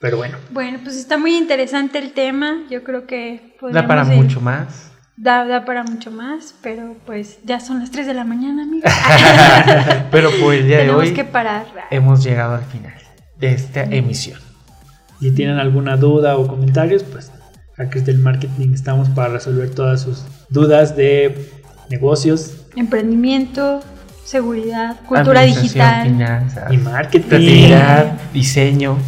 Pero 0.00 0.16
bueno, 0.16 0.38
Bueno, 0.52 0.78
pues 0.82 0.96
está 0.96 1.18
muy 1.18 1.36
interesante 1.36 1.98
el 1.98 2.12
tema. 2.12 2.64
Yo 2.70 2.84
creo 2.84 3.06
que 3.06 3.56
da 3.72 3.86
para 3.86 4.04
ir- 4.04 4.16
mucho 4.16 4.40
más. 4.40 4.92
Da, 5.16 5.44
da 5.44 5.64
para 5.64 5.82
mucho 5.82 6.12
más, 6.12 6.54
pero 6.62 6.96
pues 7.04 7.40
ya 7.44 7.58
son 7.58 7.80
las 7.80 7.90
3 7.90 8.06
de 8.06 8.14
la 8.14 8.22
mañana, 8.24 8.62
amigos. 8.62 8.88
Pero 10.12 10.30
por 10.40 10.54
el 10.54 10.64
día 10.68 10.76
de 10.76 10.82
Tenemos 10.84 11.02
hoy 11.02 11.12
que 11.12 11.24
parar. 11.24 11.66
hemos 11.90 12.22
llegado 12.22 12.54
al 12.54 12.62
final 12.64 12.94
de 13.36 13.50
esta 13.52 13.82
emisión. 13.82 14.38
Si 15.20 15.30
tienen 15.32 15.58
alguna 15.58 15.96
duda 15.96 16.36
o 16.36 16.46
comentarios, 16.46 17.02
pues 17.02 17.30
Hackers 17.76 18.06
del 18.06 18.18
Marketing 18.18 18.72
estamos 18.72 19.08
para 19.10 19.28
resolver 19.30 19.70
todas 19.70 20.02
sus 20.02 20.24
dudas 20.48 20.96
de 20.96 21.50
negocios 21.90 22.54
Emprendimiento, 22.76 23.80
seguridad, 24.24 24.96
cultura 25.06 25.42
digital, 25.42 26.06
finanzas, 26.08 26.72
y 26.72 26.76
marketing. 26.76 27.28
creatividad, 27.28 28.12
diseño. 28.32 28.98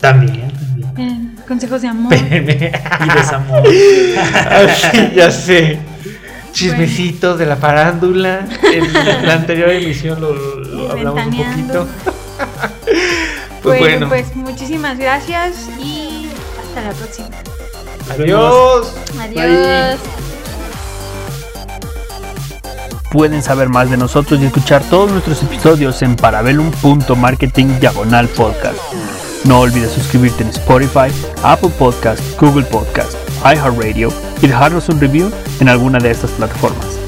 También, 0.00 0.50
también. 0.52 0.92
eh, 0.98 1.42
consejos 1.48 1.80
de 1.80 1.88
amor. 1.88 2.12
Y 2.14 2.18
desamor. 3.18 3.62
Así, 4.50 5.12
ya 5.14 5.30
sé. 5.30 5.78
Chismecitos 6.52 7.38
de 7.38 7.46
la 7.46 7.56
farándula. 7.56 8.46
En 8.72 8.92
la 9.26 9.32
anterior 9.34 9.70
emisión 9.70 10.20
lo, 10.20 10.34
lo 10.34 10.90
hablamos 10.92 11.26
un 11.26 11.36
poquito. 11.36 11.88
pues 13.64 13.80
bueno, 13.80 14.06
bueno, 14.06 14.08
pues 14.10 14.36
muchísimas 14.36 14.98
gracias 14.98 15.56
y 15.80 16.28
hasta 16.60 16.82
la 16.82 16.92
próxima. 16.92 17.28
adiós. 18.10 18.92
Adiós. 19.18 19.98
Pueden 23.10 23.42
saber 23.42 23.70
más 23.70 23.88
de 23.88 23.96
nosotros 23.96 24.38
y 24.40 24.44
escuchar 24.44 24.82
todos 24.90 25.10
nuestros 25.10 25.42
episodios 25.42 26.02
en 26.02 26.14
parabellum.marketing 26.14 27.80
diagonal 27.80 28.28
podcast. 28.28 28.78
No 29.44 29.60
olvides 29.60 29.92
suscribirte 29.92 30.42
en 30.42 30.50
Spotify, 30.50 31.10
Apple 31.42 31.70
Podcast, 31.78 32.20
Google 32.38 32.64
Podcast, 32.64 33.14
iHeartRadio 33.44 34.12
y 34.42 34.46
dejarnos 34.46 34.90
un 34.90 35.00
review 35.00 35.30
en 35.60 35.70
alguna 35.70 36.00
de 36.00 36.10
estas 36.10 36.32
plataformas. 36.32 36.98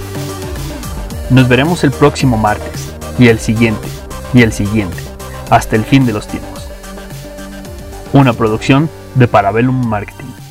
Nos 1.28 1.48
veremos 1.48 1.84
el 1.84 1.90
próximo 1.90 2.38
martes 2.38 2.94
y 3.18 3.28
el 3.28 3.38
siguiente 3.38 3.88
y 4.32 4.42
el 4.42 4.52
siguiente 4.52 5.05
hasta 5.50 5.76
el 5.76 5.84
fin 5.84 6.06
de 6.06 6.12
los 6.12 6.26
tiempos. 6.26 6.68
Una 8.12 8.32
producción 8.32 8.88
de 9.14 9.28
Parabellum 9.28 9.86
Marketing. 9.86 10.45